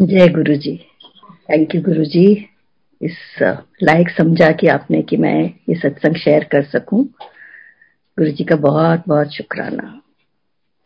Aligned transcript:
जय 0.00 0.28
गुरु 0.28 0.54
ji 0.54 0.76
thank 1.50 1.74
you 1.74 1.80
Guru 1.82 2.04
जी 2.04 2.48
इस 3.02 3.16
लायक 3.82 4.10
समझा 4.10 4.50
कि 4.52 4.66
आपने 4.66 5.02
कि 5.02 5.16
मैं 5.16 5.44
ये 5.68 5.74
सत्संग 5.74 6.16
शेयर 6.16 6.44
कर 6.44 6.64
सकूँ। 6.64 7.04
गुरु 8.18 8.30
जी 8.30 8.44
का 8.44 8.56
बहुत 8.56 9.04
बहुत 9.08 9.34
शुक्राना। 9.34 10.02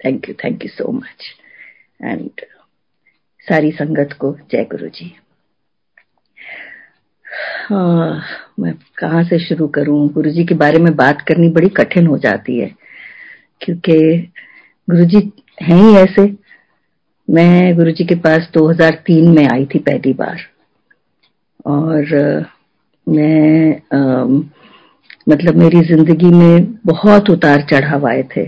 Thank 0.04 0.28
you 0.28 0.34
thank 0.34 0.64
you 0.64 0.68
so 0.68 0.92
much 0.92 1.26
and 2.04 2.30
सारी 3.40 3.70
संगत 3.70 4.12
को 4.12 4.36
जय 4.52 4.64
गुरु 4.64 4.88
जी 4.88 5.16
हाँ, 7.68 8.22
मैं 8.60 8.74
कहाँ 8.96 9.24
से 9.24 9.38
शुरू 9.38 9.68
करूँ? 9.68 10.08
गुरु 10.08 10.30
जी 10.30 10.44
के 10.44 10.54
बारे 10.54 10.78
में 10.78 10.96
बात 10.96 11.20
करनी 11.20 11.48
बड़ी 11.48 11.68
कठिन 11.68 12.06
हो 12.06 12.18
जाती 12.18 12.58
है। 12.58 12.74
क्योंकि 13.60 14.18
गुरु 14.90 15.04
जी 15.04 15.32
हैं 15.62 15.76
ही 15.76 15.96
ऐसे। 15.96 16.39
मैं 17.30 17.76
गुरु 17.76 17.90
जी 17.90 18.04
के 18.04 18.14
पास 18.14 18.48
2003 18.52 19.28
में 19.28 19.46
आई 19.48 19.66
थी 19.66 19.78
पहली 19.78 20.12
बार। 20.12 20.40
और 21.66 22.46
मैं 23.08 23.74
आ, 23.94 24.24
मतलब 25.28 25.56
मेरी 25.56 25.80
ज़िंदगी 25.80 26.30
में 26.30 26.78
बहुत 26.86 27.30
उतार 27.30 27.62
चढ़ाव 27.62 28.06
आए 28.06 28.22
थे। 28.22 28.44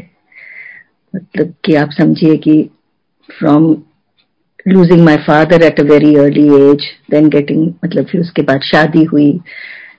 मतलब 1.15 1.55
कि 1.65 1.75
आप 1.75 1.91
समझिए 1.91 2.37
कि 2.37 2.71
from 3.39 3.77
losing 4.69 5.05
my 5.05 5.17
father 5.17 5.63
at 5.63 5.81
a 5.81 5.83
very 5.83 6.15
early 6.15 6.47
age 6.55 6.87
then 7.11 7.29
getting 7.29 7.73
मतलब 7.85 8.05
फिर 8.05 8.21
उसके 8.21 8.43
बाद 8.43 8.61
शादी 8.61 9.05
हुई। 9.05 9.41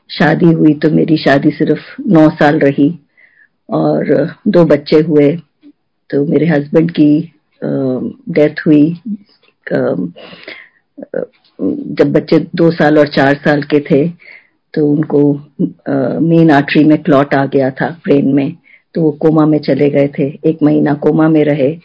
शादी 0.09 0.45
हुई 0.45 0.73
तो 0.73 0.89
मेरी 0.89 1.17
शादी 1.17 1.51
सिर्फ़ 1.51 2.01
नौ 2.07 2.29
साल 2.29 2.59
रही। 2.59 2.99
और 3.69 4.35
दो 4.47 4.65
बच्चे 4.65 4.99
हुए 4.99 5.35
तो 6.09 6.25
मेरे 6.25 6.45
हस्बैंड 6.45 6.91
की 6.91 7.32
डेथ 7.63 8.65
हुई। 8.65 8.85
जब 11.59 12.11
बच्चे 12.11 12.39
दो 12.55 12.69
साल 12.71 12.97
और 12.99 13.07
चार 13.07 13.35
साल 13.43 13.61
के 13.73 13.79
थे 13.81 14.07
तो 14.73 14.85
उनको 14.87 15.21
मेन 16.21 16.51
आर्टरी 16.51 16.83
में 16.83 16.97
क्लॉट 17.03 17.33
आ 17.35 17.45
गया 17.45 17.69
था 17.71 17.89
ब्रेन 18.03 18.33
में। 18.35 18.55
तो 18.95 19.01
वो 19.01 19.11
कोमा 19.21 19.45
में 19.45 19.57
चले 19.61 19.89
गए 19.89 20.07
थे। 20.17 20.27
एक 20.45 20.63
महीना 20.63 20.93
कोमा 21.03 21.27
में 21.29 21.43
रहे 21.45 21.75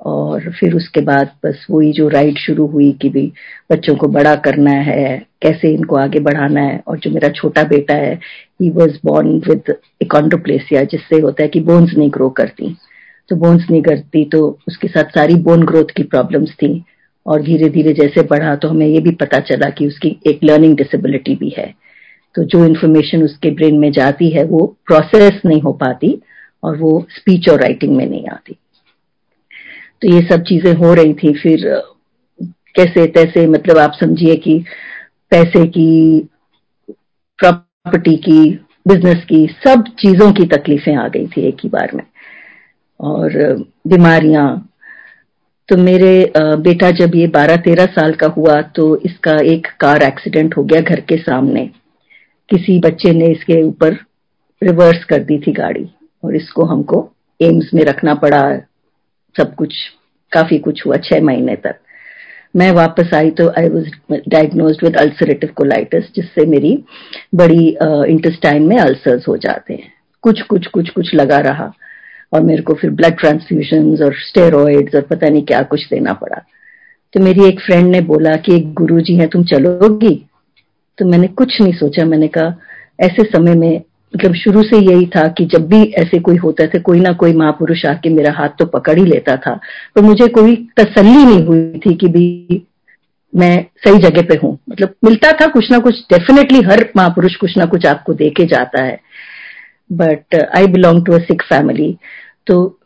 और 0.00 0.50
फिर 0.60 0.74
उसके 0.74 1.00
बाद 1.00 1.30
बस 1.44 1.66
वही 1.70 1.92
जो 1.92 2.08
राइड 2.08 2.38
शुरू 2.38 2.66
हुई 2.66 2.90
कि 3.02 3.08
भी 3.08 3.32
बच्चों 3.72 3.94
को 3.96 4.08
बड़ा 4.08 4.34
करना 4.36 4.70
है, 4.70 5.18
कैसे 5.42 5.72
इनको 5.74 5.96
आगे 5.96 6.20
बढ़ाना 6.20 6.60
है। 6.60 6.82
और 6.86 6.98
जो 6.98 7.10
मेरा 7.10 7.28
छोटा 7.30 7.62
बेटा 7.64 7.94
है 7.94 8.14
he 8.62 8.70
was 8.70 8.98
born 9.04 9.38
with 9.48 9.74
achondroplasia 10.02 10.82
जिससे 10.84 11.20
होता 11.20 11.42
है 11.42 11.48
कि 11.48 11.60
बोन्स 11.60 11.96
नहीं 11.96 12.10
ग्रो 12.10 12.28
करती। 12.32 12.76
तो 13.28 13.36
बोन्स 13.36 13.66
नहीं 13.70 13.82
करती 13.82 14.24
तो 14.24 14.58
उसके 14.68 14.88
साथ 14.88 15.04
सारी 15.04 15.34
बोन 15.34 15.64
ग्रोथ 15.64 15.94
की 15.96 16.02
प्रॉब्लम्स 16.02 16.52
थी। 16.52 16.84
और 17.26 17.42
धीरे 17.42 17.68
धीरे 17.68 17.92
जैसे 17.92 18.22
बढ़ा 18.22 18.54
तो 18.56 18.68
हमें 18.68 18.86
ये 18.86 19.00
भी 19.00 19.10
पता 19.10 19.38
चला 19.40 19.68
कि 19.70 19.86
उसकी 19.86 20.16
एक 20.26 20.44
लर्निंग 20.44 20.76
डिसेबिलिटी 20.76 21.34
भी 21.34 21.48
है। 21.58 21.74
तो 22.34 22.44
जो 22.44 22.64
इन्फॉर्मेशन 22.64 23.22
उसके 23.22 23.50
ब्रेन 23.50 23.78
में 23.78 23.90
जाती 23.92 24.30
है, 24.30 24.44
वो 24.44 24.76
प्रोसेस 24.86 25.40
नहीं 25.46 25.60
हो 25.60 25.72
पाती 25.72 26.20
और 26.62 26.76
वो 26.76 27.06
स्पीच 27.10 27.48
और 27.48 27.60
राइटिंग 27.60 27.96
में 27.96 28.06
नहीं 28.06 28.26
आती। 28.28 28.58
तो 30.02 30.14
ये 30.14 30.20
सब 30.28 30.42
चीज़ें 30.42 30.72
हो 30.74 30.94
रही 30.94 31.14
थी। 31.14 31.32
फिर, 31.32 31.82
कैसे 32.76 33.06
तैसे 33.06 33.46
मतलब 33.46 33.78
आप 33.78 33.92
समझिए 34.00 34.36
कि 34.36 34.58
पैसे 35.30 35.66
की 35.66 36.28
प्रॉपर्टी 37.38 38.16
की 38.16 38.40
बिज़नेस 38.88 39.24
की, 39.24 39.46
सब 39.66 39.84
चीज़ों 39.98 40.32
की 40.32 40.46
तकलीफें 40.46 40.94
आ 40.96 41.08
गई 41.08 41.26
थी 41.26 41.40
एक 41.40 41.56
ही 41.62 41.68
बार 41.68 41.90
में। 41.94 42.02
और 43.00 43.30
बीमारियाँ। 43.86 44.48
तो 45.68 45.76
मेरे 45.76 46.32
बेटा 46.36 46.90
जब 46.98 47.14
ये 47.14 47.26
12-13 47.28 47.86
साल 47.88 48.12
का 48.14 48.26
हुआ 48.28 48.60
तो 48.76 48.84
इसका 49.06 49.36
एक 49.46 49.66
कार 49.80 50.02
एक्सीडेंट 50.02 50.56
हो 50.56 50.62
गया 50.64 50.80
घर 50.80 51.00
के 51.00 51.16
सामने। 51.18 51.64
किसी 52.48 52.78
बच्चे 52.80 53.12
ने 53.12 53.26
इसके 53.32 53.62
ऊपर 53.62 53.96
रिवर्स 54.62 55.04
कर 55.04 55.22
दी 55.24 55.38
थी 55.38 55.52
गाड़ी 55.52 55.84
और 56.22 56.36
इसको 56.36 56.64
हमको 56.64 57.08
एम्स 57.40 57.70
में 57.74 57.82
रखना 57.84 58.14
पड़ा। 58.16 58.40
सब 59.34 59.54
कुछ, 59.54 59.74
काफ़ी 60.32 60.58
कुछ 60.58 60.86
हुआ 60.86 60.96
छह 61.04 61.20
महीने 61.22 61.56
तक। 61.56 61.74
मैं 62.56 62.70
वापस 62.72 63.10
आई 63.14 63.30
तो 63.30 63.48
I 63.50 63.68
was 63.68 63.88
diagnose 64.28 64.78
with 64.82 64.96
ulcerative 64.96 65.50
colitis 65.56 66.04
जिससे 66.14 66.46
मेरी 66.46 66.72
बड़ी 67.34 67.66
इंटेस्टाइन 68.12 68.62
में 68.62 68.76
अल्सर्स 68.78 69.28
हो 69.28 69.36
जाते 69.36 69.74
हैं। 69.74 69.92
कुछ 70.24 70.40
कुछ 70.42 70.66
कुछ 70.66 70.88
कुछ 70.90 71.14
लगा 71.14 71.38
रहा। 71.40 71.72
और 72.32 72.42
मेरे 72.42 72.62
को 72.62 72.74
फिर 72.74 72.90
ब्लड 72.90 73.18
ट्रांसफ्यूशन 73.18 74.04
और 74.04 74.14
स्टेरॉइड्स 74.14 74.94
और 74.94 75.00
पता 75.00 75.28
नहीं 75.28 75.42
क्या 75.42 75.62
कुछ 75.62 75.88
देना 75.90 76.12
पड़ा। 76.12 76.44
तो 77.12 77.20
मेरी 77.20 77.44
एक 77.48 77.60
फ्रेंड 77.60 77.88
ने 77.88 78.00
बोला 78.00 78.36
कि, 78.36 78.56
एक 78.56 78.74
गुरु 78.74 79.00
जी 79.00 79.14
है, 79.14 79.26
तुम 79.26 79.44
चलोगी? 79.44 80.28
तो 80.98 81.04
मैंने 81.04 81.26
कुछ 81.26 81.60
नहीं 81.60 81.72
सोचा। 81.72 82.04
मैंने 82.04 82.28
कहा, 82.28 82.58
ऐसे 83.00 83.22
समय 83.24 83.54
में 83.54 83.82
मतलब 84.16 84.34
शुरू 84.34 84.62
से 84.62 84.94
यही 84.94 85.06
था 85.06 85.28
कि 85.28 85.44
जब 85.44 85.68
भी 85.68 85.82
ऐसे 85.82 86.18
कोई 86.18 86.36
होता 86.36 86.66
था, 86.66 86.78
कोई 86.78 87.00
ना 87.00 87.12
कोई 87.12 87.32
महापुरुष 87.32 87.86
आके 87.86 88.10
मेरा 88.10 88.32
हाथ 88.32 88.48
तो 88.48 88.66
पकड़ 88.66 88.98
ही 88.98 89.04
लेता 89.04 89.36
था। 89.36 89.60
तो 89.96 90.02
मुझे 90.02 90.28
कोई 90.28 90.68
तसल्ली 90.76 91.24
नहीं 91.24 91.44
हुई 91.44 91.80
थी 91.86 91.94
कि 91.94 92.08
भी 92.08 92.48
मैं 93.36 93.66
सही 93.76 93.98
जगह 93.98 94.22
पे 94.22 94.38
हूँ। 94.44 94.58
मतलब 94.70 94.94
मिलता 95.04 95.32
था 95.32 95.46
कुछ 95.46 95.70
ना 95.70 95.78
कुछ 95.78 95.94
डेफिनेटली 96.00 96.60
हर 96.60 96.88
महापुरुष 96.96 97.36
कुछ 97.36 97.58
ना 97.58 97.64
कुछ 97.64 97.86
आपको 97.86 98.14
देके 98.14 98.44
जाता 98.44 98.82
है। 98.82 99.00
But 99.92 100.44
I 100.56 100.66
belong 100.66 101.06
to 101.06 101.12
a 101.12 101.18
Sikh 101.18 101.42
family 101.42 101.98
तो 102.46 102.78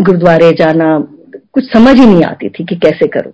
गुरुद्वारे 0.00 0.52
जाना 0.52 1.08
कुछ 1.52 1.72
समझ 1.72 1.96
ही 1.96 2.06
नहीं 2.06 2.22
आती 2.22 2.48
थी 2.48 2.64
कि 2.64 2.76
कैसे 2.76 3.06
करूँ। 3.06 3.32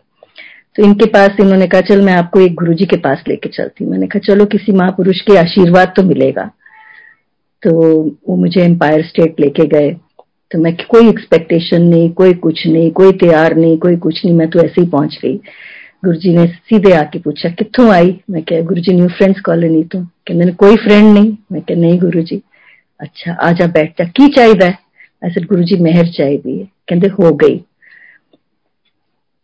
तो 0.77 0.83
इनके 0.83 1.07
पास 1.07 1.31
इन्होंने 1.41 1.67
कहा, 1.67 1.81
चल, 1.81 2.03
मैं 2.03 2.13
आपको 2.13 2.41
एक 2.41 2.55
गुरुजी 2.55 2.85
के 2.85 2.97
पास 2.97 3.25
लेके 3.29 3.49
चलती 3.49 3.85
मैंने 3.85 4.07
कहा, 4.07 4.19
चलो, 4.19 4.45
किसी 4.45 4.73
महापुरुष 4.73 5.21
के 5.21 5.37
आशीर्वाद 5.37 5.93
तो 5.97 6.03
मिलेगा। 6.03 6.51
तो 7.63 8.03
वो 8.29 8.37
मुझे 8.37 8.61
एम्पायर 8.63 9.03
स्टेट 9.03 9.41
लेके 9.41 9.67
गए। 9.67 9.91
तो 10.51 10.59
मैं 10.59 10.77
कोई 10.77 11.09
एक्सपेक्टेशन 11.09 11.83
नहीं, 11.83 12.11
कोई 12.11 12.33
कुछ 12.35 12.67
नहीं, 12.67 12.91
कोई 12.91 13.13
तैयार 13.13 13.57
नहीं, 13.57 13.79
कोई 13.79 13.97
कुछ 13.97 14.25
नहीं, 14.25 14.35
मैं 14.37 14.51
तो 14.51 14.59
ऐसे 14.59 14.81
ही 14.81 14.87
पहुँच 14.87 15.19
गई। 15.23 15.37
गुरुजी 16.05 16.37
ने 16.37 16.47
सीधे 16.47 16.93
आके 16.93 17.19
पूछा 17.19 17.49
कितों 17.49 17.91
आई? 17.91 18.21
मैं 18.31 18.43
क्या 18.43 18.61
गुरुजी 18.61 18.95
न्यू 18.95 19.09
फ्रेंड्स 19.09 19.41
कॉलोनी 19.41 19.85
तो। 19.85 19.99
मैंने 20.35 20.53
कोई 20.53 20.77
फ्रेंड 20.77 21.19
नहीं। 21.19 21.37
मैं 21.53 21.63
क्या 21.63 21.77
नहीं, 21.77 22.01
गुरुजी। 22.01 22.43
अच्छा 23.01 23.33
आजा 23.33 23.67
बैठ 23.67 23.91
जा, 23.91 24.05
की 24.05 24.29
चाहिए 24.29 24.75
ऐसे 25.25 25.41
गुरु 25.41 25.63
जी 25.63 25.77
मेहर 25.77 26.07
चाहिए 26.07 26.69
कहते 26.89 27.07
हो। 27.07 27.35
गई। 27.35 27.65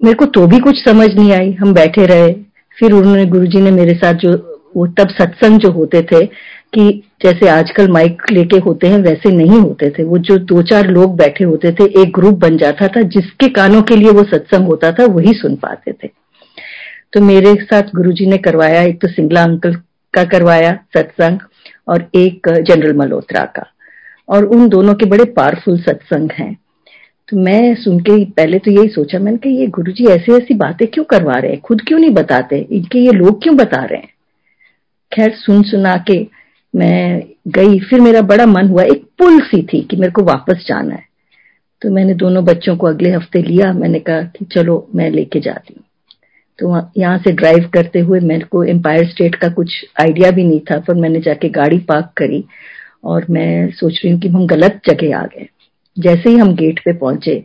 मेरे 0.04 0.14
को 0.14 0.26
तो 0.26 0.46
भी 0.46 0.58
कुछ 0.58 0.84
समझ 0.84 1.14
नहीं 1.14 1.32
आई। 1.32 1.52
हम 1.52 1.74
बैठे 1.74 2.06
रहे। 2.06 2.32
फिर 2.78 2.92
उन्होंने 2.92 3.24
गुरु 3.24 3.46
जी 3.46 3.60
ने 3.60 3.70
मेरे 3.70 3.94
साथ 3.94 4.14
जो, 4.14 4.62
वो 4.76 4.86
तब 4.86 5.08
सत्संग 5.08 5.58
जो 5.58 5.70
होते 5.70 6.02
थे, 6.02 6.26
कि 6.74 7.02
जैसे 7.24 7.48
आजकल 7.48 7.88
माइक 7.88 8.22
लेके 8.32 8.58
होते 8.58 8.86
हैं, 8.86 8.98
वैसे 8.98 9.32
नहीं 9.32 9.60
होते 9.60 9.90
थे। 9.90 10.02
वो 10.02 10.18
जो 10.18 10.38
दो 10.38 10.62
चार 10.62 10.86
लोग 10.86 11.16
बैठे 11.16 11.44
होते 11.44 11.72
थे, 11.72 12.02
एक 12.02 12.12
ग्रुप 12.12 12.34
बन 12.34 12.56
जाता 12.56 12.88
था, 12.88 13.02
जिसके 13.02 13.48
कानों 13.48 13.82
के 13.82 13.96
लिए 13.96 14.10
वो 14.10 14.22
सत्संग 14.22 14.66
होता 14.66 14.92
था, 14.92 15.04
वही 15.04 15.32
सुन 15.32 15.56
पाते 15.56 15.92
थे। 15.92 16.10
तो 17.12 17.20
मेरे 17.20 17.54
साथ 17.54 17.82
गुरुजी 17.82 18.26
ने 18.26 18.36
करवाया, 18.36 18.82
एक 18.82 19.00
तो 19.00 19.08
सिंगला 19.08 19.42
अंकल 19.42 19.76
का 20.14 20.24
करवाया 20.24 20.78
सत्संग 20.96 21.38
और 21.88 22.10
एक 22.14 22.48
जनरल 22.62 22.96
मल्होत्रा 22.96 23.44
का। 23.44 23.66
और 24.28 24.44
उन 24.44 24.68
दोनों 24.68 24.94
के 24.94 25.06
बड़े 25.06 25.24
पावरफुल 25.24 25.78
सत्संग 25.78 26.30
हैं। 26.32 26.56
तो 27.28 27.36
मैं 27.36 27.74
सुन 27.74 28.00
के 28.00 28.24
पहले 28.24 28.58
तो 28.58 28.70
यही 28.70 28.88
सोचा, 28.88 29.18
मैंने 29.18 29.38
कि 29.38 29.48
ये 29.48 29.66
गुरुजी 29.66 30.04
ऐसी 30.04 30.32
ऐसी 30.32 30.54
बातें 30.54 30.88
क्यों 30.88 31.04
करवा 31.04 31.32
रहे 31.32 31.50
हैं? 31.50 31.60
खुद 31.60 31.80
क्यों 31.80 31.98
नहीं 31.98 32.10
बताते? 32.10 32.66
इनके 32.70 32.98
ये 32.98 33.12
लोग 33.12 33.42
क्यों 33.42 33.56
बता 33.56 33.84
रहे 33.84 33.98
हैं? 33.98 34.08
खैर, 35.12 35.30
सुन 35.30 35.62
सुना 35.62 36.04
के 36.10 36.26
मैं 36.76 37.22
गई। 37.48 37.78
फिर 37.78 38.00
मेरा 38.00 38.20
बड़ा 38.20 38.46
मन 38.46 38.68
हुआ, 38.68 38.82
एक 38.82 39.04
पुल 39.18 39.40
सी 39.40 39.62
थी 39.62 39.80
कि 39.80 39.96
मेरे 39.96 40.12
को 40.12 40.22
वापस 40.22 40.64
जाना 40.68 40.94
है। 40.94 41.06
तो 41.82 41.90
मैंने 41.90 42.14
दोनों 42.14 42.44
बच्चों 42.44 42.76
को 42.76 42.86
अगले 42.86 43.10
हफ़्ते 43.10 43.42
लिया। 43.42 43.72
मैंने 43.72 43.98
कहा 43.98 44.20
कि 44.20 44.44
चलो, 44.44 44.88
मैं 44.94 45.10
लेके 45.10 45.40
जाती 45.40 45.74
हूँ। 45.76 45.85
तो 46.58 46.76
यहाँ 46.96 47.18
से 47.18 47.32
ड्राइव 47.32 47.68
करते 47.74 48.00
हुए 48.00 48.20
मेरे 48.20 48.44
को 48.44 48.62
एम्पायर 48.64 49.08
स्टेट 49.08 49.34
का 49.34 49.48
कुछ 49.48 49.84
आइडिया 50.00 50.30
भी 50.30 50.44
नहीं 50.44 50.60
था 50.60 50.78
पर 50.78 50.94
मैंने 50.94 51.20
जाके 51.20 51.48
गाड़ी 51.48 51.78
पार्क 51.78 52.12
करी 52.16 52.44
और 53.04 53.26
मैं 53.30 53.70
सोच 53.70 54.00
रही 54.04 54.12
हूँ 54.12 54.20
कि 54.20 54.28
हम 54.28 54.46
गलत 54.46 54.80
जगह 54.86 55.16
आ 55.18 55.22
गए। 55.26 55.48
जैसे 55.96 56.30
ही 56.30 56.36
हम 56.36 56.54
गेट 56.54 56.80
पे 56.84 56.92
पहुँचे 56.92 57.44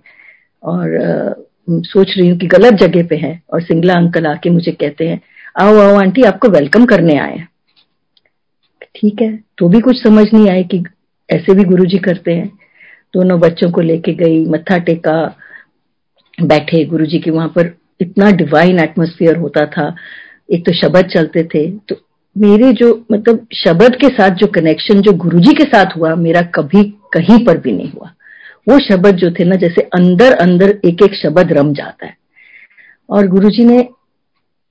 और 0.63 0.95
आ, 0.97 1.33
सोच 1.69 2.13
रही 2.17 2.29
हूँ 2.29 2.37
कि 2.39 2.47
गलत 2.47 2.73
जगह 2.73 3.07
पे 3.07 3.15
है 3.15 3.41
और 3.53 3.61
सिंगला 3.61 3.93
अंकल 3.93 4.25
आके 4.25 4.49
मुझे 4.49 4.71
कहते 4.71 5.07
हैं 5.07 5.21
आओ 5.61 5.77
आओ 5.79 5.95
आंटी 5.95 6.23
आपको 6.23 6.49
वेलकम 6.49 6.85
करने 6.85 7.17
आए 7.17 7.43
ठीक 8.95 9.21
है 9.21 9.31
तो 9.57 9.67
भी 9.69 9.79
कुछ 9.79 10.01
समझ 10.03 10.25
नहीं 10.33 10.49
आए 10.49 10.63
कि 10.63 10.83
ऐसे 11.29 11.53
भी 11.53 11.63
गुरुजी 11.63 11.97
करते 11.97 12.33
हैं। 12.33 12.47
दोनों 13.13 13.39
बच्चों 13.39 13.71
को 13.71 13.81
लेके 13.81 14.13
गई 14.13 14.45
मत्था 14.45 14.77
टेका 14.77 15.13
बैठे 16.41 16.83
गुरुजी 16.85 17.19
के 17.19 17.31
वहाँ 17.31 17.47
पर। 17.47 17.73
इतना 18.01 18.31
डिवाइन 18.31 18.79
एटमोस्फियर 18.79 19.35
होता 19.35 19.65
था। 19.65 19.95
एक 20.51 20.65
तो 20.65 20.73
शब्द 20.73 21.01
चलते 21.01 21.43
थे। 21.43 21.71
तो 21.71 21.95
मेरे 22.37 22.73
जो 22.73 23.05
मतलब 23.11 23.47
शब्द 23.53 23.95
के 23.95 24.07
साथ 24.07 24.29
जो 24.29 24.47
कनेक्शन 24.47 25.01
जो 25.01 25.11
गुरुजी 25.11 25.53
के 25.53 25.63
साथ 25.63 25.85
हुआ, 25.97 26.15
मेरा 26.15 26.41
कभी 26.41 26.83
कहीं 26.83 27.45
पर 27.45 27.57
भी 27.57 27.71
नहीं 27.71 27.91
हुआ। 27.91 28.09
वो 28.69 28.79
शब्द 28.79 29.11
जो 29.11 29.31
थे 29.31 29.43
ना, 29.43 29.55
जैसे 29.55 29.81
अंदर 29.81 30.31
अंदर 30.31 30.79
एक 30.85 31.03
एक 31.03 31.13
शब्द 31.13 31.53
रम 31.53 31.73
जाता 31.73 32.05
है। 32.05 32.17
और 33.09 33.27
गुरुजी 33.27 33.65
ने 33.65 33.77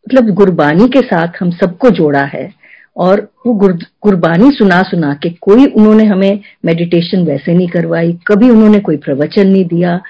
मतलब 0.08 0.30
गुरबानी 0.30 0.88
के 0.88 1.00
साथ 1.00 1.28
हम 1.40 1.50
सबको 1.50 1.90
जोड़ा 1.90 2.22
है। 2.22 2.60
और 2.96 3.32
वो 3.46 3.54
गुरबानी 4.02 4.50
सुना 4.50 4.82
सुना 4.82 5.14
के 5.14 5.30
कोई 5.30 5.66
उन्होंने 5.66 6.04
हमें 6.04 6.40
मेडिटेशन 6.64 7.24
वैसे 7.24 7.54
नहीं 7.54 7.68
करवाई, 7.68 8.18
कभी 8.26 8.50
उन्होंने 8.50 8.78
कोई 8.78 8.96
प्रवचन 8.96 9.48
नहीं 9.48 9.64
दिया। 9.64 10.00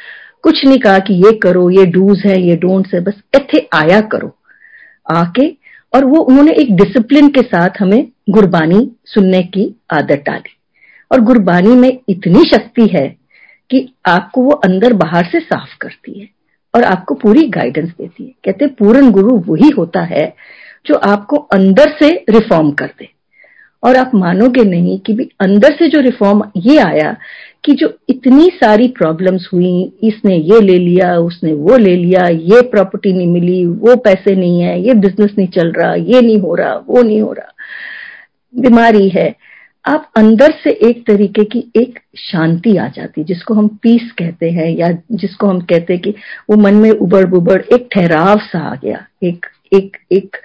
कुछ 0.42 0.64
नहीं 0.64 0.78
कहा 0.78 0.98
कि 0.98 1.14
ये 1.14 1.32
करो, 1.38 1.70
ये 1.70 1.86
डूज 1.86 2.22
है, 2.26 2.42
ये 2.42 2.56
डोंट्स 2.56 2.94
है, 2.94 3.00
बस 3.00 3.14
इथे 3.36 3.68
आया 3.74 4.00
करो। 4.00 4.36
आके, 5.10 5.48
और 5.94 6.04
वो 6.04 6.18
उन्होंने 6.18 6.52
एक 6.52 6.76
डिसिप्लिन 6.76 7.28
के 7.28 7.42
साथ 7.42 7.70
हमें 7.80 8.08
गुरबानी 8.30 8.92
सुनने 9.04 9.42
की 9.42 9.80
आदत 9.92 10.22
डाली। 10.26 10.56
और 11.12 11.20
गुरबानी 11.20 11.74
में 11.74 11.98
इतनी 12.08 12.40
शक्ति 12.40 12.86
है 12.86 13.16
कि 13.70 13.94
आपको 14.08 14.42
वो 14.42 14.50
अंदर 14.50 14.92
बाहर 14.92 15.24
से 15.24 15.40
साफ़ 15.40 15.76
करती 15.80 16.20
है 16.20 16.28
और 16.74 16.84
आपको 16.84 17.14
पूरी 17.14 17.48
गाइडेंस 17.48 17.88
देती 17.88 18.24
है। 18.24 18.30
कहते 18.44 18.66
पूर्ण 18.66 19.10
गुरु 19.10 19.36
वही 19.36 19.68
होता 19.68 20.00
है 20.00 20.36
जो 20.86 20.94
आपको 20.94 21.36
अंदर 21.36 21.96
से 22.02 22.24
रिफॉर्म 22.30 22.70
कर 22.70 22.86
दे। 22.86 23.08
और 23.84 23.96
आप 23.96 24.10
मानोगे 24.14 24.64
नहीं 24.64 25.00
कि 25.00 25.14
भी 25.14 25.30
अंदर 25.40 25.68
से 25.68 25.88
जो 25.88 26.00
रिफॉर्म 26.00 26.42
ये 26.56 26.78
आया 26.78 27.16
कि 27.64 27.72
जो 27.72 27.98
इतनी 28.08 28.46
सारी 28.46 28.88
प्रॉब्लम्स 28.88 29.48
हुई, 29.52 29.92
इसने 30.02 30.36
ये 30.36 30.60
ले 30.60 30.78
लिया, 30.78 31.16
उसने 31.16 31.52
वो 31.52 31.76
ले 31.76 31.96
लिया, 31.96 32.26
ये 32.28 32.60
प्रॉपर्टी 32.62 33.12
नहीं 33.12 33.26
मिली, 33.26 33.66
वो 33.66 33.96
पैसे 33.96 34.36
नहीं 34.36 34.60
है, 34.60 34.82
ये 34.82 34.94
बिज़नेस 34.94 35.34
नहीं 35.38 35.48
चल 35.48 35.72
रहा, 35.72 35.94
ये 35.94 36.20
नहीं 36.20 36.38
हो 36.38 36.54
रहा, 36.54 36.84
वो 36.88 37.02
नहीं 37.02 37.20
हो 37.20 37.32
रहा। 37.32 37.52
बीमारी 38.56 39.08
है। 39.08 39.34
आप 39.86 40.12
अंदर 40.16 40.54
से 40.64 40.70
एक 40.70 41.06
तरीके 41.06 41.44
की 41.44 41.72
एक 41.76 41.98
शांति 42.16 42.76
आ 42.76 42.88
जाती, 42.88 43.24
जिसको 43.24 43.54
हम 43.54 43.68
पीस 43.68 44.10
कहते 44.18 44.50
हैं, 44.50 44.70
या 44.76 44.98
जिसको 45.12 45.46
हम 45.46 45.60
कहते 45.60 45.92
हैं 45.92 46.02
कि 46.02 46.10
वो 46.50 46.56
मन 46.56 46.74
में 46.74 46.90
उबड़ 46.90 47.24
बुबड़ 47.24 47.62
एक 47.74 47.88
ठहराव 47.92 48.38
सा 48.38 48.58
आ 48.58 48.74
गया, 48.74 49.06
एक 49.22 49.46
एक 49.74 49.96
एक 50.12 50.36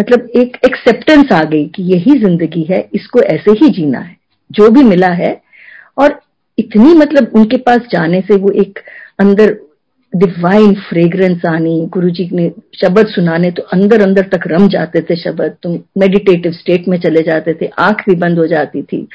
मतलब 0.00 0.28
एक 0.36 0.56
एक्सेप्टेंस 0.64 1.32
आ 1.32 1.42
गई 1.42 1.66
कि 1.66 1.82
यही 1.82 2.18
ज़िंदगी 2.18 2.62
है, 2.62 2.88
इसको 2.94 3.20
ऐसे 3.20 3.50
ही 3.50 3.68
जीना 3.68 3.98
है, 3.98 4.16
जो 4.52 4.70
भी 4.70 4.82
मिला 4.82 5.08
है, 5.08 5.42
और 5.98 6.20
इतनी 6.58 6.94
मतलब 6.94 7.30
उनके 7.34 7.56
पास 7.56 7.80
जाने 7.92 8.20
से 8.20 8.36
वो 8.36 8.50
एक 8.50 8.78
अंदर 9.20 9.56
डिवाइन 10.12 10.74
फ्रेग्रेंस 10.74 11.44
आनी 11.46 11.86
गुरु 11.86 12.10
जी 12.10 12.28
ने 12.32 12.50
शब्द 12.80 13.06
सुनाने 13.06 13.50
तो 13.50 13.62
अंदर 13.62 14.02
अंदर 14.02 14.22
तक 14.22 14.46
रम 14.46 14.68
जाते 14.68 15.00
थे 15.00 15.16
शब्द, 15.16 15.56
तुम 15.62 15.78
मेडिटेटिव 15.98 16.52
स्टेट 16.52 16.88
में 16.88 16.98
चले 17.00 17.22
जाते 17.22 17.54
थे, 17.54 17.66
आँख 17.66 18.08
भी 18.08 18.14
बंद 18.14 18.38
हो 18.38 18.46
जाती 18.46 18.82
थी। 18.82 19.08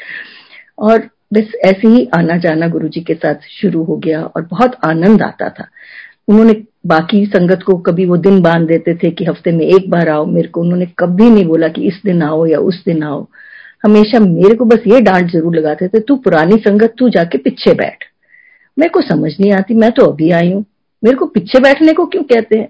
और 0.79 1.09
बस 1.33 1.51
ऐसे 1.65 1.87
ही 1.87 2.09
आना 2.17 2.37
जाना 2.37 2.67
गुरु 2.67 2.87
जी 2.87 3.01
के 3.01 3.13
साथ 3.13 3.47
शुरू 3.61 3.83
हो 3.83 3.97
गया 3.97 4.23
और 4.23 4.41
बहुत 4.41 4.75
आनंद 4.85 5.21
आता 5.21 5.49
था। 5.49 5.67
उन्होंने 6.27 6.53
बाकी 6.85 7.25
संगत 7.25 7.63
को 7.63 7.77
कभी 7.77 8.05
वो 8.05 8.17
दिन 8.17 8.41
बाँध 8.41 8.67
देते 8.67 8.95
थे 8.95 9.11
कि 9.11 9.25
हफ़्ते 9.25 9.51
में 9.51 9.65
एक 9.65 9.89
बार 9.89 10.09
आओ, 10.09 10.25
मेरे 10.25 10.47
को 10.47 10.61
उन्होंने 10.61 10.85
कभी 10.99 11.29
नहीं 11.29 11.45
बोला 11.45 11.67
कि 11.67 11.81
इस 11.81 12.01
दिन 12.05 12.21
आओ 12.23 12.45
या 12.45 12.59
उस 12.59 12.83
दिन 12.85 13.03
आओ। 13.03 13.27
हमेशा 13.83 14.19
मेरे 14.19 14.55
को 14.55 14.65
बस 14.65 14.79
ये 14.87 15.01
डांट 15.01 15.31
ज़रूर 15.31 15.55
लगाते 15.55 15.87
थे, 15.87 15.99
तू 15.99 16.15
पुरानी 16.15 16.55
संगत, 16.55 16.93
तू 16.97 17.09
जाके 17.09 17.37
पीछे 17.37 17.73
बैठ। 17.73 18.03
मेरे 18.79 18.89
को 18.89 19.01
समझ 19.01 19.31
नहीं 19.39 19.51
आती, 19.51 19.73
मैं 19.73 19.91
तो 19.91 20.05
अभी 20.05 20.31
आई 20.31 20.51
हूँ। 20.53 20.65
मेरे 21.03 21.17
को 21.17 21.25
पीछे 21.25 21.59
बैठने 21.59 21.93
को 21.93 22.05
क्यों 22.05 22.23
कहते 22.23 22.57
हैं? 22.57 22.69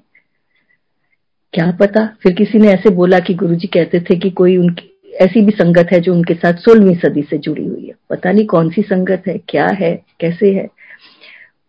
क्या 1.54 1.72
पता? 1.72 2.18
फिर 2.24 2.34
किसी 2.34 2.58
ने 2.58 2.68
ऐसे 2.68 2.90
बोला 2.90 3.20
कि 3.20 3.34
गुरुजी 3.34 3.68
कहते 3.68 4.00
थे 4.00 4.16
कि 4.16 4.30
कोई 4.30 4.58
उनकी, 4.58 5.12
ऐसी 5.14 5.42
भी 5.42 5.52
संगत 5.52 5.88
है 5.92 6.00
जो 6.00 6.14
उनके 6.14 6.34
साथ 6.34 6.54
सोलहवीं 6.54 6.96
सदी 6.96 7.22
से 7.22 7.38
जुड़ी 7.38 7.66
हुई 7.66 7.86
है। 7.88 7.94
पता 8.10 8.32
नहीं 8.32 8.46
कौन 8.46 8.70
सी 8.70 8.82
संगत 8.82 9.24
है, 9.28 9.38
क्या 9.50 9.68
है, 9.68 10.06
कैसे 10.20 10.54
है। 10.54 10.68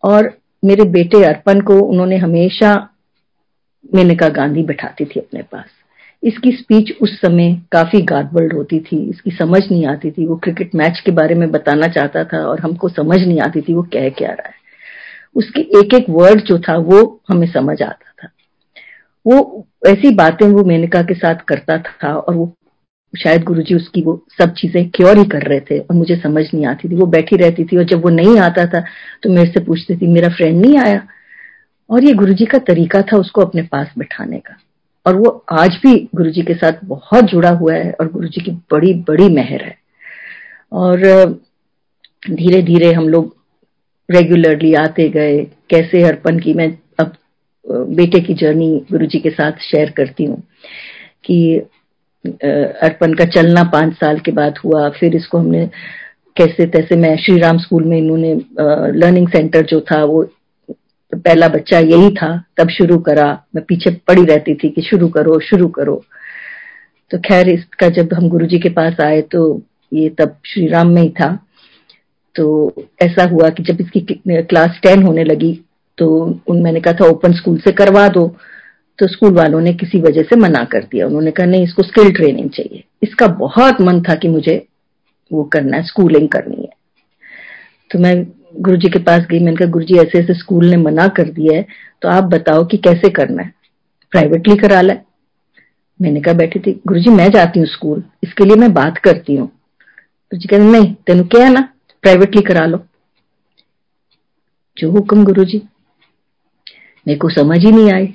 और 0.02 0.38
मेरे 0.64 0.84
बेटे 0.84 1.24
अर्पण 1.24 1.60
को 1.60 1.80
उन्होंने 1.80 2.16
हमेशा 2.16 2.88
मेनका 3.94 4.28
गांधी 4.28 4.62
बैठाती 4.62 5.04
थी 5.04 5.20
अपने 5.20 5.42
पास। 5.42 5.81
इसकी 6.22 6.50
स्पीच 6.52 6.92
उस 7.02 7.20
समय 7.20 7.52
काफ़ी 7.72 8.00
गार्बल्ड 8.02 8.52
होती 8.52 8.78
थी। 8.80 8.96
इसकी 9.10 9.30
समझ 9.30 9.60
नहीं 9.62 9.86
आती 9.86 10.10
थी। 10.10 10.26
वो 10.26 10.36
क्रिकेट 10.36 10.74
मैच 10.74 11.00
के 11.06 11.12
बारे 11.12 11.34
में 11.34 11.50
बताना 11.50 11.86
चाहता 11.88 12.24
था 12.24 12.44
और 12.46 12.60
हमको 12.60 12.88
समझ 12.88 13.18
नहीं 13.18 13.40
आती 13.40 13.60
थी 13.60 13.74
वो 13.74 13.82
कह 13.92 14.08
क्या 14.08 14.30
रहा 14.30 14.48
है। 14.48 14.54
उसके 15.36 15.60
एक 15.78 15.94
एक 15.94 16.06
वर्ड 16.10 16.40
जो 16.40 16.58
था 16.58 16.76
वो 16.78 17.20
हमें 17.30 17.46
समझ 17.52 17.80
आता 17.82 18.12
था। 18.12 18.28
वो 19.26 19.66
ऐसी 19.86 20.14
बातें 20.14 20.46
वो 20.46 20.64
मेनका 20.64 21.02
के 21.02 21.14
साथ 21.14 21.44
करता 21.48 21.78
था 21.78 22.14
और 22.14 22.34
वो 22.34 22.52
शायद 23.14 23.42
गुरुजी 23.42 23.74
उसकी 23.74 24.02
वो 24.02 24.14
सब 24.38 24.52
चीज़ें 24.54 24.88
क्योर 24.90 25.18
ही 25.18 25.24
कर 25.24 25.42
रहे 25.42 25.60
थे 25.60 25.78
और 25.78 25.96
मुझे 25.96 26.16
समझ 26.16 26.44
नहीं 26.54 26.66
आती 26.66 26.88
थी। 26.88 26.94
वो 26.94 27.06
बैठी 27.06 27.36
रहती 27.36 27.64
थी 27.64 27.76
और 27.76 27.84
जब 27.84 28.02
वो 28.02 28.10
नहीं 28.10 28.38
आता 28.38 28.64
था 28.66 28.80
तो 29.22 29.30
मेरे 29.30 29.50
से 29.52 29.60
पूछती 29.60 29.96
थी, 29.96 30.06
मेरा 30.06 30.28
फ्रेंड 30.28 30.60
नहीं 30.60 30.78
आया? 30.78 31.06
और 31.90 32.04
ये 32.04 32.12
गुरुजी 32.14 32.44
का 32.44 32.58
तरीका 32.58 33.02
था 33.02 33.16
उसको 33.16 33.40
अपने 33.40 33.62
पास 33.62 33.92
बैठाने 33.98 34.38
का। 34.38 34.56
और 35.06 35.16
वो 35.16 35.30
आज 35.52 35.78
भी 35.82 35.96
गुरु 36.14 36.30
जी 36.30 36.42
के 36.42 36.54
साथ 36.54 36.84
बहुत 36.84 37.24
जुड़ा 37.24 37.50
हुआ 37.50 37.74
है 37.74 37.90
और 38.00 38.10
गुरु 38.12 38.28
जी 38.28 38.40
की 38.40 38.50
बड़ी 38.72 38.92
बड़ी 39.08 39.28
मेहर 39.28 39.62
है। 39.64 39.76
और 40.72 41.00
धीरे 42.30 42.62
धीरे 42.62 42.92
हम 42.92 43.08
लोग 43.08 43.34
रेगुलरली 44.08 44.72
आते 44.74 45.08
गए, 45.08 45.42
कैसे 45.70 46.02
अर्पण 46.02 46.38
की 46.38 46.54
मैं 46.54 46.68
अब 47.00 47.12
बेटे 47.64 48.20
की 48.20 48.34
जर्नी 48.34 48.70
गुरु 48.90 49.06
जी 49.06 49.18
के 49.18 49.30
साथ 49.30 49.60
शेयर 49.62 49.90
करती 49.90 50.24
हूँ 50.24 50.42
कि 51.24 51.56
अर्पण 52.24 53.14
का 53.14 53.24
चलना 53.24 53.62
पाँच 53.72 53.94
साल 53.94 54.18
के 54.18 54.32
बाद 54.32 54.58
हुआ, 54.64 54.88
फिर 54.90 55.16
इसको 55.16 55.38
हमने 55.38 55.66
कैसे 56.36 56.66
तैसे 56.66 56.96
मैं 56.96 57.16
श्री 57.16 57.38
राम 57.38 57.58
स्कूल 57.58 57.84
में 57.84 57.96
इन्होंने 57.98 58.34
लर्निंग 58.98 59.28
सेंटर 59.28 59.64
जो 59.66 59.80
था 59.80 60.02
वो 60.04 60.22
पहला 61.12 61.48
बच्चा 61.48 61.78
यही 61.78 62.10
था, 62.12 62.36
तब 62.56 62.68
शुरू 62.70 62.98
करा। 63.00 63.26
मैं 63.54 63.64
पीछे 63.64 63.90
पड़ी 64.08 64.24
रहती 64.24 64.54
थी 64.54 64.68
कि 64.68 64.82
शुरू 64.82 65.08
करो 65.08 65.38
शुरू 65.40 65.68
करो। 65.70 66.02
तो 67.10 67.18
खैर, 67.20 67.48
इसका 67.48 67.88
जब 67.90 68.14
हम 68.14 68.28
गुरुजी 68.28 68.58
के 68.58 68.68
पास 68.70 69.00
आए 69.00 69.20
तो 69.22 69.62
ये 69.92 70.08
तब 70.10 70.36
श्री 70.46 70.66
राम 70.68 70.90
में 70.90 71.02
ही 71.02 71.08
था। 71.10 71.28
तो 72.36 72.72
ऐसा 73.02 73.24
हुआ 73.24 73.48
कि 73.48 73.62
जब 73.62 73.80
इसकी 73.80 74.00
क्लास 74.28 74.78
टेन 74.82 75.02
होने 75.02 75.24
लगी 75.24 75.52
तो 75.98 76.08
उन, 76.48 76.62
मैंने 76.62 76.80
कहा 76.80 76.94
था, 76.94 77.06
ओपन 77.06 77.32
स्कूल 77.32 77.58
से 77.58 77.72
करवा 77.72 78.06
दो। 78.08 78.26
तो 78.98 79.06
स्कूल 79.08 79.32
वालों 79.32 79.60
ने 79.60 79.72
किसी 79.74 80.00
वजह 80.00 80.22
से 80.22 80.36
मना 80.36 80.62
कर 80.64 80.82
दिया। 80.82 81.06
उन्होंने 81.06 81.30
कहा, 81.30 81.46
नहीं, 81.46 81.64
इसको 81.64 81.82
स्किल 81.82 82.10
ट्रेनिंग 82.12 82.50
चाहिए। 82.50 82.84
इसका 83.02 83.26
बहुत 83.26 83.80
मन 83.80 84.00
था 84.02 84.14
कि 84.14 84.28
मुझे 84.28 84.54
वो 85.30 85.42
करना 85.44 85.76
है, 85.76 85.82
स्कूलिंग 85.82 86.28
करनी 86.28 86.62
है। 86.62 86.70
तो 87.90 87.98
मैं 87.98 88.14
गुरुजी 88.54 88.88
के 88.88 88.98
पास 88.98 89.26
गई, 89.30 89.38
मैंने 89.38 89.56
कहा 89.56 89.68
गुरु 89.68 89.84
जी 89.84 89.98
ऐसे 89.98 90.18
ऐसे 90.18 90.34
स्कूल 90.34 90.66
ने 90.66 90.76
मना 90.76 91.06
कर 91.08 91.28
दिया 91.30 91.56
है 91.56 91.66
तो 92.02 92.08
आप 92.08 92.24
बताओ 92.24 92.64
कि 92.64 92.76
कैसे 92.78 93.10
करना 93.10 93.42
है? 93.42 93.52
प्राइवेटली 94.12 94.56
करा 94.56 94.80
ला 94.80 94.94
मैंने 96.00 96.20
कहा, 96.20 96.34
बैठी 96.34 96.58
थी। 96.60 96.72
गुरु 96.86 97.00
जी 97.00 97.10
मैं 97.10 97.30
जाती 97.30 97.60
हूँ 97.60 97.66
स्कूल, 97.66 98.02
इसके 98.24 98.44
लिए 98.44 98.56
मैं 98.56 98.72
बात 98.74 98.98
करती 98.98 99.34
हूँ। 99.36 99.46
गुरु 99.46 100.38
जी 100.38 100.48
कहते, 100.48 100.64
नहीं, 100.64 100.94
तेन 100.96 101.22
क्या 101.24 101.44
है 101.44 101.52
ना? 101.52 101.60
प्राइवेटली 102.04 102.42
करा 102.42 102.64
लो। 102.66 102.84
जो 104.76 104.90
हुक्म 104.90 105.24
गुरु 105.24 105.44
जी 105.44 105.62
मेरे 107.06 107.18
को 107.18 107.28
समझ 107.30 107.58
ही 107.58 107.70
नहीं 107.72 107.92
आए 107.92 108.06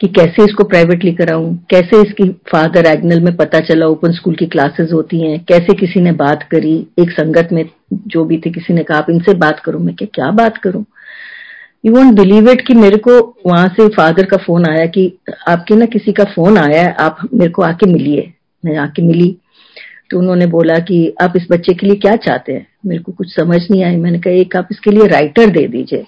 कि 0.00 0.08
कैसे 0.08 0.44
इसको 0.44 0.64
प्राइवेटली 0.64 1.12
कराऊं 1.12 1.56
कैसे 1.56 2.02
इसकी 2.02 2.28
फादर 2.28 2.86
एग्नल 2.86 3.20
में 3.20 3.36
पता 3.36 3.60
चला 3.60 3.86
ओपन 3.86 4.12
स्कूल 4.12 4.34
की 4.34 4.46
क्लासेस 4.46 4.92
होती 4.92 5.20
हैं? 5.20 5.44
कैसे 5.44 5.74
किसी 5.74 6.00
ने 6.00 6.12
बात 6.12 6.42
करी? 6.42 6.86
एक 6.98 7.10
संगत 7.10 7.48
में 7.52 7.64
जो 7.92 8.24
भी 8.24 8.38
थे, 8.38 8.50
किसी 8.50 8.74
ने 8.74 8.82
कहा, 8.82 8.98
आप 8.98 9.06
इनसे 9.10 9.34
बात 9.34 9.60
करो। 9.60 9.78
मैं 9.78 9.94
क्या 9.94 10.08
क्या 10.14 10.30
बात 10.30 10.56
करूँ? 10.58 10.84
यू 11.86 11.92
वॉन्ट 11.92 12.20
बिलीव 12.20 12.50
इट 12.50 12.60
कि 12.60 12.74
मेरे 12.74 12.96
को 12.96 13.36
वहाँ 13.46 13.68
से 13.68 13.88
फादर 13.88 14.24
का 14.24 14.36
फ़ोन 14.36 14.66
आया 14.66 14.86
कि 14.86 15.18
आपके 15.48 15.76
ना 15.76 15.86
किसी 15.86 16.12
का 16.12 16.24
फ़ोन 16.24 16.58
आया 16.58 16.82
है, 16.82 16.92
आप 16.92 17.28
मेरे 17.34 17.50
को 17.50 17.62
आके 17.62 17.92
मिलिए। 17.92 18.32
मैं 18.64 18.76
आके 18.76 19.02
मिली। 19.02 19.36
तो 20.10 20.18
उन्होंने 20.18 20.46
बोला 20.46 20.78
कि 20.78 21.14
आप 21.22 21.32
इस 21.36 21.46
बच्चे 21.50 21.74
के 21.74 21.86
लिए 21.86 21.96
क्या 21.96 22.16
चाहते 22.16 22.52
हैं? 22.52 22.66
मेरे 22.86 23.02
को 23.02 23.12
कुछ 23.12 23.36
समझ 23.36 23.70
नहीं 23.70 23.84
आई। 23.84 23.96
मैंने 23.96 24.18
कहा, 24.18 24.34
एक 24.34 24.56
आप 24.56 24.68
इसके 24.70 24.90
लिए 24.90 25.06
राइटर 25.06 25.46
दे 25.46 25.68
दीजिए। 25.68 26.06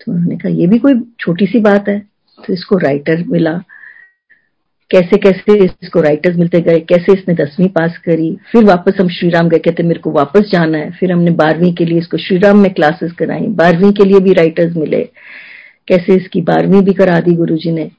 तो 0.00 0.12
उन्होंने 0.12 0.36
कहा, 0.36 0.48
ये 0.48 0.66
भी 0.66 0.78
कोई 0.78 0.94
छोटी 1.20 1.46
सी 1.46 1.58
बात 1.58 1.88
है। 1.88 2.17
तो 2.46 2.52
इसको 2.52 2.76
राइटर 2.76 3.24
मिला। 3.26 3.62
कैसे 4.90 5.16
कैसे 5.16 5.64
इसको 5.82 6.00
राइटर्स 6.00 6.36
मिलते 6.36 6.60
गए? 6.60 6.80
कैसे 6.80 7.12
इसने 7.12 7.34
दसवीं 7.34 7.68
पास 7.68 7.98
करी? 7.98 8.38
फिर 8.52 8.64
वापस 8.64 8.92
हम 9.00 9.08
श्रीराम 9.08 9.48
गए, 9.48 9.58
कहते, 9.58 9.82
मेरे 9.82 10.00
को 10.00 10.10
वापस 10.10 10.40
जाना 10.40 10.78
है। 10.78 10.90
फिर 10.90 11.12
हमने 11.12 11.30
बारहवीं 11.30 11.74
के 11.74 11.84
लिए 11.84 11.98
इसको 11.98 12.16
श्रीराम 12.16 12.58
में 12.58 12.74
क्लासेस 12.74 13.12
कराई। 13.12 13.46
बारहवीं 13.46 13.92
के 13.92 14.04
लिए 14.04 14.20
भी 14.20 14.32
राइटर्स 14.32 14.76
मिले। 14.76 15.08
कैसे 15.88 16.14
इसकी 16.14 16.40
बारहवीं 16.40 16.82
भी 16.82 16.92
करा 16.92 17.20
दी 17.20 17.34
गुरु 17.34 17.58
ने? 17.66 17.90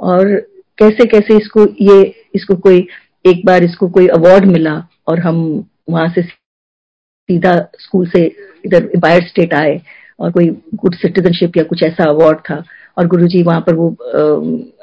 और 0.00 0.36
कैसे 0.78 1.04
कैसे 1.04 1.36
इसको 1.36 1.66
ये, 1.80 2.14
इसको 2.34 2.54
कोई, 2.54 2.88
एक 3.26 3.46
बार 3.46 3.64
इसको 3.64 3.88
कोई 3.88 4.06
अवार्ड 4.06 4.44
मिला 4.44 4.88
और 5.06 5.18
हम 5.18 5.68
वहाँ 5.90 6.08
से 6.08 6.22
सीधा 6.22 7.68
स्कूल 7.78 8.08
से 8.08 8.36
इधर 8.64 8.90
बायर 8.98 9.22
स्टेट 9.22 9.54
आए 9.54 9.80
और 10.20 10.30
कोई 10.30 10.48
गुड 10.74 10.94
सिटीजनशिप 10.94 11.56
या 11.56 11.62
कुछ 11.62 11.82
ऐसा 11.82 12.04
अवार्ड 12.04 12.38
था। 12.38 12.64
और 12.98 13.06
गुरुजी 13.06 13.42
वहाँ 13.42 13.60
पर 13.60 13.74
वो 13.74 13.88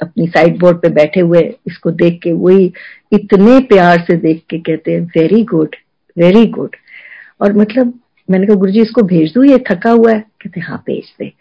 अपनी 0.02 0.28
साइड 0.28 0.60
बोर्ड 0.60 0.78
पे 0.78 0.90
बैठे 0.90 1.20
हुए 1.20 1.42
इसको 1.68 1.92
देख 1.92 2.20
के 2.24 2.32
वही 2.34 2.72
इतने 3.14 3.60
प्यार 3.70 4.04
से 4.08 4.16
देख 4.18 4.42
के 4.50 4.60
कहते 4.60 4.92
हैं 4.92 5.02
वेरी 5.18 5.44
गुड 5.44 5.76
वेरी 6.18 6.46
गुड 6.50 6.76
और 7.42 7.54
मतलब 7.54 7.94
मैंने 8.30 8.48
कहा 8.48 8.56
गुरुजी 8.56 8.82
इसको 8.82 9.02
भेज 9.04 9.34
दू 9.34 9.44
ये 9.44 9.58
थका 9.72 9.92
हुआ 9.92 10.12
है. 10.12 10.20
कहते 10.42 10.60
हाँ 10.60 10.78
भेज 10.88 11.14
दे. 11.20 11.32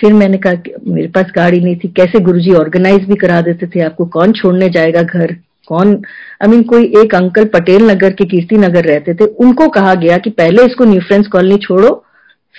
फिर 0.00 0.12
मैंने 0.12 0.38
कहा 0.38 0.80
मेरे 0.86 1.08
पास 1.08 1.32
गाड़ी 1.36 1.60
नहीं 1.60 1.76
थी 1.76 1.88
कैसे 1.88 2.20
गुरुजी 2.20 2.52
ऑर्गेनाइज 2.54 3.04
भी 3.08 3.14
करा 3.16 3.40
देते 3.40 3.66
थे 3.66 3.80
आपको 3.80 4.04
कौन 4.06 4.32
छोड़ने 4.32 4.68
जाएगा 4.68 5.02
घर? 5.02 5.32
कौन 5.68 5.88
आई 5.88 6.46
I 6.46 6.50
मीन 6.50 6.58
mean, 6.58 6.68
कोई 6.70 6.84
एक 7.02 7.14
अंकल 7.14 7.44
पटेल 7.54 7.90
नगर 7.90 8.12
के 8.12 8.24
कीर्ति 8.24 8.56
नगर 8.56 8.84
रहते 8.84 9.14
थे 9.14 9.24
उनको 9.44 9.68
कहा 9.68 9.94
गया 9.94 10.16
कि 10.16 10.30
पहले 10.30 10.64
इसको 10.66 10.84
न्यू 10.84 11.00
फ्रेंड्स 11.00 11.28
कॉलोनी 11.28 11.56
छोड़ो 11.56 11.90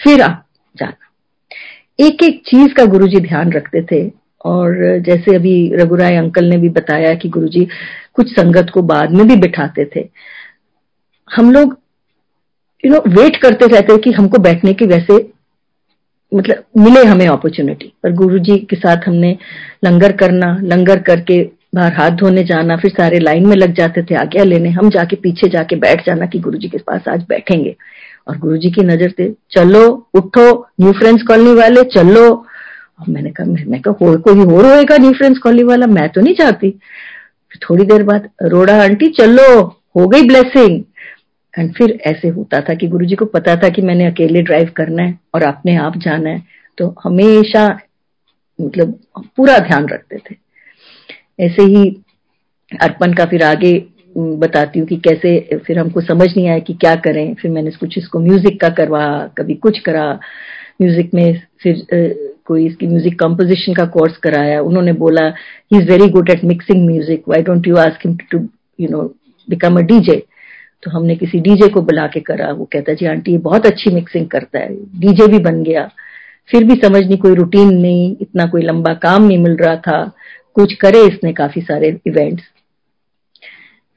फिर 0.04 0.22
आप 0.22 0.46
एक 2.00 2.24
एक 2.24 2.42
चीज़ 2.46 2.74
का 2.74 2.86
गुरुजी 2.86 3.20
ध्यान 3.20 3.52
रखते 3.52 3.82
थे। 3.82 4.12
और 4.46 5.00
जैसे 5.00 5.36
अभी 5.36 5.76
रघुराय 5.76 6.16
अंकल 6.16 6.46
ने 6.46 6.58
भी 6.58 6.70
बताया 6.70 7.14
कि 7.14 7.30
गुरुजी 7.30 7.68
कुछ 8.14 8.32
संगत 8.32 8.68
को 8.74 8.82
बाद 8.82 9.12
में 9.12 9.28
भी 9.28 9.36
बिठाते 9.36 9.86
थे। 9.96 10.10
हम 11.36 11.52
लोग 11.52 11.78
यू 12.86 12.92
नो 12.92 13.00
वेट 13.08 13.38
करते 13.38 13.66
रहते 13.66 13.98
कि 13.98 14.12
हमको 14.12 14.38
बैठने 14.38 14.74
की 14.74 14.86
वैसे 14.86 15.14
मतलब 16.36 16.64
मिले 16.78 17.04
हमें 17.06 17.28
अपॉर्चुनिटी 17.28 17.94
पर 18.04 18.12
गुरुजी 18.12 18.58
के 18.58 18.76
साथ 18.76 18.98
हमने 19.08 19.38
लंगर 19.86 20.12
करना, 20.12 20.58
लंगर 20.64 21.00
करके 21.00 21.44
बाहर 21.76 21.94
हाथ 21.94 22.12
धोने 22.12 22.44
जाना, 22.44 22.78
फिर 22.78 22.92
सारे 22.92 23.20
लाइन 23.20 23.48
में 23.48 23.56
लग 23.56 23.74
जाते 23.74 24.04
थे 24.04 24.16
आज्ञा 24.16 24.44
लेने। 24.44 24.70
हम 24.70 24.90
जाके 24.90 25.16
पीछे 25.16 25.50
जाके 25.50 25.76
बैठ 25.76 26.06
जाना 26.06 26.26
कि 26.26 26.40
गुरुजी 26.40 26.68
के 26.68 26.78
पास 26.78 27.02
आज 27.08 27.26
बैठेंगे। 27.30 27.76
और 28.28 28.38
गुरुजी 28.38 28.70
की 28.72 28.82
नज़र 28.84 29.12
थे 29.20 29.30
चलो 29.52 29.86
उठो 30.16 30.46
न्यू 30.82 30.92
फ्रेंड्स 30.94 31.24
कॉलोनी 31.28 31.54
वाले 31.56 31.84
चलो। 31.92 32.26
और 32.30 33.10
मैंने 33.10 33.30
कहा 33.32 33.46
मैं 33.46 33.82
कहा 33.82 33.94
हो, 34.02 34.18
कोई 34.18 34.46
और 34.46 34.66
होएगा 34.66 34.98
न्यू 34.98 35.12
फ्रेंड्स 35.12 35.40
कॉलोनी 35.40 35.64
वाला? 35.64 35.88
मैं 35.88 36.08
तो 36.10 36.22
नहीं 36.22 36.36
चाहती। 36.36 36.72
थोड़ी 37.62 37.84
देर 37.86 38.04
बाद 38.04 38.30
रोड़ा 38.44 38.82
आंटी 38.84 39.08
चलो 39.12 39.62
हो 39.98 40.08
गई 40.08 40.28
ब्लेसिंग 40.28 40.84
एंड 41.54 41.72
फिर 41.76 41.98
ऐसे 42.08 42.28
होता 42.30 42.60
था 42.62 42.74
कि 42.74 42.88
गुरुजी 42.88 43.16
को 43.16 43.26
पता 43.28 43.56
था 43.56 43.70
कि 43.70 43.82
मैंने 43.82 44.06
अकेले 44.06 44.42
ड्राइव 44.42 44.72
करना 44.78 45.04
है 45.04 45.18
और 45.36 45.44
अपने 45.44 45.76
आप 45.78 45.98
जाना 45.98 46.30
है 46.30 46.44
तो 46.78 46.94
हमेशा 47.04 47.66
मतलब 48.60 49.00
पूरा 49.18 49.58
ध्यान 49.60 49.88
रखते 49.88 50.18
थे। 50.20 50.36
ऐसे 51.40 51.64
ही 51.66 51.90
अर्पण 52.72 53.14
का 53.14 53.26
फिर 53.26 53.44
आगे 53.44 53.74
बताती 54.16 54.80
हूँ 54.80 54.88
कि 54.88 54.96
कैसे, 54.98 55.60
फिर 55.66 55.80
हमको 55.80 56.02
समझ 56.02 56.28
नहीं 56.28 56.48
आया 56.48 56.60
कि 56.60 56.74
क्या 56.74 56.94
करें। 56.98 57.34
फिर 57.42 57.52
मैंने 57.52 57.72
कुछ 57.72 57.98
इसको 57.98 58.20
म्यूज़िक 58.20 58.60
का 58.62 58.70
करवा, 58.70 59.06
कभी 59.38 59.56
कुछ 59.58 59.80
करा। 59.80 60.08
म्यूज़िक 60.82 61.14
में 61.14 61.42
फिर 61.64 61.86
कोई 62.46 62.66
इसकी 62.66 62.88
म्यूज़िक 62.88 63.20
कंपोजिशन 63.20 63.74
का 63.74 63.86
कोर्स 63.88 64.18
कराया। 64.18 64.62
उन्होंने 64.62 64.94
बोला 64.96 65.26
he 65.28 65.78
is 65.78 65.90
very 65.90 66.08
good 66.10 66.30
at 66.30 66.44
mixing 66.44 66.86
music 66.86 67.24
why 67.30 67.42
don't 67.42 67.68
you 67.68 67.76
ask 67.78 68.06
him 68.06 68.16
to 68.32 68.40
you 68.80 68.90
know 68.90 69.04
become 69.48 69.78
a 69.78 69.82
DJ 69.84 70.24
तो 70.84 70.92
हमने 70.92 71.16
किसी 71.16 71.40
डीजे 71.40 71.68
को 71.70 71.82
बुला 71.82 72.06
के 72.08 72.20
करा। 72.20 72.52
वो 72.52 72.66
कहता, 72.74 72.94
जी, 72.94 73.06
आंटी, 73.06 73.32
ये 73.32 73.38
बहुत 73.38 73.66
अच्छी 73.66 73.94
मिक्सिंग 73.96 74.28
करता 74.28 74.60
है। 74.60 74.76
डीजे 75.00 75.28
भी 75.28 75.40
बन 75.40 75.64
गया। 75.64 75.90
फिर 76.50 76.64
भी 76.64 76.76
समझ 76.76 77.04
नहीं, 77.06 77.18
कोई 77.18 77.36
रूटीन 77.36 77.74
नहीं, 77.74 78.16
इतना 78.22 78.46
कोई 78.46 78.62
लंबा 78.62 78.94
काम 79.04 79.24
नहीं 79.24 79.38
मिल 79.38 79.56
रहा 79.56 79.76
था। 79.78 80.00
कुछ 80.56 80.74
करे 80.74 81.02
इसने 81.08 81.34
काफ़ी 81.34 81.62
सारे 81.62 81.90
इवेंट्स 82.08 82.44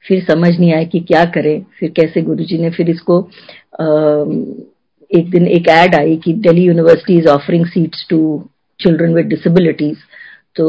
फिर 0.05 0.23
समझ 0.23 0.49
नहीं 0.49 0.73
आया 0.73 0.83
कि 0.85 0.99
क्या 1.01 1.23
करें, 1.35 1.65
फिर 1.79 1.89
कैसे 1.95 2.21
गुरुजी 2.21 2.57
ने 2.57 2.69
फिर 2.71 2.89
इसको 2.89 3.19
एक 5.11 5.29
दिन 5.31 5.47
एक 5.49 5.67
एड 5.69 5.95
आई 5.95 6.15
कि 6.23 6.33
Delhi 6.43 6.63
university 6.63 7.17
is 7.17 7.27
offering 7.29 7.65
seats 7.67 8.05
to 8.09 8.19
children 8.79 9.13
with 9.13 9.25
disabilities 9.27 9.97
तो 10.55 10.65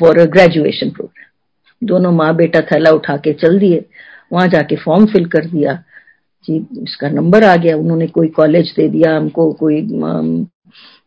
फॉर 0.00 0.20
अ 0.20 0.24
ग्रेजुएशन 0.32 0.90
प्रोग्राम 0.90 1.24
दोनों 1.82 2.12
माँ 2.12 2.34
बेटा 2.36 2.60
थैला 2.70 2.90
उठा 2.90 3.16
के 3.16 3.32
चल 3.34 3.58
दिए, 3.58 3.84
वहाँ 4.32 4.46
जाके 4.48 4.76
फॉर्म 4.76 5.06
फिल 5.06 5.24
कर 5.26 5.46
दिया। 5.46 5.72
जी, 6.44 6.56
इसका 6.82 7.08
नंबर 7.10 7.44
आ 7.44 7.54
गया, 7.56 7.76
उन्होंने 7.76 8.06
कोई 8.08 8.28
कॉलेज 8.36 8.72
दे 8.76 8.88
दिया 8.88 9.16
हमको, 9.16 9.50
कोई 9.52 9.80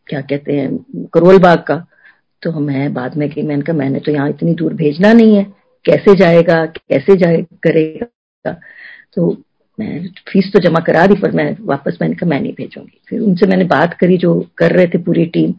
क्या 0.08 0.20
कहते 0.20 0.52
हैं 0.52 1.08
करोल 1.14 1.38
बाग 1.38 1.58
का। 1.68 1.76
तो 2.42 2.60
मैं 2.60 2.92
बाद 2.94 3.16
में 3.16 3.28
कि 3.30 3.42
मैंने 3.42 3.62
कहा, 3.62 3.76
मैंने 3.76 4.00
तो 4.00 4.12
यहाँ 4.12 4.28
इतनी 4.30 4.54
दूर 4.54 4.74
भेजना 4.74 5.12
नहीं 5.12 5.36
है। 5.36 5.46
कैसे 5.84 6.14
जाएगा, 6.14 6.66
कैसे 6.66 7.16
जाए, 7.16 7.36
करेगा। 7.36 8.60
तो 9.14 9.42
मैं 9.80 10.08
फ़ीस 10.08 10.52
तो 10.52 10.58
जमा 10.58 10.80
करा 10.80 11.06
दी, 11.06 11.14
पर 11.14 11.30
मैं 11.30 11.56
वापस 11.60 11.98
मैंने 12.02 12.14
कहा, 12.14 12.30
मैं 12.30 12.40
नहीं 12.40 12.52
भेजूँगी। 12.52 13.00
फिर 13.08 13.20
उनसे 13.20 13.46
मैंने 13.46 13.64
बात 13.64 13.94
करी 13.94 14.16
जो 14.16 14.50
कर 14.58 14.70
रहे 14.70 14.86
थे 14.86 14.98
पूरी 14.98 15.26
टीम 15.26 15.54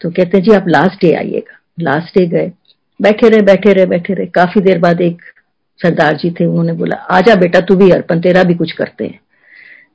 तो 0.00 0.10
कहते 0.10 0.36
हैं, 0.36 0.44
जी, 0.44 0.52
आप 0.52 0.68
लास्ट 0.68 1.00
डे 1.00 1.12
आइएगा। 1.12 1.58
लास्ट 1.80 2.18
डे 2.18 2.26
गए। 2.26 2.52
बैठे 3.02 3.28
रहे 3.28 3.42
बैठे 3.42 3.72
रहे 3.72 3.86
बैठे 3.86 4.14
रहे। 4.14 4.26
काफ़ी 4.26 4.60
देर 4.60 4.78
बाद 4.78 5.00
एक 5.00 5.22
सरदार 5.82 6.16
जी 6.16 6.30
थे, 6.30 6.46
उन्होंने 6.46 6.72
बोला 6.72 6.96
आजा 6.96 7.34
बेटा, 7.34 7.60
तू 7.60 7.76
भी 7.76 7.90
अर्पण, 7.90 8.20
तेरा 8.20 8.42
भी 8.42 8.54
कुछ 8.54 8.72
करते 8.72 9.04
हैं। 9.04 9.20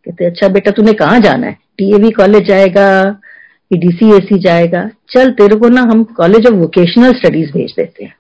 कहते 0.05 0.25
अच्छा 0.25 0.47
बेटा 0.47 0.71
तूने 0.71 0.93
कहाँ 0.93 1.19
जाना 1.19 1.47
है? 1.47 1.57
टीएवी 1.77 2.11
कॉलेज 2.11 2.43
जाएगा 2.43 3.19
डीसीएसी 3.73 4.39
जाएगा। 4.39 4.89
चल, 5.09 5.31
तेरे 5.31 5.55
को 5.55 5.69
ना 5.69 5.81
हम 5.81 6.03
कॉलेज 6.03 6.47
ऑफ़ 6.47 6.53
वोकेशनल 6.53 7.13
स्टडीज़ 7.13 7.51
भेज 7.51 7.73
देते 7.75 8.03
हैं। 8.03 8.15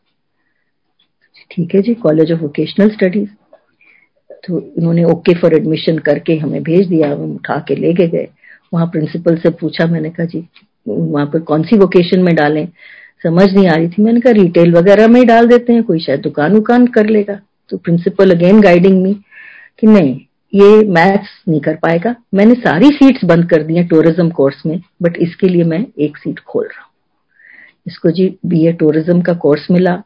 ठीक 1.55 1.75
है 1.75 1.81
जी 1.81 1.93
कॉलेज 1.95 2.31
ऑफ़ 2.31 2.39
वोकेशनल 2.41 2.89
स्टडीज़ 2.89 3.29
तो 4.47 4.57
उन्होंने 4.77 5.03
ओके 5.03 5.33
फॉर 5.33 5.53
एडमिशन 5.53 5.97
करके 5.99 6.35
हमें 6.37 6.61
भेज 6.63 6.87
दिया, 6.87 7.11
हम 7.11 7.35
उठा 7.35 7.57
के 7.67 7.75
ले 7.75 7.93
गए। 7.93 8.27
वहाँ 8.73 8.87
प्रिंसिपल 8.87 9.37
से 9.37 9.49
पूछा, 9.51 9.85
मैंने 9.85 10.09
कहा, 10.09 10.25
जी, 10.25 10.47
वहाँ 10.87 11.25
पर 11.25 11.39
कौन 11.41 11.63
सी 11.63 11.77
वोकेशन 11.77 12.23
में 12.23 12.33
डालें? 12.35 12.67
समझ 13.23 13.47
नहीं 13.53 13.67
आ 13.67 13.75
रही 13.75 13.87
थी, 13.89 14.01
मैंने 14.03 14.19
कहा 14.19 14.33
रिटेल 14.33 14.73
वगैरह 14.73 15.07
में 15.07 15.19
ही 15.19 15.25
डाल 15.25 15.47
देते 15.47 15.73
हैं, 15.73 15.83
कोई 15.83 15.99
शायद 15.99 16.21
दुकान 16.21 16.55
उकान 16.55 16.87
कर 16.87 17.09
लेगा। 17.09 17.39
तो 17.69 17.77
प्रिंसिपल 17.77 18.31
अगेन 18.31 18.61
गाइडिंग 18.61 19.01
मी 19.03 19.13
कि 19.79 19.87
नहीं, 19.87 20.15
ये 20.53 20.83
मैथ्स 20.89 21.29
नहीं 21.49 21.61
कर 21.61 21.75
पाएगा। 21.75 22.15
मैंने 22.33 22.55
सारी 22.55 22.89
सीट्स 22.89 23.25
बंद 23.25 23.49
कर 23.49 23.63
दी 23.63 23.75
हैं 23.75 23.87
टूरिज़्म 23.87 24.29
कोर्स 24.31 24.65
में 24.65 24.79
बट 25.03 25.17
इसके 25.17 25.47
लिए 25.47 25.63
मैं 25.63 25.85
एक 25.99 26.17
सीट 26.17 26.39
खोल 26.39 26.65
रहा 26.65 26.81
हूँ। 26.81 26.91
इसको 27.87 28.11
जी 28.11 28.27
बीए 28.45 28.71
टूरिज़्म 28.73 29.21
का 29.21 29.33
कोर्स 29.33 29.67
मिला। 29.71 30.01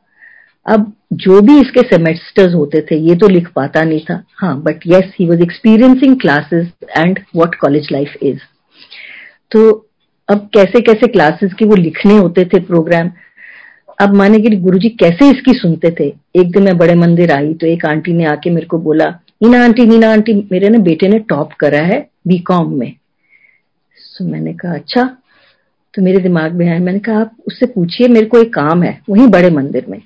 अब 0.66 0.92
जो 1.14 1.40
भी 1.42 1.60
इसके 1.62 1.82
सेमेस्टर्स 1.82 2.54
होते 2.54 2.82
थे, 2.82 2.96
ये 2.98 3.16
तो 3.16 3.28
लिख 3.28 3.48
पाता 3.56 3.84
नहीं 3.84 4.00
था। 4.00 4.24
हाँ 4.38 4.56
but 4.62 4.88
yes 4.88 5.14
he 5.20 5.28
was 5.28 5.42
experiencing 5.42 6.20
classes 6.22 6.68
and 6.98 7.20
what 7.36 7.56
college 7.56 7.88
life 7.92 8.14
is 8.24 8.40
तो 9.52 9.70
अब 10.30 10.50
कैसे 10.54 10.82
कैसे 10.82 11.08
क्लासेस 11.08 11.54
की 11.54 11.66
वो 11.66 11.76
लिखने 11.76 12.18
होते 12.18 12.46
थे 12.46 12.60
प्रोग्राम 12.60 13.12
अब 14.02 14.14
माने 14.16 14.40
कि 14.40 14.56
गुरु 14.56 14.78
जी 14.80 14.90
कैसे 14.90 15.30
इसकी 15.32 15.54
सुनते 15.54 15.92
थे? 16.00 16.08
एक 16.36 16.52
दिन 16.52 16.64
मैं 16.64 16.78
बड़े 16.78 16.96
मंदिर 16.96 17.32
आई 17.32 17.54
तो 17.54 17.68
एक 17.68 17.86
आंटी 17.86 18.14
ने 18.14 18.26
आके 18.26 18.50
मेरे 18.50 18.66
को 18.66 18.78
बोला 18.78 19.08
नीना 19.44 19.64
आंटी 19.64 19.86
नीना 19.86 20.12
आंटी, 20.12 20.34
मेरे 20.52 20.70
ना 20.70 20.78
बेटे 20.78 21.08
ने 21.08 21.20
टॉप 21.20 21.54
करा 21.54 21.80
है 21.80 22.00
बीकॉम 22.28 22.74
में. 22.80 22.94
सो 23.98 24.26
मैंने 24.26 24.54
कहा 24.54 24.74
अच्छा। 24.74 25.04
तो 25.94 26.02
मेरे 26.02 26.20
दिमाग 26.20 26.54
में 26.54 26.68
आया, 26.68 26.80
मैंने 26.80 27.00
कहा, 27.00 27.20
आप 27.20 27.36
उससे 27.48 27.66
पूछिए, 27.66 28.08
मेरे 28.08 28.26
को 28.26 28.38
एक 28.38 28.54
काम 28.54 28.84
है, 28.84 29.00
वहीं 29.10 29.28
बड़े 29.28 29.50
मंदिर 29.50 29.86
में। 29.90 30.02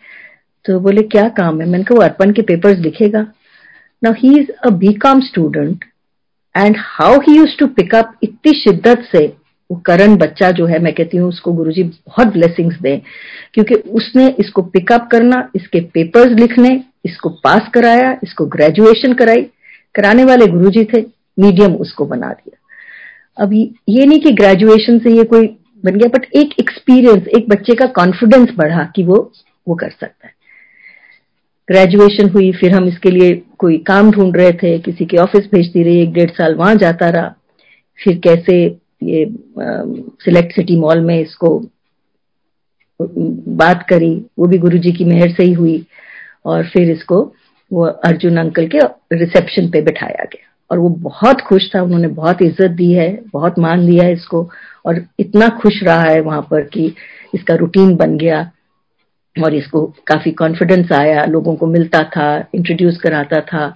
तो 0.65 0.79
बोले, 0.79 1.01
क्या 1.01 1.27
काम 1.29 1.61
है? 1.61 1.67
मैंने 1.67 1.83
कहा, 1.83 1.95
वो 1.95 2.03
अर्पण 2.03 2.31
के 2.31 2.41
पेपर्स 2.41 2.79
लिखेगा. 2.79 3.25
Now 4.01 4.13
he 4.13 4.37
is 4.39 4.51
a 4.65 4.69
B 4.69 4.93
com 4.93 5.19
student 5.21 5.85
and 6.55 6.75
how 6.79 7.19
he 7.19 7.35
use 7.37 7.57
to 7.59 7.67
pick up 7.67 8.13
इतनी 8.23 8.51
शिद्दत 8.53 9.03
से, 9.11 9.25
वो 9.69 9.77
करण 9.85 10.15
बच्चा 10.17 10.49
जो 10.51 10.65
है, 10.65 10.79
मैं 10.79 10.93
कहती 10.93 11.17
हूँ, 11.17 11.27
उसको 11.29 11.53
गुरुजी 11.53 11.83
बहुत 11.83 12.27
ब्लेसिंग्स 12.27 12.75
दें, 12.75 12.99
क्योंकि 13.53 13.75
उसने 13.75 14.27
इसको 14.39 14.61
पिकअप 14.61 15.07
करना, 15.11 15.49
इसके 15.55 15.79
पेपर्स 15.93 16.39
लिखने, 16.39 16.83
इसको 17.05 17.29
पास 17.43 17.69
कराया, 17.73 18.17
इसको 18.23 18.45
ग्रेजुएशन 18.45 19.13
कराई, 19.13 19.41
कराने 19.95 20.23
वाले 20.23 20.47
गुरुजी 20.47 20.83
थे 20.83 21.01
मीडियम 21.37 21.75
उसको 21.75 22.05
बना 22.05 22.29
दिया। 22.29 23.43
अब 23.43 23.53
ये 23.53 24.05
नहीं 24.05 24.19
कि 24.19 24.31
ग्रेजुएशन 24.31 24.99
से 24.99 25.11
ये 25.11 25.23
कोई 25.23 25.47
बन 25.83 25.95
गया 25.95 26.09
बट 26.09 26.25
एक 26.35 26.53
एक्सपीरियंस 26.59 27.27
एक 27.37 27.49
बच्चे 27.49 27.75
का 27.75 27.85
कॉन्फिडेंस 27.95 28.49
बढ़ा 28.57 28.83
कि 28.95 29.03
वो 29.03 29.31
वो 29.67 29.75
कर 29.75 29.89
सकता 29.89 30.27
है। 30.27 30.33
ग्रेजुएशन 31.69 32.29
हुई, 32.29 32.51
फिर 32.51 32.73
हम 32.73 32.87
इसके 32.87 33.11
लिए 33.11 33.33
कोई 33.59 33.77
काम 33.77 34.11
ढूंढ 34.11 34.37
रहे 34.37 34.51
थे, 34.51 34.77
किसी 34.79 35.05
के 35.05 35.17
ऑफ़िस 35.17 35.45
भेजती 35.45 35.83
रही, 35.83 36.01
एक 36.01 36.13
डेढ़ 36.13 36.29
साल 36.29 36.55
वहाँ 36.55 36.75
जाता 36.75 37.09
रहा। 37.09 37.33
फिर 37.99 38.19
कैसे 38.19 38.55
ये 39.03 39.25
सिलेक्ट 40.25 40.55
सिटी 40.55 40.75
मॉल 40.75 41.01
में 41.01 41.19
इसको 41.19 41.57
बात 42.99 43.85
करी, 43.89 44.13
वो 44.39 44.47
भी 44.47 44.57
गुरुजी 44.57 44.91
की 44.91 45.05
मेहर 45.05 45.31
से 45.31 45.43
ही 45.43 45.53
हुई, 45.53 45.85
और 46.45 46.67
फिर 46.67 46.91
इसको 46.91 47.21
वो 47.71 47.85
अर्जुन 47.85 48.37
अंकल 48.37 48.67
के 48.67 48.79
रिसेप्शन 49.15 49.69
पे 49.69 49.81
बिठाया 49.81 50.23
गया। 50.23 50.49
और 50.71 50.79
वो 50.79 50.89
बहुत 50.89 51.41
खुश 51.41 51.69
था, 51.75 51.81
उन्होंने 51.81 52.07
बहुत 52.07 52.41
इज़्ज़त 52.41 52.71
दी 52.71 52.91
है, 52.91 53.09
बहुत 53.33 53.59
मान 53.59 53.85
दिया 53.87 54.03
है 54.03 54.13
इसको, 54.13 54.49
और 54.85 55.05
इतना 55.19 55.47
खुश 55.61 55.83
रहा 55.83 56.03
है 56.03 56.19
वहाँ 56.21 56.41
पर 56.41 56.63
कि 56.63 56.93
इसका 57.35 57.55
रूटीन 57.55 57.95
बन 57.95 58.17
गया। 58.17 58.51
और 59.35 59.53
इसको 59.55 59.85
काफ़ी 60.07 60.31
कॉन्फिडेंस 60.31 60.91
आया, 60.91 61.23
लोगों 61.25 61.55
को 61.55 61.67
मिलता 61.67 62.03
था 62.15 62.25
इंट्रोड्यूस 62.55 62.97
कराता 62.97 63.39
था 63.41 63.69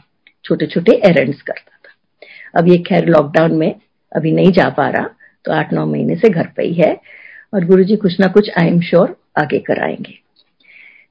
छोटे 0.46 0.66
छोटे 0.68 0.96
एरेंड्स 1.06 1.42
करता 1.42 1.78
था। 1.78 2.60
अब 2.60 2.68
ये 2.68 2.78
खैर 2.88 3.08
लॉकडाउन 3.08 3.56
में 3.58 3.74
अभी 4.12 4.32
नहीं 4.32 4.52
जा 4.52 4.70
पा 4.70 4.88
रहा 4.90 5.10
तो 5.46 5.52
आठ 5.52 5.74
नौ 5.74 5.86
महीने 5.86 6.16
से 6.16 6.30
घर 6.30 6.48
पे 6.58 6.64
ही 6.64 6.74
है 6.74 6.96
और 7.54 7.66
गुरु 7.66 7.84
जी 7.84 7.96
कुछ 7.96 8.20
ना 8.20 8.28
कुछ 8.28 8.50
आई 8.60 8.68
एम 8.68 8.80
श्योर 8.82 9.16
आगे 9.38 9.60
कराएँगे। 9.60 10.18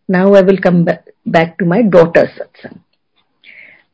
Now 0.09 0.35
I 0.35 0.43
will 0.43 0.57
come 0.59 0.83
back 0.85 1.55
to 1.59 1.67
my 1.67 1.83
daughter 1.95 2.27
satsang 2.29 2.79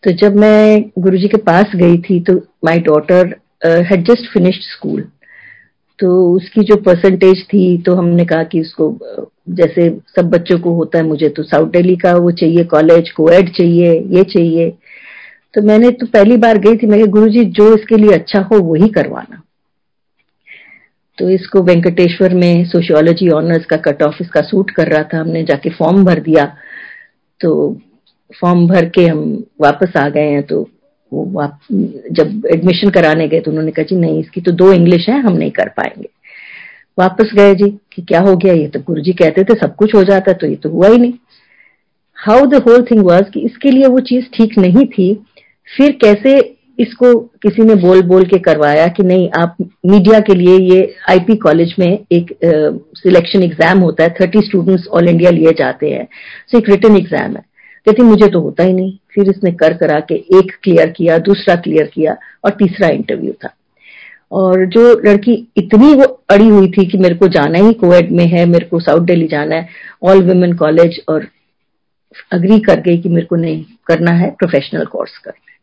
तो 0.04 0.12
जब 0.16 0.36
मैं 0.36 0.84
गुरु 0.98 1.18
जी 1.18 1.28
के 1.28 1.36
पास 1.42 1.76
गई 1.76 1.98
थी 2.00 2.20
तो 2.20 2.34
my 2.64 2.78
daughter 2.80 3.34
had 3.66 4.04
just 4.04 4.32
finished 4.32 4.62
school 4.62 5.02
तो 5.98 6.32
उसकी 6.32 6.64
जो 6.64 6.76
परसेंटेज 6.82 7.44
थी 7.44 7.82
तो 7.82 7.94
हमने 7.94 8.24
कहा 8.24 8.42
कि 8.44 8.60
उसको 8.60 8.90
जैसे 9.46 9.88
सब 10.16 10.28
बच्चों 10.30 10.58
को 10.58 10.72
होता 10.74 10.98
है, 10.98 11.04
मुझे 11.04 11.28
तो 11.28 11.42
साउथ 11.42 11.70
दिल्ली 11.70 11.96
का 11.96 12.14
वो 12.14 12.30
चाहिए 12.30 12.64
कॉलेज 12.64 13.10
कोएड 13.10 13.48
चाहिए, 13.56 13.92
ये 14.08 14.22
चाहिए। 14.24 14.70
तो 15.54 15.62
मैंने 15.62 15.90
तो 15.90 16.06
पहली 16.06 16.36
बार 16.36 16.58
गई 16.58 16.76
थी 16.76 16.86
मैं 16.86 17.06
गुरु 17.10 17.28
जी 17.28 17.44
जो 17.46 17.74
इसके 17.74 17.96
लिए 17.96 18.12
अच्छा 18.14 18.40
हो 18.42 18.58
वही 18.62 18.88
करवाना। 18.88 19.42
तो 21.18 21.28
इसको 21.30 21.62
वेंकटेश्वर 21.62 22.34
में 22.34 22.64
सोशियोलॉजी 22.64 23.28
ऑनर्स 23.30 23.64
का 23.66 23.76
कट 23.76 24.02
ऑफ़ 24.02 24.22
इसका 24.22 24.40
सूट 24.40 24.70
कर 24.70 24.88
रहा 24.88 25.02
था, 25.02 25.18
हमने 25.18 25.42
जाके 25.44 25.70
फॉर्म 25.70 26.04
भर 26.04 26.20
दिया। 26.20 26.44
तो 27.40 27.80
फॉर्म 28.40 28.66
भर 28.68 28.88
के 28.88 29.06
हम 29.06 29.44
वापस 29.60 29.96
आ 29.96 30.08
गए 30.08 30.30
हैं 30.30 30.42
तो 30.42 30.68
वो 31.12 31.42
जब 31.72 32.46
एडमिशन 32.52 32.90
कराने 32.90 33.26
गए 33.28 33.40
तो 33.40 33.50
उन्होंने 33.50 33.70
कहा, 33.70 33.84
जी 33.84 33.96
नहीं, 33.96 34.20
इसकी 34.20 34.40
तो 34.40 34.52
दो 34.52 34.72
इंग्लिश 34.72 35.08
है, 35.08 35.20
हम 35.20 35.32
नहीं 35.32 35.50
कर 35.50 35.68
पाएँगे। 35.68 36.08
वापस 36.98 37.30
गए 37.34 37.54
जी 37.54 37.68
कि 37.92 38.02
क्या 38.02 38.20
हो 38.20 38.36
गया? 38.36 38.52
ये 38.54 38.66
तो 38.68 38.80
गुरु 38.80 39.00
जी 39.02 39.12
कहते 39.14 39.44
थे 39.44 39.54
सब 39.56 39.74
कुछ 39.76 39.94
हो 39.94 40.02
जाता 40.04 40.32
तो 40.32 40.46
ये 40.46 40.56
तो 40.56 40.70
हुआ 40.70 40.88
ही 40.88 40.98
नहीं। 40.98 41.12
How 42.18 42.46
the 42.46 42.62
whole 42.64 42.82
thing 42.90 43.04
was 43.04 43.30
कि 43.30 43.40
इसके 43.42 43.70
लिए 43.70 43.86
वो 43.86 44.00
चीज़ 44.08 44.24
ठीक 44.34 44.58
नहीं 44.58 44.86
थी 44.88 45.14
फिर 45.68 45.92
कैसे 46.02 46.34
इसको 46.78 47.14
किसी 47.42 47.62
ने 47.62 47.74
बोल 47.76 48.02
बोल 48.02 48.24
के 48.24 48.38
करवाया 48.40 48.86
कि 48.88 49.02
नहीं 49.02 49.28
आप 49.38 49.56
मीडिया 49.86 50.20
के 50.20 50.34
लिए 50.34 50.56
ये 50.58 50.80
आईपी 51.10 51.36
कॉलेज 51.36 51.74
में 51.78 51.86
एक 51.88 52.32
सिलेक्शन 52.96 53.38
uh, 53.38 53.44
एग्ज़ाम 53.44 53.78
होता 53.78 54.04
है 54.04 54.14
थर्टी 54.20 54.40
स्टूडेंट्स 54.42 54.86
ऑल 54.88 55.08
इंडिया 55.08 55.30
लिए 55.30 55.52
जाते 55.58 55.90
हैं। 55.90 56.06
सो 56.48 56.58
एक 56.58 56.68
रिटर्न 56.68 56.96
एग्ज़ाम 56.96 57.36
है। 57.36 57.44
कहती 57.86 58.02
मुझे 58.02 58.28
तो 58.28 58.40
होता 58.40 58.64
ही 58.64 58.72
नहीं। 58.72 58.96
फिर 59.14 59.30
इसने 59.30 59.52
कर 59.52 59.76
करा 59.76 59.98
के 60.08 60.14
एक 60.38 60.52
क्लियर 60.62 60.90
किया 60.90 61.18
दूसरा 61.20 61.54
क्लियर 61.56 61.90
किया 61.94 62.16
और 62.44 62.50
तीसरा 62.58 62.88
इंटरव्यू 62.90 63.32
था। 63.44 63.54
और 64.32 64.64
जो 64.66 64.82
लड़की 65.06 65.32
इतनी 65.56 65.92
वो 65.94 66.04
अड़ी 66.30 66.48
हुई 66.48 66.68
थी 66.70 66.84
कि 66.86 66.98
मेरे 66.98 67.14
को 67.14 67.28
जाना 67.28 67.58
ही 67.58 67.72
कोविड 67.72 68.12
में 68.12 68.26
है, 68.26 68.44
मेरे 68.46 68.66
को 68.66 68.80
साउथ 68.80 69.00
दिल्ली 69.00 69.26
जाना 69.28 69.54
है 69.54 69.68
ऑल 70.02 70.22
वुमेन 70.22 70.52
कॉलेज 70.56 71.00
और 71.08 71.26
अग्री 72.32 72.58
कर 72.60 72.80
गई 72.80 72.98
कि 72.98 73.08
मेरे 73.08 73.26
को 73.26 73.36
नहीं 73.36 73.64
करना 73.86 74.10
है 74.10 74.30
प्रोफेशनल 74.30 74.84
कोर्स 74.84 75.16
करना 75.18 75.50
है। 75.50 75.60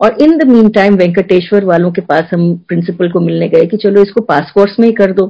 और 0.00 0.16
in 0.22 0.36
the 0.38 0.46
mean 0.48 0.68
time 0.68 0.94
Venkateswara 0.94 1.64
वालों 1.64 1.90
के 1.92 2.00
पास 2.00 2.30
हम 2.32 2.54
प्रिंसिपल 2.68 3.10
को 3.10 3.20
मिलने 3.20 3.48
गए 3.48 3.66
कि 3.66 3.76
चलो 3.76 4.02
इसको 4.02 4.20
पास 4.20 4.50
कोर्स 4.50 4.76
में 4.80 4.86
ही 4.86 4.92
कर 4.92 5.12
दो। 5.12 5.26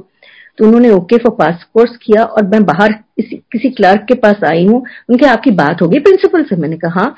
तो 0.57 0.65
उन्होंने 0.65 0.89
ओके 0.89 1.17
फॉर 1.17 1.35
पास 1.35 1.63
कोर्स 1.73 1.95
किया 1.97 2.23
और 2.23 2.47
मैं 2.47 2.63
बाहर 2.63 2.91
किसी 2.91 3.35
किसी 3.51 3.69
क्लर्क 3.69 4.05
के 4.07 4.13
पास 4.13 4.43
आई 4.43 4.65
हूँ। 4.65 4.83
उनके 5.09 5.25
आपकी 5.25 5.51
बात 5.51 5.81
होगी 5.81 5.99
प्रिंसिपल 5.99 6.43
से? 6.43 6.55
मैंने 6.55 6.77
कहा 6.77 6.99
हाँ। 6.99 7.15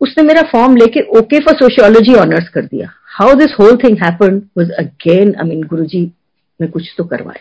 उसने 0.00 0.24
मेरा 0.24 0.42
फॉर्म 0.42 0.76
लेके 0.76 1.00
ओके 1.18 1.38
फॉर 1.38 1.54
सोशियोलॉजी 1.54 2.14
ऑनर्स 2.14 2.48
कर 2.48 2.64
दिया। 2.64 2.88
How 3.18 3.34
this 3.34 3.56
whole 3.60 3.76
thing 3.76 3.98
happen 4.04 4.42
was 4.58 4.70
again 4.70 5.34
I 5.34 5.48
mean 5.48 5.62
Guru 5.62 5.84
ji 5.84 6.12
ने 6.60 6.66
कुछ 6.66 6.94
तो 6.98 7.04
करवाया। 7.04 7.40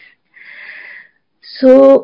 सो 1.42 1.96
so, 1.96 2.04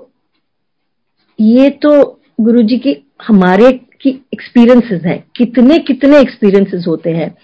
ये 1.40 1.70
तो 1.70 2.22
गुरु 2.42 2.62
जी 2.62 2.78
की 2.78 3.12
हमारे 3.28 3.72
की 3.72 4.10
एक्सपीरियंसेस 4.34 5.02
हैं। 5.02 5.24
कितने 5.36 5.78
कितने 5.78 6.20
एक्सपीरियंसेस 6.20 6.86
होते 6.88 7.10
हैं? 7.10 7.38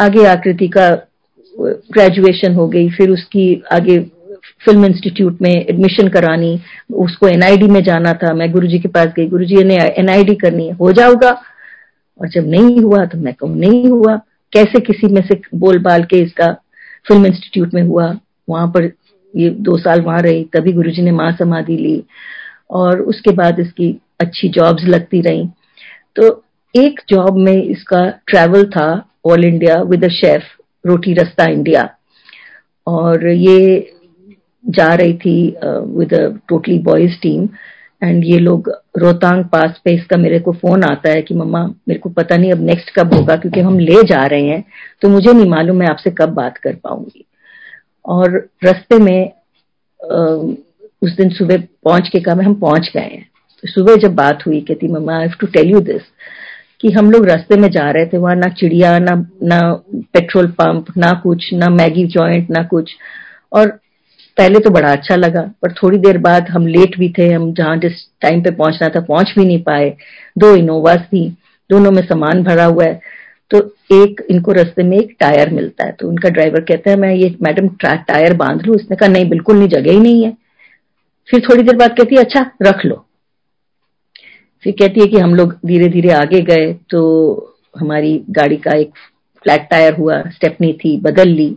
आगे 0.00 0.26
आकृति 0.26 0.68
का 0.68 0.90
ग्रेजुएशन 1.60 2.54
हो 2.54 2.68
गई 2.68 2.90
फिर 2.90 3.10
उसकी 3.10 3.62
आगे 3.72 3.98
फ़िल्म 4.64 4.84
इंस्टीट्यूट 4.84 5.42
में 5.42 5.50
एडमिशन 5.50 6.08
करानी 6.08 6.60
उसको 6.94 7.28
एनआईडी 7.28 7.66
में 7.66 7.82
जाना 7.82 8.12
था। 8.12 8.34
मैं 8.34 8.52
गुरुजी 8.52 8.78
के 8.78 8.88
पास 8.88 9.06
गई। 9.06 9.26
गुरुजी 9.26 9.64
ने 9.64 9.76
एनआईडी 9.76 10.34
करनी 10.34 10.66
है। 10.66 10.72
हो 10.72 10.92
जाऊगा। 10.92 11.30
और 12.20 12.28
जब 12.28 12.46
नहीं 12.46 12.80
हुआ 12.80 13.04
तो 13.04 13.18
मैं 13.18 13.34
कहूँ 13.34 13.56
नहीं 13.56 13.86
हुआ। 13.86 14.20
कैसे 14.52 14.80
किसी 14.80 15.12
में 15.12 15.20
से 15.26 15.40
बोल 15.56 15.78
बाल 15.82 16.04
के 16.04 16.18
इसका 16.22 16.52
फ़िल्म 17.08 17.26
इंस्टीट्यूट 17.26 17.74
में 17.74 17.82
हुआ, 17.82 18.12
वहाँ 18.48 18.66
पर 18.68 18.90
ये 19.34 19.50
दो 19.50 19.76
साल 19.78 20.00
वहाँ 20.00 20.20
रही, 20.22 20.44
तभी 20.44 20.72
गुरुजी 20.72 21.02
ने 21.02 21.10
माँ 21.12 21.30
समाधि 21.32 21.76
ली 21.76 22.02
और 22.70 23.00
उसके 23.02 23.32
बाद 23.34 23.60
इसकी 23.60 23.90
अच्छी 24.20 24.48
जॉब्स 24.48 24.84
लगती 24.84 25.20
रही। 25.20 25.48
तो 26.16 26.42
एक 26.74 27.00
जॉब 27.08 27.36
में 27.38 27.62
इसका 27.62 28.08
ट्रैवल 28.26 28.64
था 28.70 28.88
all 29.26 29.44
India 29.44 29.80
with 29.82 30.04
a 30.04 30.08
chef 30.10 30.42
Roti 30.84 31.14
Rasta 31.14 31.44
India 31.50 31.88
और 32.86 33.26
ये 33.28 33.92
जा 34.64 34.92
रही 34.94 35.14
थी 35.14 35.34
with 35.96 36.14
a 36.14 36.26
totally 36.48 36.78
boys 36.78 37.18
team 37.22 37.48
and 38.02 38.24
ये 38.24 38.38
लोग 38.38 38.70
रोहतांग 38.98 39.44
पास 39.44 39.80
पे 39.84 39.94
इसका 39.94 40.16
मेरे 40.16 40.38
को 40.38 40.52
फ़ोन 40.52 40.84
आता 40.84 41.10
है 41.10 41.22
कि 41.22 41.34
मम्मा, 41.34 41.64
मेरे 41.88 41.98
को 42.00 42.10
पता 42.10 42.36
नहीं 42.36 42.52
अब 42.52 42.60
नेक्स्ट 42.66 42.90
कब 42.98 43.14
होगा 43.14 43.36
क्योंकि 43.36 43.60
हम 43.60 43.78
ले 43.78 44.02
जा 44.06 44.24
रहे 44.26 44.46
हैं 44.46 44.64
तो 45.02 45.08
मुझे 45.08 45.32
नहीं 45.32 45.48
मालूम 45.50 45.76
मैं 45.76 45.86
आपसे 45.86 46.10
कब 46.10 46.34
बात 46.34 46.58
कर 46.58 46.74
पाऊँगी। 46.74 47.24
और 48.04 48.48
रस्ते 48.64 48.98
में 48.98 49.32
उस 51.02 51.16
दिन 51.16 51.30
सुबह 51.30 51.62
पहुँच 51.84 52.08
के 52.08 52.20
कहा 52.20 52.44
हम 52.44 52.54
पहुँच 52.54 52.90
गए 52.94 53.00
हैं। 53.02 53.28
तो 53.62 53.68
सुबह 53.68 53.96
जब 53.96 54.14
बात 54.14 54.46
हुई, 54.46 54.60
कहती, 54.60 54.88
mamma 54.88 55.16
I 55.16 55.22
have 55.22 55.34
to 55.40 55.46
tell 55.46 55.70
you 55.70 55.80
this 55.82 56.02
कि 56.80 56.90
हम 56.92 57.10
लोग 57.10 57.26
रास्ते 57.26 57.56
में 57.56 57.68
जा 57.70 57.90
रहे 57.90 58.06
थे, 58.06 58.18
वहाँ 58.18 58.34
ना 58.36 58.48
चिड़िया, 58.50 58.98
ना 58.98 59.14
ना 59.42 59.60
पेट्रोल 60.12 60.46
पंप 60.52 60.86
ना 60.96 61.12
कुछ, 61.22 61.52
ना 61.54 61.68
मैगी 61.70 62.06
जॉइंट 62.08 62.50
ना 62.50 62.62
कुछ। 62.64 62.90
और 63.52 63.78
पहले 64.36 64.58
तो 64.60 64.70
बड़ा 64.70 64.92
अच्छा 64.92 65.16
लगा, 65.16 65.40
पर 65.62 65.72
थोड़ी 65.72 65.98
देर 65.98 66.18
बाद 66.18 66.48
हम 66.48 66.66
लेट 66.66 66.96
भी 66.98 67.08
थे, 67.18 67.28
हम 67.28 67.52
जहाँ 67.54 67.76
जिस 67.78 68.04
टाइम 68.22 68.42
पे 68.42 68.50
पहुँचना 68.52 68.88
था 68.88 69.00
पहुँच 69.02 69.32
भी 69.38 69.44
नहीं 69.44 69.62
पाए। 69.62 69.90
दो 70.38 70.54
इनोवास 70.56 71.00
थी, 71.02 71.28
दोनों 71.70 71.90
में 71.90 72.02
सामान 72.02 72.42
भरा 72.44 72.64
हुआ 72.64 72.84
है 72.84 73.00
तो 73.50 73.58
एक 73.92 74.20
इनको 74.30 74.52
रास्ते 74.52 74.82
में 74.82 74.96
एक 74.98 75.14
टायर 75.20 75.50
मिलता 75.52 75.86
है 75.86 75.92
तो 75.92 76.08
उनका 76.08 76.28
ड्राइवर 76.28 76.60
कहता 76.60 76.90
है, 76.90 76.96
मैं 76.96 77.14
ये 77.14 77.34
मैडम 77.42 77.68
टायर 77.82 78.34
बाँध 78.36 78.66
लू। 78.66 78.74
उसने 78.74 78.96
कहा, 78.96 79.08
नहीं, 79.08 79.28
बिल्कुल 79.28 79.56
नहीं, 79.56 79.68
जगह 79.68 79.92
ही 79.92 80.00
नहीं 80.00 80.22
है। 80.24 80.36
फिर 81.28 81.40
थोड़ी 81.40 81.62
देर 81.62 81.76
बाद 81.76 81.96
कहती 81.96 82.16
है 82.16 82.24
अच्छा 82.24 82.50
रख 82.62 82.84
लो। 82.84 83.04
फिर 84.64 84.74
कहती 84.78 85.00
है 85.00 85.06
कि 85.06 85.18
हम 85.18 85.34
लोग 85.34 85.54
धीरे 85.66 85.88
धीरे 85.88 86.10
आगे 86.12 86.40
गए 86.44 86.72
तो 86.90 87.00
हमारी 87.78 88.12
गाड़ी 88.30 88.56
का 88.58 88.76
एक 88.76 88.90
फ्लैट 89.44 89.68
टायर 89.70 89.94
हुआ 89.94 90.22
स्टेपनी 90.30 90.72
थी, 90.74 90.96
बदल 91.00 91.28
ली। 91.28 91.54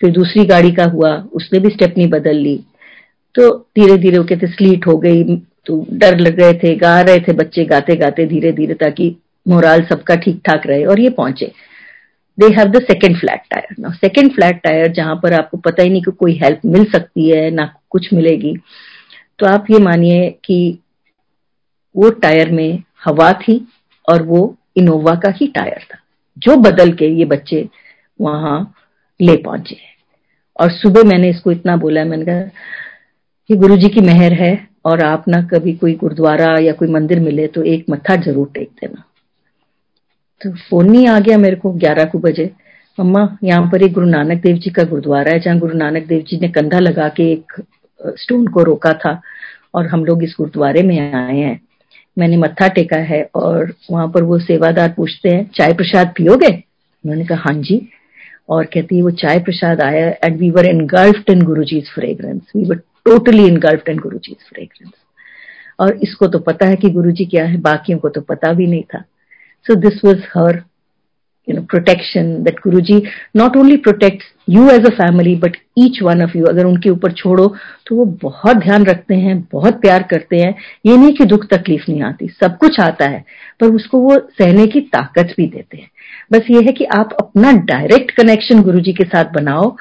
फिर 0.00 0.10
दूसरी 0.10 0.44
गाड़ी 0.44 0.72
का 0.72 0.84
हुआ, 0.84 1.14
उसने 1.32 1.58
भी 1.58 1.70
स्टेपनी 1.70 2.06
बदल 2.06 2.36
ली। 2.36 2.56
तो 3.34 3.48
धीरे 3.76 3.96
धीरे 3.98 4.18
वो 4.18 4.24
कहते 4.24 4.46
स्लीट 4.46 4.86
हो 4.86 4.96
गई। 4.98 5.36
तो 5.66 5.86
डर 5.92 6.18
लग 6.18 6.40
रहे 6.40 6.52
थे, 6.52 6.74
गा 6.74 7.00
रहे 7.00 7.18
थे 7.18 7.32
बच्चे 7.32 7.64
गाते 7.64 7.96
गाते 7.96 8.26
धीरे 8.26 8.52
धीरे 8.52 8.74
ताकि 8.74 9.16
मोराल 9.48 9.82
सबका 9.82 10.14
ठीक 10.14 10.40
ठाक 10.44 10.66
रहे 10.66 10.84
और 10.84 11.00
ये 11.00 11.10
पहुँचे। 11.10 11.52
They 12.38 12.46
have 12.46 12.68
the 12.68 12.82
second 12.82 13.18
flat 13.20 13.40
tyre 13.50 13.76
ना 13.78 13.90
सेकेंड 13.90 14.32
फ्लैट 14.34 14.60
टायर 14.62 14.92
जहाँ 14.92 15.14
पर 15.22 15.32
आपको 15.32 15.56
पता 15.56 15.82
ही 15.82 15.90
नहीं 15.90 16.02
कि 16.02 16.10
कोई 16.10 16.38
हेल्प 16.42 16.60
मिल 16.66 16.84
सकती 16.84 17.28
है, 17.30 17.50
ना 17.50 17.74
कुछ 17.90 18.12
मिलेगी। 18.12 18.56
तो 19.38 19.46
आप 19.46 19.66
ये 19.70 19.78
मानिए 19.78 20.28
कि 20.44 20.78
वो 21.96 22.10
टायर 22.10 22.50
में 22.50 22.82
हवा 23.04 23.32
थी 23.32 23.66
और 24.08 24.22
वो 24.22 24.56
इनोवा 24.76 25.14
का 25.14 25.30
ही 25.30 25.46
टायर 25.46 25.86
था। 25.92 25.98
जो 26.38 26.56
बदल 26.56 26.92
के 26.92 27.06
ये 27.18 27.24
बच्चे 27.24 27.68
वहाँ 28.20 28.74
ले 29.22 29.36
पहुँचे। 29.36 29.76
और 30.56 30.70
सुबह 30.70 31.02
मैंने 31.02 31.28
इसको 31.30 31.52
इतना 31.52 31.76
बोला, 31.76 32.04
मैंने 32.04 32.24
कहा 32.24 32.40
कि 33.50 33.56
गुरु 33.56 33.76
जी 33.76 33.88
की 33.88 34.00
मेहर 34.00 34.32
है 34.32 34.52
और 34.84 35.04
आप 35.04 35.24
ना 35.28 35.40
कभी 35.48 35.72
कोई 35.72 35.94
गुरुद्वारा 35.94 36.56
या 36.60 36.72
कोई 36.72 36.88
मंदिर 36.88 37.20
मिले 37.20 37.46
तो 37.46 37.62
एक 37.64 37.84
मत्था 37.90 38.16
ज़रूर 38.16 38.50
टेक 38.54 38.68
देना। 38.80 39.04
तो 40.40 40.52
फ़ोन 40.60 40.90
नहीं 40.90 41.06
आ 41.08 41.18
गया 41.20 41.38
मेरे 41.38 41.56
को 41.56 41.72
ग्यारह 41.72 42.04
को 42.04 42.18
बजे। 42.18 42.50
अम्मा, 42.98 43.36
यहाँ 43.44 43.68
पर 43.72 43.82
एक 43.82 43.92
गुरु 43.92 44.06
नानक 44.06 44.42
देव 44.42 44.56
जी 44.56 44.70
का 44.70 44.82
गुरुद्वारा 44.82 45.32
है, 45.32 45.40
जहाँ 45.40 45.58
गुरु 45.58 45.76
नानक 45.78 46.06
देव 46.06 46.24
जी 46.28 46.38
ने 46.40 46.48
कंधा 46.48 46.78
लगा 46.78 47.08
के 47.08 47.30
एक 47.32 47.52
स्टोन 48.18 48.46
को 48.46 48.62
रोका 48.62 48.92
था 48.94 49.20
और 49.74 49.86
हम 49.86 50.04
लोग 50.04 50.22
इस 50.24 50.34
गुरुद्वारे 50.38 50.82
में 50.82 50.98
आए 50.98 51.36
हैं। 51.36 51.60
मैंने 52.16 52.36
मत्था 52.36 52.68
टेका 52.68 52.96
है 53.04 53.22
और 53.34 53.72
वहाँ 53.90 54.08
पर 54.08 54.22
वो 54.22 54.38
सेवादार 54.38 54.92
पूछते 54.96 55.28
हैं, 55.28 55.44
चाय 55.54 55.72
प्रसाद 55.72 56.12
पियोगे? 56.16 56.50
उन्होंने 57.04 57.24
कहा 57.24 57.38
हाँ 57.38 57.54
जी। 57.54 57.76
और 58.50 58.64
कहती 58.64 58.96
है, 58.96 59.02
वो 59.02 59.10
चाय 59.10 59.38
प्रसाद 59.38 59.80
आया 59.80 60.08
and 60.24 60.38
we 60.38 60.50
were 60.50 60.66
engulfed 60.66 61.30
in 61.30 61.42
Guru 61.42 61.64
ji's 61.64 61.90
fragrance 61.94 62.40
we 62.56 62.64
were 62.64 62.76
totally 63.04 63.46
engulfed 63.46 63.88
in 63.88 63.98
Guru 63.98 64.18
ji's 64.18 64.48
fragrance 64.48 64.92
और 65.80 65.98
इसको 66.02 66.26
तो 66.26 66.38
पता 66.38 66.66
है 66.66 66.76
कि 66.76 66.90
गुरु 66.90 67.10
जी 67.10 67.24
क्या 67.24 67.44
है, 67.44 67.56
बाकियों 67.58 67.98
को 67.98 68.08
तो 68.08 68.20
पता 68.20 68.52
भी 68.52 68.66
नहीं 68.66 68.82
था। 68.94 69.04
So 69.66 69.74
this 69.80 70.04
was 70.04 70.20
her 70.34 70.62
you 71.48 71.54
know, 71.56 71.62
protection 71.64 72.26
that 72.44 72.58
guruji 72.64 72.96
not 73.34 73.56
only 73.56 73.76
protects 73.76 74.26
you 74.46 74.64
as 74.70 74.84
a 74.88 74.92
family, 74.96 75.32
but 75.36 75.56
each 75.76 76.00
one 76.02 76.20
of 76.24 76.34
you, 76.36 76.48
अगर 76.48 76.66
उनके 76.66 76.90
ऊपर 76.90 77.12
छोड़ो 77.12 77.46
तो 77.86 77.96
वो 77.96 78.04
बहुत 78.22 78.56
ध्यान 78.56 78.84
रखते 78.86 79.14
हैं, 79.14 79.40
बहुत 79.52 79.80
प्यार 79.80 80.02
करते 80.02 80.36
हैं। 80.36 80.54
ये 80.86 80.96
नहीं 80.96 81.12
कि 81.12 81.24
दुख 81.24 81.46
तकलीफ़ 81.46 81.84
नहीं 81.88 82.02
आती, 82.02 82.28
सब 82.40 82.56
कुछ 82.56 82.78
आता 82.80 83.08
है, 83.08 83.24
पर 83.60 83.74
उसको 83.74 83.98
वो 83.98 84.18
सहने 84.38 84.66
की 84.66 84.80
ताकत 84.94 85.34
भी 85.36 85.46
देते 85.46 85.76
हैं। 85.76 85.90
बस 86.30 86.46
ये 86.50 86.60
है 86.60 86.72
कि 86.72 86.84
आप 86.84 87.16
अपना 87.20 87.52
डायरेक्ट 87.66 88.10
कनेक्शन 88.10 88.62
गुरुजी 88.62 88.92
के 88.92 89.04
साथ 89.04 89.32
बनाओ 89.32 89.74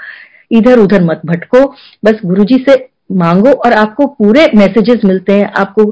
इधर 0.52 0.80
उधर 0.80 1.04
मत 1.04 1.22
भटको, 1.26 1.66
बस 2.06 2.20
गुरुजी 2.26 2.64
से 2.70 2.76
मांगो 3.12 3.52
और 3.66 3.74
आपको 3.74 4.06
पूरे 4.08 4.46
मैसेजेस 4.56 5.02
मिलते 5.06 5.34
हैं, 5.34 5.52
आपको 5.58 5.86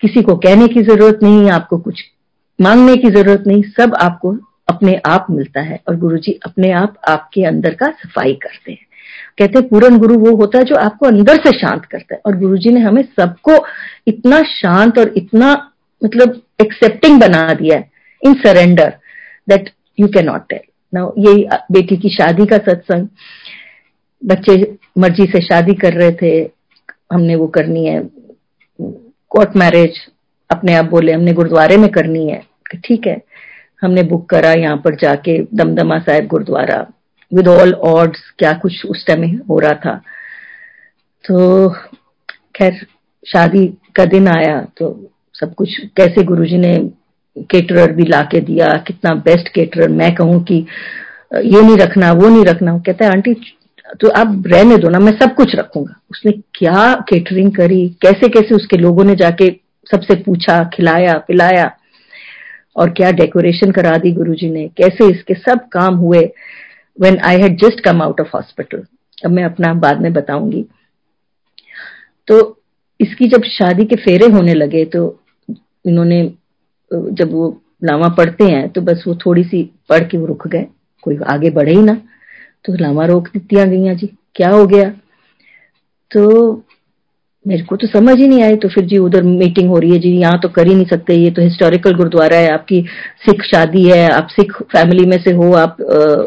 किसी 0.00 0.22
को 0.22 0.34
कहने 0.36 0.66
की 0.66 0.82
ज़रूरत 0.82 1.18
नहीं, 1.22 1.50
आपको 1.50 1.78
कुछ 1.78 2.02
मांगने 2.58 2.96
की 2.96 3.10
ज़रूरत 3.10 3.44
नहीं, 3.46 3.62
सब 3.62 3.94
आपको 4.00 4.36
अपने 4.68 5.00
आप 5.06 5.26
मिलता 5.30 5.60
है 5.60 5.78
और 5.88 5.96
गुरुजी 5.96 6.38
अपने 6.46 6.70
आप 6.72 6.94
आपके 7.08 7.44
अंदर 7.44 7.74
का 7.74 7.86
सफ़ाई 7.86 8.32
करते 8.32 8.72
हैं। 8.72 8.86
कहते 9.38 9.58
हैं, 9.58 9.68
पूरन 9.68 9.98
गुरु 9.98 10.14
वो 10.18 10.34
होता 10.36 10.58
है 10.58 10.64
जो 10.64 10.76
आपको 10.76 11.06
अंदर 11.06 11.36
से 11.36 11.50
शांत 11.58 11.84
करता 11.84 12.14
है। 12.14 12.20
और 12.26 12.36
गुरु 12.38 12.56
जी 12.56 12.70
ने 12.70 12.80
हमें 12.80 13.02
सबको 13.02 13.64
इतना 14.06 14.40
शांत 14.48 14.98
और 14.98 15.12
इतना 15.16 15.52
मतलब 16.02 16.40
एक्सेप्टिंग 16.62 17.20
बना 17.20 17.42
दिया 17.52 17.76
है 17.76 17.90
in 18.22 18.34
surrender 18.34 18.92
that 19.48 19.70
you 19.98 20.06
can 20.08 20.26
not 20.26 20.48
tell 20.48 20.60
now 20.92 21.12
यही 21.18 21.44
बेटी 21.72 21.96
की 21.96 22.08
शादी 22.14 22.46
का 22.46 22.56
सत्संग, 22.64 23.06
बच्चे 24.22 24.54
मर्ज़ी 24.98 25.24
से 25.26 25.40
शादी 25.42 25.74
कर 25.76 25.92
रहे 25.92 26.10
थे, 26.12 26.32
हमने 27.12 27.34
वो 27.36 27.46
करनी 27.48 27.84
है। 27.86 28.00
कोर्ट 29.30 29.56
मैरिज 29.56 29.98
अपने 30.50 30.74
आप 30.74 30.84
बोले, 30.84 31.12
हमने 31.12 31.32
गुरुद्वारे 31.32 31.76
में 31.76 31.88
करनी 31.90 32.26
है। 32.28 32.42
ठीक 32.84 33.06
है, 33.06 33.20
हमने 33.82 34.02
बुक 34.04 34.28
करा 34.30 34.52
यहाँ 34.52 34.76
पर 34.76 34.94
जाके, 34.96 35.38
Damdama 35.54 35.98
Sahib 35.98 36.26
gurdwara. 36.26 36.86
With 37.32 37.48
all 37.48 37.72
odds 37.86 38.20
क्या 38.38 38.52
कुछ 38.58 38.84
उस 38.86 39.06
टाइम 39.06 39.24
हो 39.50 39.58
रहा 39.58 39.74
था। 39.84 39.96
तो 41.24 41.68
खैर, 42.56 42.86
शादी 43.26 43.66
का 43.96 44.04
दिन 44.06 44.28
आया 44.28 44.60
तो 44.78 45.10
सब 45.34 45.54
कुछ, 45.54 45.78
कैसे 45.96 46.22
गुरुजी 46.24 46.58
ने 46.58 46.76
केटरर 47.36 47.92
भी 47.92 48.04
लाके 48.04 48.40
दिया, 48.40 48.66
कितना 48.86 49.14
बेस्ट 49.24 49.48
केटरर 49.48 49.88
मैं 49.90 50.14
कहूँ 50.14 50.42
कि 50.44 50.54
ये 50.54 51.60
नहीं 51.62 51.76
रखना, 51.76 52.12
वो 52.12 52.28
नहीं 52.28 52.44
रखना 52.44 52.78
कहता 52.78 53.04
है, 53.04 53.10
आंटी 53.10 53.34
तो 54.00 54.08
आप 54.10 54.42
रहने 54.46 54.76
दो 54.76 54.88
ना, 54.88 54.98
मैं 54.98 55.12
सब 55.12 55.34
कुछ 55.34 55.54
रखूँगा। 55.56 55.94
उसने 56.10 56.32
क्या 56.54 56.94
केटरिंग 57.08 57.50
करी, 57.52 57.88
कैसे 58.02 58.28
कैसे 58.30 58.54
उसके 58.54 58.76
लोगों 58.76 59.04
ने 59.04 59.14
जाके 59.14 59.48
सबसे 59.86 60.14
पूछा, 60.22 60.62
खिलाया, 60.74 61.16
पिलाया, 61.28 61.70
और 62.76 62.90
क्या 62.90 63.10
डेकोरेशन 63.12 63.70
करा 63.72 63.96
दी 63.96 64.12
गुरुजी 64.12 64.50
ने, 64.50 64.66
कैसे 64.76 65.10
इसके 65.10 65.34
सब 65.34 65.68
काम 65.72 65.94
हुए 65.96 66.20
when 66.98 67.18
I 67.26 67.40
had 67.40 67.58
just 67.58 67.80
come 67.80 68.02
out 68.02 68.20
of 68.20 68.28
hospital 68.34 68.84
अब 69.24 69.30
मैं 69.30 69.44
अपना 69.44 69.72
बाद 69.74 70.00
में 70.02 70.12
बताऊँगी। 70.12 70.64
तो 72.28 72.38
इसकी 73.00 73.26
जब 73.28 73.44
शादी 73.48 73.84
के 73.84 73.96
फेरे 73.96 74.26
होने 74.32 74.54
लगे 74.54 74.84
तो 74.86 75.02
इन्होंने 75.48 76.22
जब 77.12 77.32
वो 77.32 77.48
लामा 77.84 78.08
पढ़ते 78.08 78.44
हैं 78.44 78.68
तो 78.68 78.80
बस 78.80 79.04
वो 79.06 79.14
थोड़ी 79.26 79.44
सी 79.44 79.62
पढ़ 79.88 80.04
के 80.08 80.18
वो 80.18 80.26
रुक 80.26 80.46
गए। 80.48 80.66
कोई 81.02 81.18
आगे 81.26 81.50
बढ़े 81.50 81.72
ही 81.72 81.82
ना। 81.82 81.94
तो 82.64 82.74
लामा 82.74 83.06
रोक 83.06 83.28
दिया 83.36 83.64
गई 83.64 83.94
जी, 83.94 84.06
क्या 84.34 84.50
हो 84.50 84.66
गया? 84.66 84.88
तो 86.10 86.62
मेरे 87.46 87.62
को 87.62 87.76
तो 87.76 87.86
समझ 87.86 88.16
ही 88.18 88.26
नहीं 88.28 88.42
आई। 88.42 88.56
तो 88.56 88.68
फिर 88.68 88.84
जी 88.84 88.98
उधर 88.98 89.22
मीटिंग 89.22 89.68
हो 89.68 89.78
रही 89.78 89.90
है 89.90 89.98
जी। 89.98 90.10
यहाँ 90.10 90.38
तो 90.42 90.48
कर 90.48 90.66
ही 90.66 90.74
नहीं 90.74 90.86
सकते। 90.86 91.14
ये 91.14 91.30
तो 91.30 91.42
हिस्टोरिकल 91.42 91.94
गुरुद्वारा 91.94 92.36
है। 92.36 92.52
आपकी 92.52 92.80
सिख 93.24 93.42
शादी 93.42 93.82
है। 93.88 94.08
आप 94.10 94.28
सिख 94.30 94.52
फैमिली 94.62 95.04
में 95.06 95.16
से 95.18 95.32
हो। 95.32 95.52
आप 95.52 95.76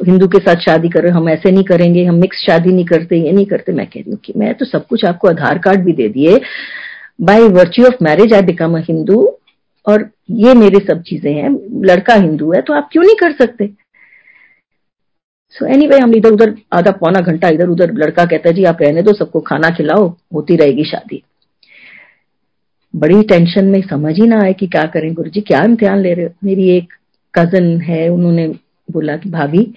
हिंदू 0.08 0.28
के 0.28 0.40
साथ 0.40 0.62
शादी 0.62 0.90
कर 0.90 1.04
रहे 1.04 1.12
हो। 1.12 1.20
हम 1.20 1.30
ऐसे 1.30 1.52
नहीं 1.52 1.64
करेंगे। 1.64 2.04
हम 2.06 2.16
मिक्स 2.16 2.46
शादी 2.46 2.74
नहीं 2.74 2.86
करते, 2.86 3.18
ये 3.18 3.32
नहीं 3.32 3.46
करते। 3.46 3.72
मैं 3.72 3.86
कह 3.86 4.00
रही 4.00 4.12
हूँ 4.12 4.20
कि 4.26 4.34
मैं 4.38 4.54
तो 4.54 4.66
सब 4.66 4.86
कुछ 4.88 5.06
आपको 5.06 5.28
आधार 5.28 5.58
कार्ड 5.58 5.84
भी 5.84 5.94
दे 5.94 6.08
दिए। 6.10 6.40
By 7.22 7.48
virtue 7.50 7.86
of 7.86 8.04
marriage 8.04 8.34
I 8.34 8.42
become 8.42 8.78
a 8.78 8.82
Hindu 8.82 9.22
और 9.88 10.10
ये 10.32 10.54
मेरी 10.54 10.80
सब 10.80 11.02
चीज़ें 11.02 11.34
हैं 11.34 11.50
लड़का 11.86 12.14
हिंदू 12.14 12.52
है 12.52 12.62
तो 12.62 12.74
आप 12.74 12.90
क्यों 12.92 13.04
नहीं 13.04 13.16
कर 13.16 13.32
सकते? 13.32 13.70
सो 15.50 15.66
so 15.66 15.72
एनी 15.72 15.86
anyway, 15.86 16.04
हम 16.04 16.16
इधर 16.16 16.30
उधर 16.30 16.56
आधा 16.74 16.92
पौना 16.92 17.20
घंटा 17.20 17.50
इधर 17.50 17.68
उधर 17.68 17.94
लड़का 17.94 18.26
कहता 18.26 18.50
है 18.50 18.56
जी 18.56 18.64
आप 18.64 18.78
रहने 18.82 19.02
दो 19.02 19.14
सबको 19.14 19.40
खाना 19.40 19.70
खिलाओ 19.70 20.16
होती 20.34 20.56
रहेगी 20.56 20.84
शादी. 20.84 21.24
बड़ी 22.96 23.24
टेंशन 23.24 23.66
में 23.66 23.82
समझ 23.82 24.16
ही 24.16 24.28
ना 24.28 24.42
आए 24.42 24.54
कि 24.54 24.68
क्या 24.68 24.84
करें 24.84 25.14
गुरु 25.14 25.30
जी 25.30 25.42
क्या 25.42 25.62
इम्तिहान 25.64 26.00
ले 26.00 26.14
रहे 26.14 26.26
हो? 26.26 26.32
मेरी 26.44 26.70
एक 26.70 26.94
कज़न 27.36 27.82
है 27.82 28.10
उन्होंने 28.10 28.48
बोला 28.92 29.18
कि 29.18 29.30
भाभी 29.30 29.74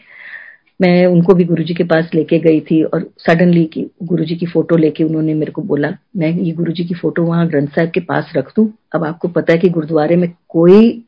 मैं 0.81 1.07
उनको 1.07 1.35
भी 1.35 1.45
गुरुजी 1.45 1.75
के 1.75 1.85
पास 1.85 2.11
लेके 2.15 2.39
गई 2.39 2.61
थी 2.61 2.83
और 2.83 3.11
सडनली 3.19 3.65
की 3.65 3.91
गुरुजी 4.03 4.37
की 4.37 4.47
फ़ोटो 4.47 4.77
लेके 4.77 5.05
उन्होंने 5.05 5.35
मेरे 5.35 5.53
को 5.53 5.63
बोला, 5.63 5.89
मैं 6.17 6.33
ये 6.33 6.53
गुरुजी 6.53 6.85
की 6.85 6.95
फ़ोटो 6.95 7.23
वहाँ 7.23 7.49
ग्रंथ 7.49 7.67
साहब 7.67 7.91
के 7.91 8.01
पास 8.01 8.33
रख 8.37 8.53
दू? 8.57 8.73
अब 8.95 9.05
आपको 9.05 9.29
पता 9.29 9.53
है 9.53 9.59
कि 9.59 9.69
गुरुद्वारे 9.69 10.17
में 10.17 10.33
कोई 10.49 11.05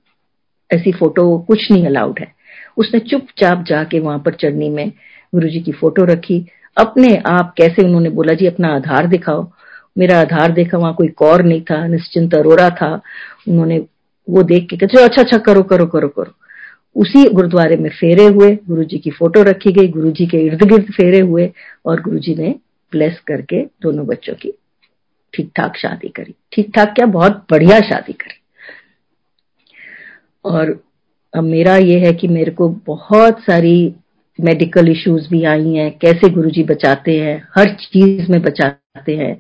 ऐसी 0.73 0.93
फ़ोटो 0.93 1.39
कुछ 1.39 1.71
नहीं 1.73 1.87
अलाउड 1.87 2.19
है. 2.21 2.35
उसने 2.77 3.01
चुपचाप 3.01 3.65
जाके 3.69 4.01
वहाँ 4.01 4.19
पर 4.19 4.35
चढ़नी 4.35 4.69
में 4.69 4.93
गुरु 5.35 5.49
जी 5.49 5.61
की 5.61 5.73
फ़ोटो 5.73 6.05
रखी। 6.05 6.47
अपने 6.79 7.17
आप 7.27 7.55
कैसे 7.59 7.85
उन्होंने 7.85 8.11
बोला, 8.11 8.35
जी, 8.35 8.47
अपना 8.47 8.69
आधार 8.69 9.07
दिखाओ। 9.07 9.51
मेरा 9.99 10.21
आधार 10.21 10.53
देखा, 10.53 10.79
वहाँ 10.79 10.95
कोई 10.95 11.09
कौर 11.09 11.43
नहीं 11.43 11.63
था, 11.63 11.87
निश्चिंत 11.87 12.35
अरोरा 12.35 12.71
था। 12.71 13.01
उन्होंने 13.49 13.79
वो 14.31 14.43
देख 14.43 14.67
के 14.71 14.77
कहते 14.77 15.05
अच्छा 15.05 15.23
अच्छा 15.23 15.39
करो 15.39 15.63
करो 15.63 15.87
करो 15.87 16.09
करो। 16.09 16.35
उसी 16.97 17.25
गुरुद्वारे 17.33 17.77
में 17.77 17.91
फेरे 17.91 18.25
हुए 18.25 18.59
गुरु 18.69 18.85
जी 18.85 18.99
की 18.99 19.11
फ़ोटो 19.11 19.43
रखी 19.43 19.73
गई 19.73 19.89
गुरु 19.89 20.11
जी 20.11 20.27
के 20.27 20.39
इर्द 20.39 20.63
गिर्द 20.63 20.93
फेरे 20.93 21.21
हुए 21.21 21.51
और 21.87 22.01
गुरु 22.01 22.19
जी 22.19 22.35
ने 22.35 22.55
ब्लेस 22.93 23.19
करके 23.27 23.63
दोनों 23.83 24.07
बच्चों 24.07 24.35
की 24.35 24.53
ठीक 25.35 25.51
ठाक 25.57 25.77
शादी 25.77 26.09
करी। 26.09 26.35
ठीक 26.53 26.73
ठाक 26.77 26.89
क्या? 26.89 27.07
बहुत 27.07 27.47
बढ़िया 27.51 27.79
शादी 27.81 28.13
करी। 28.13 28.41
और 30.45 30.83
अब 31.35 31.45
मेरा 31.45 31.77
ये 31.77 31.99
है 31.99 32.13
कि 32.13 32.29
मेरे 32.29 32.51
को 32.51 32.69
बहुत 32.87 33.41
सारी 33.41 33.95
मेडिकल 34.41 34.89
इश्यूज़ 34.89 35.29
भी 35.29 35.45
आई 35.45 35.75
हैं, 35.75 35.91
कैसे 35.99 36.29
गुरुजी 36.29 36.63
बचाते 36.63 37.19
हैं, 37.21 37.49
हर 37.59 37.75
चीज़ 37.75 38.31
में 38.33 38.43
बचाते 38.43 39.17
हैं। 39.17 39.37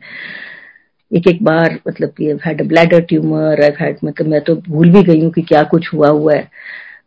एक 1.16 1.28
एक 1.28 1.42
बार 1.42 1.78
मतलब 1.88 2.08
कि 2.08 2.26
हैड 2.46 2.62
ब्लैडर 2.68 3.00
ट्यूमर 3.00 3.62
हैड 3.80 3.96
मतलब 4.04 4.26
मैं 4.26 4.40
तो 4.40 4.56
भूल 4.56 4.90
भी 4.90 5.02
गई 5.02 5.20
हूँ 5.20 5.30
कि 5.30 5.42
क्या 5.42 5.62
कुछ 5.62 5.92
हुआ 5.94 6.08
हुआ 6.08 6.34
है। 6.34 6.50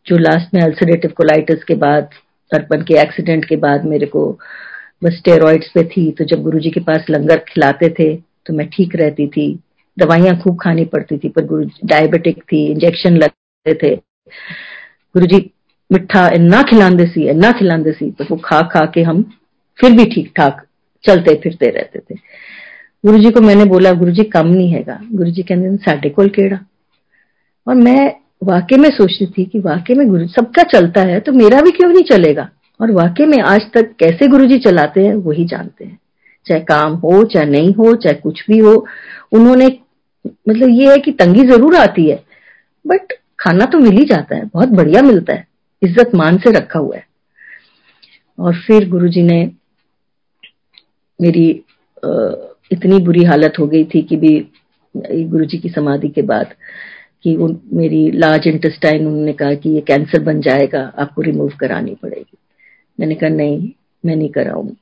जो 0.07 0.17
लास्ट 0.17 0.53
में 0.53 0.61
अल्सरेटिव 0.61 1.11
कोलाइटिस 1.17 1.63
के 1.63 1.75
बाद 1.75 2.09
अर्पण 2.51 2.83
के 2.83 2.99
एक्सीडेंट 3.01 3.45
के 3.45 3.55
बाद 3.55 3.85
मेरे 3.85 4.05
को 4.05 4.31
बस 5.03 5.17
स्टेरॉइड्स 5.17 5.69
पे 5.75 5.83
थी 5.87 6.11
तो 6.11 6.25
जब 6.25 6.41
गुरुजी 6.43 6.69
के 6.69 6.79
पास 6.79 7.05
लंगर 7.09 7.37
खिलाते 7.47 7.89
थे 7.89 8.15
तो 8.45 8.53
मैं 8.53 8.67
ठीक 8.69 8.95
रहती 8.95 9.27
थी। 9.27 9.47
दवाइयाँ 9.97 10.39
खूब 10.41 10.57
खानी 10.61 10.85
पड़ती 10.85 11.17
थी, 11.17 11.29
पर 11.29 11.45
गुरु 11.45 11.65
डायबिटिक 11.85 12.41
थी 12.43 12.65
इंजेक्शन 12.71 13.17
लगते 13.17 13.73
थे। 13.73 13.95
गुरु 13.95 15.25
जी 15.25 15.37
मिठा 15.89 16.27
इन्ना 16.35 16.61
खिलाते 16.61 17.05
सी, 17.07 17.27
इन्ना 17.29 17.51
खिलाते 17.51 17.91
सी, 17.91 18.09
पर 18.11 18.27
वो 18.31 18.37
खा 18.37 18.61
खा 18.71 18.85
के 18.85 19.01
हम 19.01 19.21
फिर 19.77 19.91
भी 19.91 20.05
ठीक 20.05 20.31
ठाक 20.37 20.61
चलते, 21.03 21.35
फिरते 21.35 21.69
रहते 21.69 21.99
थे। 21.99 22.15
गुरु 23.03 23.17
जी 23.17 23.31
को 23.31 23.41
मैंने 23.41 23.65
बोला 23.65 23.91
गुरु 23.93 24.11
जी 24.11 24.23
कम 24.23 24.47
नहीं 24.47 24.69
हैगा। 24.69 24.99
गुरु 25.13 25.31
जी 25.31 25.43
कहते 25.43 25.75
साढ़े 25.77 26.09
कोल 26.09 26.29
केड़ा? 26.29 26.59
और 27.67 27.75
मैं 27.75 28.24
वाकई 28.41 28.77
में 28.77 28.89
सोचती 28.89 29.25
थी 29.27 29.45
कि 29.45 29.59
वाकई 29.59 29.93
में 29.93 30.07
गुरु, 30.07 30.27
सबका 30.29 30.63
चलता 30.71 31.01
है 31.03 31.19
तो 31.19 31.31
मेरा 31.33 31.61
भी 31.61 31.71
क्यों 31.71 31.89
नहीं 31.89 32.03
चलेगा? 32.05 32.49
और 32.79 32.91
वाकई 32.91 33.25
में 33.25 33.37
आज 33.43 33.69
तक 33.73 33.93
कैसे 33.99 34.27
गुरु 34.27 34.45
जी 34.45 34.57
चलाते 34.59 35.01
हैं, 35.01 35.13
वही 35.15 35.45
जानते 35.45 35.85
हैं। 35.85 35.99
चाहे 36.45 36.59
काम 36.61 36.93
हो, 36.95 37.23
चाहे 37.23 37.45
नहीं 37.45 37.73
हो, 37.73 37.93
चाहे 37.95 38.15
कुछ 38.15 38.43
भी 38.49 38.57
हो, 38.59 38.73
उन्होंने 39.31 39.67
मतलब 40.25 40.69
ये 40.71 40.91
है 40.91 40.97
कि 40.97 41.11
तंगी 41.13 41.47
ज़रूर 41.47 41.75
आती 41.75 42.09
है, 42.09 42.23
बट 42.85 43.13
खाना 43.39 43.65
तो 43.65 43.79
मिल 43.79 43.97
ही 43.97 44.03
जाता 44.05 44.35
है, 44.35 44.45
बहुत 44.45 44.69
बढ़िया 44.71 45.01
मिलता 45.01 45.33
है, 45.33 45.47
इज़्ज़त 45.81 46.15
मान 46.15 46.37
से 46.37 46.51
रखा 46.51 46.79
हुआ 46.79 46.95
है। 46.95 47.05
और 48.37 48.55
फिर 48.57 48.89
गुरुजी 48.89 49.21
ने 49.23 49.43
मेरी 51.19 51.49
इतनी 52.71 52.99
बुरी 52.99 53.23
हालत 53.23 53.59
हो 53.59 53.67
गई 53.67 53.83
थी 53.85 54.01
कि 54.01 54.15
भी, 54.17 54.39
गुरुजी 54.95 55.57
की 55.57 55.69
समाधि 55.69 56.09
के 56.09 56.21
बाद 56.23 56.53
कि 57.25 57.35
उन, 57.35 57.59
मेरी 57.73 58.11
लार्ज 58.11 58.47
इंटेस्टाइन 58.47 59.07
उन्होंने 59.07 59.33
कहा 59.33 59.53
कि 59.53 59.69
ये 59.69 59.81
कैंसर 59.81 60.19
बन 60.19 60.41
जाएगा, 60.41 60.93
आपको 60.99 61.21
रिमूव 61.21 61.51
करानी 61.59 61.95
पड़ेगी। 62.03 62.37
मैंने 62.99 63.15
कहा, 63.15 63.29
नहीं, 63.29 63.71
मैं 64.05 64.15
नहीं 64.15 64.29
कराऊँगी। 64.29 64.73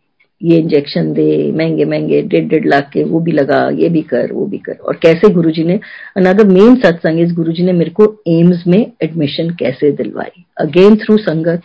ये 0.44 0.58
इंजेक्शन 0.58 1.14
दे, 1.14 1.52
महँगे 1.52 1.86
महँगे, 1.86 2.22
डेढ़ 2.22 2.44
डेढ़ 2.44 2.66
लाख 2.66 2.90
के, 2.94 3.04
वो 3.04 3.20
भी 3.20 3.32
लगा, 3.32 3.70
ये 3.70 3.90
भी 3.90 4.02
कर, 4.02 4.32
वो 4.32 4.46
भी 4.46 4.58
कर। 4.58 4.74
और 4.74 4.96
कैसे 4.96 5.30
गुरुजी 5.30 5.64
ने 5.64 5.80
अनदर 6.18 6.48
मेन 6.48 6.76
सत्संग 6.76 7.20
इस 7.20 7.32
गुरुजी 7.32 7.64
ने 7.64 7.74
मेरे 7.74 7.92
को 7.92 8.24
एम्स 8.28 8.64
में 8.68 8.92
एडमिशन 9.04 9.50
कैसे 9.50 9.92
दिलवाई? 9.92 10.46
अगेन 10.58 10.96
थ्रू 10.96 11.18
संगत 11.18 11.62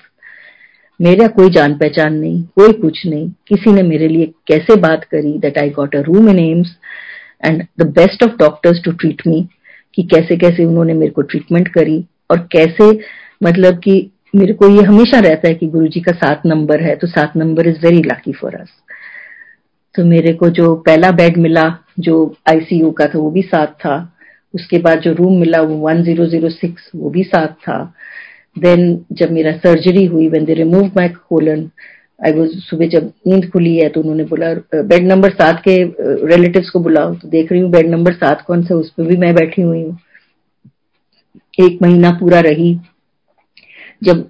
मेरा 1.01 1.27
कोई 1.27 1.51
जान 1.51 1.75
पहचान 1.75 2.15
नहीं, 2.15 2.43
कोई 2.43 2.73
कुछ 2.73 3.07
नहीं। 3.07 3.31
किसी 3.31 3.73
ने 3.73 3.83
मेरे 3.83 4.09
लिए 4.09 4.27
कैसे 4.47 4.77
बात 4.77 5.05
करी 5.05 5.39
that 5.39 5.59
I 5.59 5.71
got 5.71 5.97
a 5.97 6.01
room 6.01 6.29
in 6.29 6.39
AIIMS 6.39 6.69
and 7.45 7.65
the 7.79 7.87
best 7.87 8.23
of 8.23 8.31
doctors 8.31 8.83
to 8.85 8.93
treat 8.93 9.23
me 9.27 9.49
कि 9.95 10.03
कैसे 10.03 10.37
कैसे 10.37 10.65
उन्होंने 10.65 10.95
मेरे 10.95 11.13
को 11.13 11.23
ट्रीटमेंट 11.23 11.69
करी 11.69 12.05
और 12.31 12.49
कैसे 12.53 12.99
मतलब 13.43 13.79
कि 13.79 14.11
मेरे 14.37 14.53
को 14.53 14.69
ये 14.69 14.83
हमेशा 14.83 15.19
रहता 15.19 15.49
है 15.49 15.55
कि 15.55 15.67
गुरु 15.67 15.87
जी 15.87 16.01
का 16.01 16.13
सात 16.13 16.43
नंबर 16.47 16.81
है 16.81 16.97
तो 16.97 17.07
सात 17.07 17.33
number 17.37 17.67
is 17.67 17.79
very 17.87 18.03
lucky 18.03 18.33
for 18.33 18.55
us 18.55 18.69
तो 19.95 20.05
मेरे 20.05 20.33
को 20.33 20.49
जो 20.49 20.75
पहला 20.75 21.11
बेड 21.11 21.37
मिला, 21.37 21.79
जो 21.99 22.37
आईसीयू 22.49 22.91
का 22.91 23.07
था, 23.07 23.19
वो 23.19 23.31
भी 23.31 23.43
साथ 23.43 23.67
था. 23.67 24.15
उसके 24.55 24.79
बाद 24.79 25.01
जो 25.01 25.13
रूम 25.13 25.41
मिला, 25.41 25.61
वो 25.61 25.75
वन 25.77 26.03
ज़ीरो 26.03 26.27
ज़ीरो 26.27 26.49
सिक्स 26.49 26.91
वो 26.97 27.11
भी 27.11 27.23
साथ 27.23 27.49
था. 27.49 27.95
देन 28.59 29.05
जब 29.13 29.33
मेरा 29.33 29.53
सर्जरी 29.53 30.05
हुई 30.05 30.29
when 30.29 30.45
they 30.45 30.55
remove 30.55 30.87
my 30.87 31.09
colon 31.09 31.71
I 32.21 32.33
वो 32.33 32.47
सुबह 32.47 32.87
जब 32.89 33.13
नींद 33.27 33.49
खुली 33.51 33.77
है 33.77 33.89
तो 33.89 34.01
उन्होंने 34.01 34.25
बोला 34.25 34.53
बेड 34.75 35.07
नंबर 35.07 35.31
सात 35.33 35.61
के 35.67 35.77
रिलेटिव्स 36.29 36.71
को 36.71 36.81
बुलाओ। 36.81 37.15
तो 37.15 37.29
देख 37.29 37.53
रही 37.53 37.61
हूँ 37.61 37.71
बेड 37.71 37.91
नंबर 37.91 38.13
सात 38.15 38.43
कौन 38.47 38.63
सा, 38.65 38.75
उस 38.75 38.91
पर 38.91 39.05
भी 39.07 39.17
मैं 39.17 39.35
बैठी 39.35 39.63
हुई 39.63 39.83
हूँ। 39.83 39.99
एक 41.61 41.79
महीना 41.83 42.11
पूरा 42.21 42.41
रही। 42.41 42.75
जब 44.05 44.29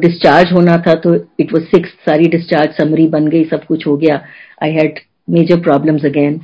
डिस्चार्ज 0.00 0.52
होना 0.52 0.76
था 0.86 0.94
तो 0.96 1.14
इट 1.40 1.52
वॉज़ 1.54 1.64
सिक्स 1.66 1.90
सारी 2.06 2.28
डिस्चार्ज 2.28 2.76
समरी 2.76 3.06
बन 3.08 3.26
गई, 3.28 3.44
सब 3.44 3.64
कुछ 3.64 3.86
हो 3.86 3.96
गया। 3.96 4.20
I 4.62 4.72
had 4.72 4.98
major 5.30 5.60
problems 5.62 6.04
again 6.04 6.40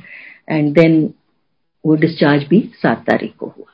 and 0.49 0.73
then 0.73 1.03
वो 1.83 1.95
डिस्चार्ज 1.95 2.43
भी 2.49 2.59
सात 2.75 3.03
तारीख 3.07 3.33
को 3.39 3.45
हुआ। 3.47 3.71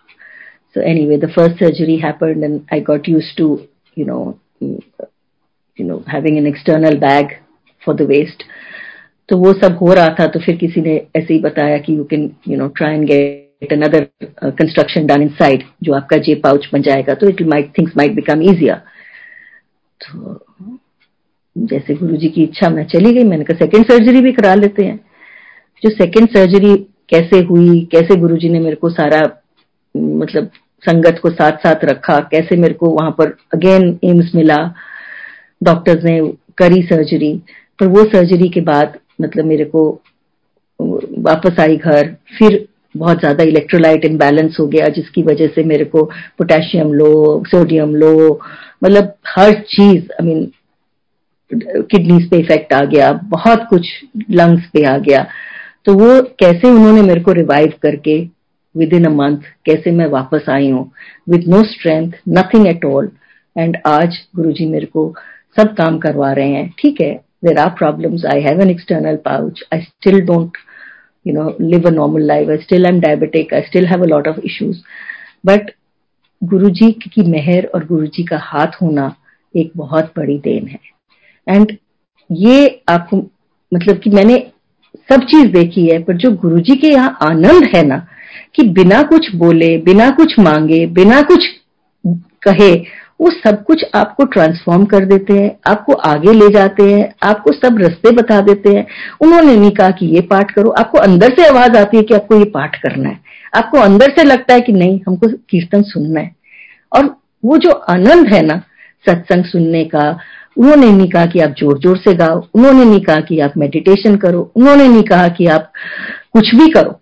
So 0.75 0.81
anyway 1.07 1.17
the 1.17 1.29
first 1.31 1.59
surgery 1.59 1.97
happened 1.99 2.43
and 2.43 2.59
I 2.73 2.81
got 2.81 3.09
use 3.09 3.35
to 3.37 3.47
you 3.97 4.05
know 4.05 4.23
you 5.81 5.87
know 5.87 6.03
having 6.09 6.37
an 6.37 6.47
external 6.47 6.97
bag 6.97 7.35
for 7.85 7.95
the 7.95 8.01
waste 8.09 8.43
तो 9.29 9.37
वो 9.37 9.53
सब 9.53 9.77
हो 9.81 9.93
रहा 9.93 10.15
था 10.19 10.27
तो 10.27 10.39
फिर 10.39 10.55
किसी 10.55 10.81
ने 10.81 10.95
ऐसे 11.15 11.33
ही 11.33 11.39
बताया 11.39 11.77
कि 11.77 11.97
you 11.97 12.03
can 12.03 12.31
you 12.47 12.57
know 12.57 12.67
try 12.67 12.93
and 12.93 13.05
get 13.07 13.73
another 13.73 14.07
construction 14.51 15.05
done 15.05 15.21
inside 15.41 15.63
जो 15.83 15.93
आपका 15.93 16.17
जे 16.17 16.35
पाउच 16.35 16.69
बन 16.73 16.81
जाएगा 16.81 17.13
तो 17.13 17.29
it 17.29 17.41
might 17.47 17.71
things 17.77 17.97
might 17.97 18.15
become 18.15 18.41
easier 18.41 18.75
तो 20.01 20.39
जैसे 21.55 21.93
गुरु 21.93 22.15
जी 22.17 22.27
की 22.29 22.43
इच्छा 22.43 22.69
मैं 22.69 22.85
चली 22.85 23.13
गई, 23.13 23.23
मैंने 23.23 23.43
कहा 23.43 23.57
सेकेंड 23.57 23.85
सर्जरी 23.85 24.21
भी 24.21 24.31
करा 24.31 24.53
लेते 24.55 24.85
हैं. 24.85 24.99
जो 25.83 25.89
सेकेंड 25.89 26.27
सर्जरी 26.29 26.75
कैसे 27.09 27.39
हुई, 27.45 27.79
कैसे 27.91 28.15
गुरु 28.15 28.37
जी 28.37 28.49
ने 28.49 28.59
मेरे 28.59 28.75
को 28.75 28.89
सारा 28.89 29.19
मतलब 29.95 30.49
संगत 30.83 31.19
को 31.23 31.29
साथ 31.29 31.57
साथ 31.57 31.83
रखा, 31.85 32.19
कैसे 32.31 32.57
मेरे 32.57 32.73
को 32.73 32.89
वहाँ 32.89 33.11
पर 33.11 33.35
अगेन 33.53 33.99
एम्स 34.03 34.31
मिला 34.35 34.57
डॉक्टर्स 35.61 36.03
ने 36.03 36.19
करी 36.57 36.81
सर्जरी 36.83 37.33
पर 37.79 37.87
वो 37.87 38.03
सर्जरी 38.05 38.49
के 38.49 38.61
बाद 38.61 38.97
मतलब 39.21 39.45
मेरे 39.45 39.65
को, 39.65 39.89
वापस 40.79 41.59
आई 41.59 41.75
घर, 41.77 42.15
फिर 42.37 42.67
बहुत 42.95 43.19
ज़्यादा 43.19 43.43
इलेक्ट्रोलाइट 43.43 44.05
इम्बैलेंस 44.05 44.57
हो 44.59 44.65
गया, 44.67 44.87
जिसकी 44.87 45.23
वजह 45.23 45.47
से 45.47 45.63
मेरे 45.63 45.85
को 45.85 46.03
पोटेशियम 46.37 46.93
लो 46.93 47.43
सोडियम 47.47 47.95
लो 47.95 48.39
मतलब 48.83 49.13
हर 49.27 49.53
चीज़ 49.69 50.11
आई 50.11 50.25
मीन 50.25 50.51
किडनीज 51.51 52.29
पे 52.29 52.37
इफ़ेक्ट 52.39 52.73
आ 52.73 52.81
गया, 52.81 53.11
बहुत 53.13 53.65
कुछ 53.69 53.87
लंग्स 54.31 54.69
पे 54.73 54.83
आ 54.85 54.97
गया। 54.99 55.25
तो 55.85 55.93
वो 55.93 56.21
कैसे 56.39 56.69
उन्होंने 56.69 57.01
मेरे 57.01 57.21
को 57.21 57.31
रिवाइव 57.33 57.73
करके 57.83 58.19
विद 58.75 58.93
इन 58.93 59.05
अ 59.05 59.09
मंथ 59.11 59.37
कैसे 59.65 59.91
मैं 59.91 60.07
वापस 60.09 60.49
आई 60.49 60.69
हूँ? 60.69 60.91
With 61.29 61.47
no 61.49 61.63
strength 61.71 62.11
nothing 62.29 62.67
at 62.67 62.85
all 62.85 63.11
and 63.55 63.77
आज 63.87 64.17
गुरुजी 64.35 64.65
मेरे 64.65 64.85
को 64.85 65.13
सब 65.57 65.73
काम 65.75 65.97
करवा 65.97 66.31
रहे 66.31 66.49
हैं, 66.49 66.73
ठीक 66.79 67.01
है? 67.01 67.13
There 67.45 67.57
are 67.57 67.69
problems 67.69 68.25
I 68.25 68.41
have 68.41 68.61
an 68.61 68.69
external 68.69 69.15
pouch 69.15 69.63
I 69.73 69.81
still 69.81 70.19
don't 70.19 70.57
you 71.27 71.33
know, 71.37 71.49
live 71.71 71.83
a 71.85 71.91
normal 71.95 72.23
life. 72.29 72.47
I 72.49 72.55
still 72.61 72.85
am 72.89 72.95
diabetic. 73.01 73.51
I 73.53 73.59
still 73.65 73.87
have 73.89 74.03
a 74.05 74.07
lot 74.11 74.27
of 74.29 74.37
issues. 74.37 74.77
But 75.49 75.59
Guruji 76.43 76.91
की 76.91 77.31
मेहर 77.31 77.65
और 77.65 77.85
गुरुजी 77.85 78.23
का 78.23 78.37
हाथ 78.41 78.67
होना 78.81 79.15
एक 79.55 79.71
बहुत 79.75 80.13
बड़ी 80.17 80.37
देन 80.37 80.67
है। 80.67 80.79
एंड 81.55 81.77
ये 82.31 82.81
आपको 82.89 83.17
मतलब 83.73 83.97
कि 83.97 84.09
मैंने 84.09 84.37
सब 85.11 85.21
चीज़ 85.23 85.47
देखी 85.47 85.87
है, 85.87 86.03
पर 86.03 86.17
जो 86.17 86.31
गुरुजी 86.31 86.75
के 86.75 86.87
यहाँ 86.87 87.17
आनंद 87.21 87.63
है 87.75 87.85
ना, 87.85 88.07
कि 88.55 88.67
बिना 88.67 89.01
कुछ 89.01 89.35
बोले, 89.35 89.77
बिना 89.77 90.09
कुछ 90.09 90.39
मांगे, 90.39 90.85
बिना 90.85 91.21
कुछ 91.21 91.47
कहे 92.47 92.73
वो 93.21 93.29
सब 93.31 93.63
कुछ 93.63 93.85
आपको 93.95 94.25
ट्रांसफॉर्म 94.25 94.85
कर 94.85 95.05
देते 95.05 95.33
हैं, 95.33 95.57
आपको 95.67 95.93
आगे 95.93 96.33
ले 96.33 96.49
जाते 96.49 96.83
हैं, 96.83 97.15
आपको 97.23 97.51
सब 97.51 97.77
रस्ते 97.79 98.11
बता 98.11 98.41
देते 98.41 98.75
हैं। 98.75 98.87
उन्होंने 99.21 99.55
नहीं 99.55 99.71
कहा 99.71 99.89
कि 99.89 100.05
ये 100.05 100.21
पाठ 100.21 100.51
करो। 100.51 100.69
आपको 100.69 100.97
अंदर 100.97 101.29
से 101.29 101.47
आवाज़ 101.47 101.77
आती 101.77 101.97
है 101.97 102.03
कि 102.03 102.13
आपको 102.13 102.35
ये 102.35 102.45
पाठ 102.45 102.75
करना 102.75 103.09
है। 103.09 103.19
आपको 103.55 103.77
अंदर 103.77 104.09
से 104.09 104.23
लगता 104.23 104.53
है 104.53 104.61
कि 104.61 104.73
नहीं, 104.73 104.99
हमको 105.07 105.27
कीर्तन 105.49 105.81
सुनना 105.81 106.19
है। 106.19 106.35
और 106.95 107.15
वो 107.45 107.57
जो 107.57 107.71
आनंद 107.71 108.27
है 108.27 108.41
ना, 108.45 108.63
सत्संग 109.09 109.43
सुनने 109.43 109.83
का, 109.85 110.19
उन्होंने 110.57 110.91
नहीं 110.91 111.09
कहा 111.09 111.25
कि 111.25 111.39
आप 111.39 111.49
ज़ोर 111.49 111.79
ज़ोर 111.79 111.97
से 111.97 112.13
गाओ। 112.13 112.47
उन्होंने 112.55 112.85
नहीं 112.85 113.01
कहा 113.01 113.19
कि 113.19 113.39
आप 113.39 113.53
मेडिटेशन 113.57 114.15
करो। 114.15 114.51
उन्होंने 114.55 114.87
नहीं 114.87 115.03
कहा 115.03 115.27
कि 115.27 115.45
आप 115.45 115.71
कुछ 116.33 116.55
भी 116.55 116.69
करो। 116.69 116.99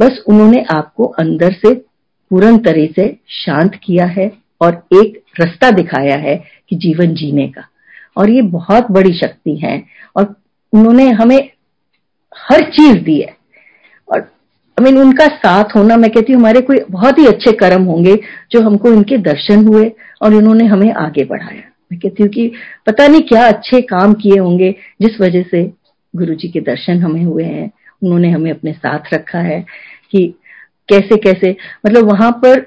बस 0.00 0.22
उन्होंने 0.26 0.64
आपको 0.70 1.04
अंदर 1.04 1.52
से 1.52 1.74
पूर्ण 2.30 2.58
तरह 2.58 2.86
से 2.86 3.16
शांत 3.28 3.74
किया 3.74 4.06
है। 4.06 4.47
और 4.60 4.82
एक 4.94 5.22
रास्ता 5.40 5.70
दिखाया 5.70 6.16
है 6.16 6.42
कि 6.68 6.76
जीवन 6.76 7.14
जीने 7.14 7.46
का। 7.48 7.68
और 8.16 8.30
ये 8.30 8.42
बहुत 8.42 8.90
बड़ी 8.90 9.12
शक्ति 9.12 9.56
है 9.56 9.82
और 10.16 10.34
उन्होंने 10.72 11.10
हमें 11.10 11.50
हर 12.38 12.62
चीज़ 12.70 12.98
दी 12.98 13.20
है। 13.20 13.36
और 14.12 14.20
आई 14.20 14.84
मीन 14.84 14.98
उनका 14.98 15.26
साथ 15.26 15.76
होना, 15.76 15.96
मैं 15.96 16.10
कहती 16.10 16.32
हूँ, 16.32 16.40
हमारे 16.40 16.60
कोई 16.60 16.78
बहुत 16.90 17.18
ही 17.18 17.26
अच्छे 17.26 17.52
कर्म 17.52 17.82
होंगे 17.82 18.18
जो 18.50 18.60
हमको 18.60 18.92
इनके 18.92 19.16
दर्शन 19.18 19.66
हुए 19.66 19.92
और 20.22 20.34
इन्होंने 20.34 20.64
हमें 20.64 20.92
आगे 20.92 21.24
बढ़ाया। 21.24 21.62
मैं 21.92 21.98
कहती 22.00 22.22
हूँ 22.22 22.30
कि 22.30 22.52
पता 22.86 23.06
नहीं 23.06 23.20
क्या 23.20 23.46
अच्छे 23.46 23.80
काम 23.80 24.12
किए 24.14 24.38
होंगे 24.38 24.74
जिस 25.02 25.20
वजह 25.20 25.42
से 25.42 25.62
गुरु 26.16 26.34
जी 26.34 26.48
के 26.48 26.60
दर्शन 26.60 27.02
हमें 27.02 27.24
हुए 27.24 27.44
हैं। 27.44 27.70
उन्होंने 28.02 28.30
हमें 28.30 28.50
अपने 28.50 28.72
साथ 28.72 29.14
रखा 29.14 29.38
है 29.38 29.60
कि 30.12 30.26
कैसे 30.88 31.16
कैसे 31.16 31.56
मतलब 31.86 32.04
वहाँ 32.04 32.30
पर 32.32 32.60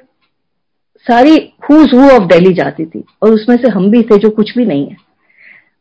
सारी 1.05 1.35
हुज 1.69 1.93
हु 1.93 2.09
ऑफ़ 2.09 2.23
दिल्ली 2.23 2.53
जाती 2.53 2.85
थी, 2.85 3.03
और 3.23 3.31
उसमें 3.31 3.55
से 3.55 3.69
हम 3.69 3.89
भी 3.91 4.01
थे 4.01 4.17
जो 4.17 4.29
कुछ 4.29 4.57
भी 4.57 4.65
नहीं 4.65 4.87
है। 4.87 4.97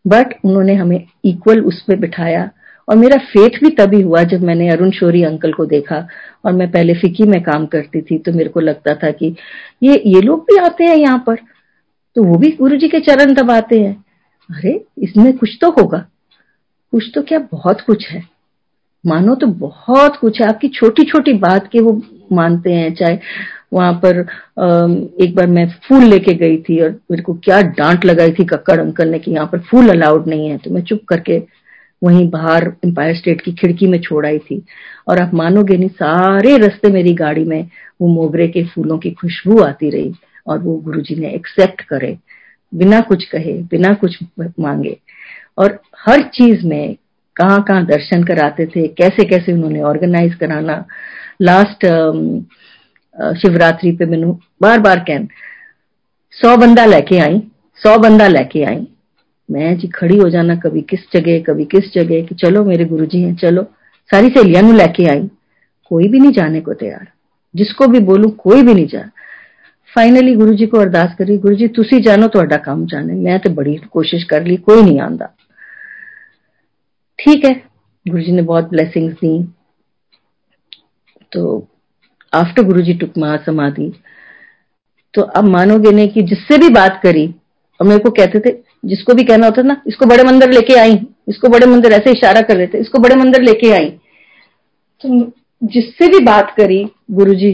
बट 0.04 0.34
उन्होंने 0.44 0.74
हमें 0.74 1.04
इक्वल 1.24 1.60
उसमें 1.60 1.98
बिठाया, 2.00 2.50
और 2.88 2.96
मेरा 2.96 3.16
फेथ 3.24 3.58
भी 3.64 3.70
तभी 3.70 4.00
हुआ 4.02 4.22
जब 4.22 4.42
मैंने 4.42 4.68
अरुण 4.68 4.90
शोरी 4.90 5.22
अंकल 5.22 5.52
को 5.52 5.64
देखा, 5.66 6.06
और 6.44 6.52
मैं 6.52 6.70
पहले 6.70 6.94
फिकी 6.94 7.24
में 7.24 7.40
काम 7.42 7.66
करती 7.66 8.00
थी 8.02 8.18
तो 8.18 8.32
मेरे 8.32 8.50
को 8.50 8.60
लगता 8.60 8.94
था 8.94 9.10
कि 9.10 9.34
ये 9.82 10.02
ये 10.06 10.20
लोग 10.20 10.40
भी 10.42 10.56
आते 10.56 10.84
हैं 10.84 10.96
यहाँ 10.96 11.18
पर 11.26 11.38
तो 12.16 12.22
वो 12.22 12.38
भी 12.38 12.50
गुरु 12.50 12.76
जी 12.76 12.88
के 12.88 13.00
चरण 13.00 13.34
दबाते 13.34 13.80
हैं। 13.80 14.04
अरे, 14.50 14.84
इसमें 14.98 15.36
कुछ 15.38 15.58
तो 15.60 15.70
होगा। 15.70 15.98
कुछ 16.92 17.10
तो 17.14 17.22
क्या 17.22 17.38
बहुत 17.52 17.80
कुछ 17.80 18.08
है। 18.10 18.22
मानो 19.04 19.34
तो 19.34 19.46
बहुत 19.46 20.16
कुछ 20.16 20.40
है। 20.40 20.48
आपकी 20.48 20.68
छोटी 20.68 21.02
छोटी 21.02 21.32
बात 21.32 21.68
के 21.72 21.80
वो 21.80 22.00
मानते 22.32 22.72
हैं, 22.72 22.92
चाहे 22.94 23.18
वहाँ 23.72 23.92
पर 24.04 24.18
एक 25.24 25.34
बार 25.34 25.46
मैं 25.46 25.68
फूल 25.88 26.04
लेके 26.04 26.34
गई 26.34 26.56
थी 26.58 26.78
और 26.80 26.90
मेरे 27.10 27.22
को 27.22 27.34
क्या 27.44 27.60
डांट 27.78 28.04
लगाई 28.04 28.32
थी 28.38 28.44
कक्कड़ 28.44 28.78
अंकल 28.80 29.08
ने 29.08 29.18
कि 29.18 29.30
यहाँ 29.30 29.46
पर 29.46 29.60
फूल 29.70 29.88
अलाउड 29.88 30.26
नहीं 30.28 30.48
है। 30.50 30.56
तो 30.58 30.70
मैं 30.70 30.82
चुप 30.82 31.04
करके 31.08 31.38
वहीं 32.02 32.28
बाहर 32.30 32.64
एम्पायर 32.84 33.16
स्टेट 33.16 33.40
की 33.40 33.52
खिड़की 33.52 33.86
में 33.86 33.98
छोड़ 34.00 34.24
आई 34.26 34.38
थी। 34.38 34.62
और 35.08 35.20
आप 35.22 35.34
मानोगे 35.34 35.76
नहीं, 35.76 35.88
सारे 35.88 36.56
रस्ते 36.58 36.90
मेरी 36.92 37.12
गाड़ी 37.14 37.44
में 37.44 37.68
वो 38.00 38.08
मोगरे 38.08 38.46
के 38.48 38.64
फूलों 38.66 38.98
की 38.98 39.10
खुशबू 39.10 39.60
आती 39.62 39.90
रही 39.90 40.12
और 40.46 40.58
वो 40.58 40.76
गुरुजी 40.76 41.16
ने 41.16 41.30
एक्सेप्ट 41.34 41.80
करे। 41.82 42.16
बिना 42.72 43.00
कुछ 43.00 43.24
कहे, 43.24 43.52
बिना 43.62 43.92
कुछ 43.94 44.18
मांगे। 44.60 44.96
और 45.58 45.78
हर 45.98 46.22
चीज़ 46.34 46.66
में 46.66 46.94
कहाँ 47.36 47.62
कहाँ 47.68 47.84
दर्शन 47.86 48.24
कराते 48.24 48.66
थे 48.66 48.86
कैसे 48.88 49.24
कैसे 49.24 49.52
उन्होंने 49.52 49.82
ऑर्गेनाइज 49.82 50.34
कराना। 50.34 50.84
लास्ट 51.42 51.86
शिवरात्रि 53.35 53.91
पे 53.91 54.05
मैनू 54.05 54.31
बार 54.61 54.79
बार 54.79 54.99
कहन 54.99 55.27
सौ 56.33 56.55
बंदा 56.57 56.85
लेके 56.85 57.19
आई 57.19 57.41
सौ 57.81 57.97
बंदा 57.97 58.27
लेके 58.27 58.63
आई 58.63 58.85
मैं 59.49 59.77
जी 59.77 59.87
खड़ी 59.87 60.17
हो 60.17 60.29
जाना 60.29 60.55
कभी 60.55 60.81
किस 60.81 60.99
जगह 61.13 61.41
कभी 61.43 61.65
किस 61.65 61.93
जगह 61.93 62.25
कि 62.25 62.35
चलो 62.35 62.63
मेरे 62.63 62.85
गुरु 62.85 63.05
जी 63.05 63.21
हैं 63.21 63.35
चलो 63.35 63.63
सारी 64.09 64.29
सहेलियां 64.29 64.63
नु 64.63 64.73
लेके 64.73 65.05
आई 65.09 65.27
कोई 65.91 66.07
भी 66.07 66.19
नहीं 66.19 66.31
जाने 66.31 66.61
को 66.61 66.73
तैयार 66.73 67.07
जिसको 67.55 67.87
भी 67.87 67.99
बोलू 67.99 68.29
कोई 68.39 68.61
भी 68.61 68.73
नहीं 68.73 68.87
जा 68.87 69.09
फाइनली 69.95 70.35
गुरु 70.35 70.53
जी 70.53 70.65
को 70.67 70.79
अरदास 70.79 71.15
करी 71.19 71.37
गुरु 71.37 71.55
जी 71.55 71.67
तुसी 71.67 71.99
जानो 72.01 72.27
ਤੁਹਾਡਾ 72.27 72.57
ਕੰਮ 72.57 72.85
ਜਾਣੇ 72.85 73.13
मैं 73.25 73.39
तो 73.39 73.49
बड़ी 73.49 73.75
कोशिश 73.91 74.23
कर 74.23 74.43
ली 74.43 74.55
कोई 74.67 74.81
नहीं 74.81 74.99
आंदा 74.99 75.27
ठीक 77.19 77.45
है 77.45 77.53
गुरु 78.05 78.23
जी 78.23 78.31
ने 78.31 78.41
बहुत 78.41 78.69
ब्लेसिंग्स 78.69 79.13
दी 79.15 79.31
तो 81.31 81.43
आफ्टर 82.32 82.62
गुरु 82.62 82.82
जी 82.82 82.94
टुक 82.94 83.18
महासमाधि 83.18 83.92
तो 85.14 85.22
अब 85.22 85.44
मानोगे 85.46 85.90
नहीं 85.90 86.08
कि 86.08 86.22
जिससे 86.24 86.58
भी 86.58 86.68
बात 86.70 87.00
करी, 87.02 87.26
और 87.80 87.86
मेरे 87.86 88.00
को 88.00 88.10
कहते 88.10 88.40
थे, 88.40 88.50
जिसको 88.84 89.14
भी 89.14 89.22
कहना 89.24 89.46
होता 89.46 89.62
ना, 89.62 89.80
इसको 89.86 90.06
बड़े 90.06 90.24
मंदिर 90.24 90.50
लेके 90.50 90.74
आई, 90.74 90.98
इसको 91.28 91.48
बड़े 91.48 91.66
मंदिर 91.66 91.92
ऐसे 91.92 92.10
इशारा 92.10 92.40
कर 92.42 92.66
थे 92.66 92.78
इसको 92.78 92.98
बड़े 92.98 93.14
मंदिर 93.16 93.42
लेके 93.42 93.70
आई। 93.72 93.88
तो 95.00 95.32
जिससे 95.62 96.08
भी 96.08 96.18
बात 96.24 96.54
करी 96.56 96.84
गुरु 97.10 97.34
जी 97.34 97.52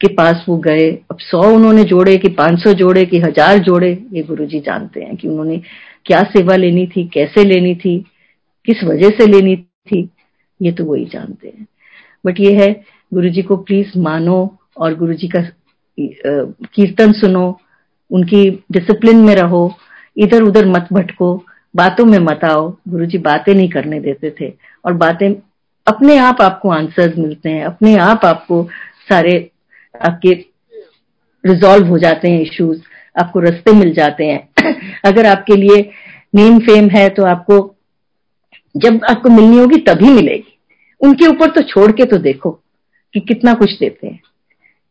के 0.00 0.08
पास 0.14 0.44
वो 0.48 0.56
गए। 0.58 0.90
अब 1.10 1.18
सौ 1.20 1.40
उन्होंने 1.54 1.84
जोड़े 1.84 2.16
कि 2.16 2.28
पाँच 2.30 2.58
सौ 2.60 2.72
जोड़े 2.74 3.04
कि 3.04 3.18
हज़ार 3.18 3.58
जोड़े, 3.58 3.90
ये 4.12 4.22
गुरु 4.22 4.46
जी 4.46 4.60
जानते 4.60 5.00
हैं 5.00 5.16
कि 5.16 5.28
उन्होंने 5.28 5.60
क्या 6.06 6.22
सेवा 6.32 6.56
लेनी 6.56 6.86
थी, 6.86 7.06
कैसे 7.06 7.44
लेनी 7.44 7.74
थी, 7.74 7.98
किस 8.68 8.84
वजह 8.84 9.10
से 9.10 9.26
लेनी 9.26 9.56
थी, 9.56 10.08
ये 10.60 10.72
तो 10.72 10.84
वही 10.84 11.04
जानते 11.04 11.48
हैं। 11.48 11.66
बट 12.24 12.40
ये 12.40 12.52
है 12.54 12.70
गुरु 13.14 13.28
जी 13.28 13.42
को 13.42 13.56
प्लीज़ 13.56 13.98
मानो 13.98 14.58
और 14.76 14.94
गुरु 14.94 15.14
जी 15.14 15.28
का 15.28 15.40
कीर्तन 16.74 17.12
सुनो, 17.12 17.60
उनकी 18.10 18.64
डिसिप्लिन 18.72 19.16
में 19.16 19.34
रहो 19.34 19.74
इधर 20.16 20.42
उधर 20.42 20.66
मत 20.66 20.88
भटको, 20.92 21.44
बातों 21.76 22.04
में 22.04 22.18
मत 22.18 22.44
आओ। 22.44 22.76
गुरु 22.88 23.06
जी 23.06 23.18
बातें 23.18 23.54
नहीं 23.54 23.68
करने 23.68 24.00
देते 24.00 24.34
थे 24.40 24.52
और 24.84 24.92
बातें, 24.92 25.34
अपने 25.86 26.16
आप 26.16 26.42
आपको 26.42 26.70
आंसर्स 26.70 27.18
मिलते 27.18 27.50
हैं, 27.50 27.64
अपने 27.64 27.96
आप 27.96 28.24
आपको 28.24 28.68
सारे, 29.08 29.50
आपके 30.06 30.30
रिजॉल्व 31.46 31.86
हो 31.86 31.98
जाते 31.98 32.30
हैं 32.30 32.40
इश्यूज़ 32.40 32.82
आपको 33.20 33.40
रस्ते 33.40 33.72
मिल 33.72 33.92
जाते 33.94 34.24
हैं। 34.24 34.72
अगर 35.04 35.26
आपके 35.26 35.56
लिए 35.56 35.90
नेम 36.34 36.58
फेम 36.58 36.88
है 36.88 37.08
तो 37.08 37.24
आपको, 37.24 37.74
जब 38.76 39.00
आपको 39.10 39.28
मिलनी 39.28 39.58
होगी 39.58 39.76
तभी 39.76 40.10
मिलेगी। 40.10 40.58
उनके 41.00 41.26
ऊपर 41.26 41.50
तो 41.50 41.62
छोड़ 41.62 41.92
के 41.92 42.04
तो 42.04 42.18
देखो। 42.18 42.60
कि 43.14 43.20
कितना 43.20 43.54
कुछ 43.54 43.78
देते 43.78 44.06
हैं। 44.06 44.20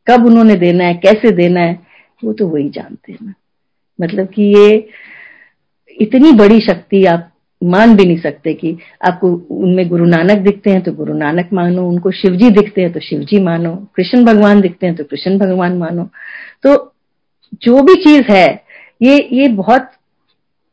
कब 0.08 0.26
उन्होंने 0.26 0.56
देना 0.56 0.84
है, 0.84 0.94
कैसे 0.94 1.32
देना 1.32 1.60
है, 1.60 1.80
वो 2.24 2.34
तो 2.34 2.48
वही 2.48 2.70
जानते 2.70 3.12
हैं 3.12 3.20
ना। 3.26 3.34
मतलब 4.02 4.28
कि 4.28 4.44
ये 4.44 4.90
इतनी 6.02 6.32
बड़ी 6.32 6.60
शक्ति 6.60 7.06
आप 7.06 7.32
मान 7.64 7.96
भी 7.96 8.06
नहीं 8.06 8.18
सकते 8.18 8.54
कि 8.54 8.78
आपको 9.08 9.28
उनमें 9.52 9.88
गुरु 9.90 10.06
नानक 10.06 10.38
दिखते 10.38 10.70
हैं 10.70 10.82
तो 10.82 10.92
गुरु 10.92 11.14
नानक 11.14 11.50
मानो, 11.54 11.88
उनको 11.90 12.12
शिवजी 12.12 12.50
दिखते 12.50 12.82
हैं 12.82 12.92
तो 12.94 13.00
शिवजी 13.00 13.40
मानो, 13.44 13.76
कृष्ण 13.96 14.26
भगवान 14.26 14.62
दिखते 14.62 14.88
हैं 14.88 14.96
तो 14.96 15.04
कृष्ण 15.04 15.38
भगवान 15.38 15.78
मानो। 15.78 16.10
तो 16.64 16.94
जो 17.64 17.82
भी 17.82 17.96
चीज़ 17.96 18.32
है, 18.32 18.64
ये 19.02 19.30
ये 19.32 19.48
बहुत 19.48 19.92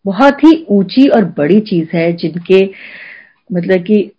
बहुत 0.05 0.45
ही 0.45 0.67
ऊँची 0.69 1.09
और 1.09 1.25
बड़ी 1.25 1.61
चीज़ 1.61 1.97
है 1.97 2.13
जिनके 2.13 2.65
मतलब 3.53 3.83
कि 3.83 4.13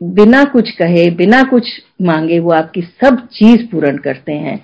बिना 0.00 0.44
कुछ 0.44 0.70
कहे 0.70 1.10
बिना 1.10 1.42
कुछ 1.42 1.68
मांगे 2.02 2.38
वो 2.38 2.50
आपकी 2.50 2.82
सब 2.82 3.26
चीज़ 3.32 3.66
पूर्ण 3.66 3.96
करते 3.98 4.32
हैं। 4.32 4.60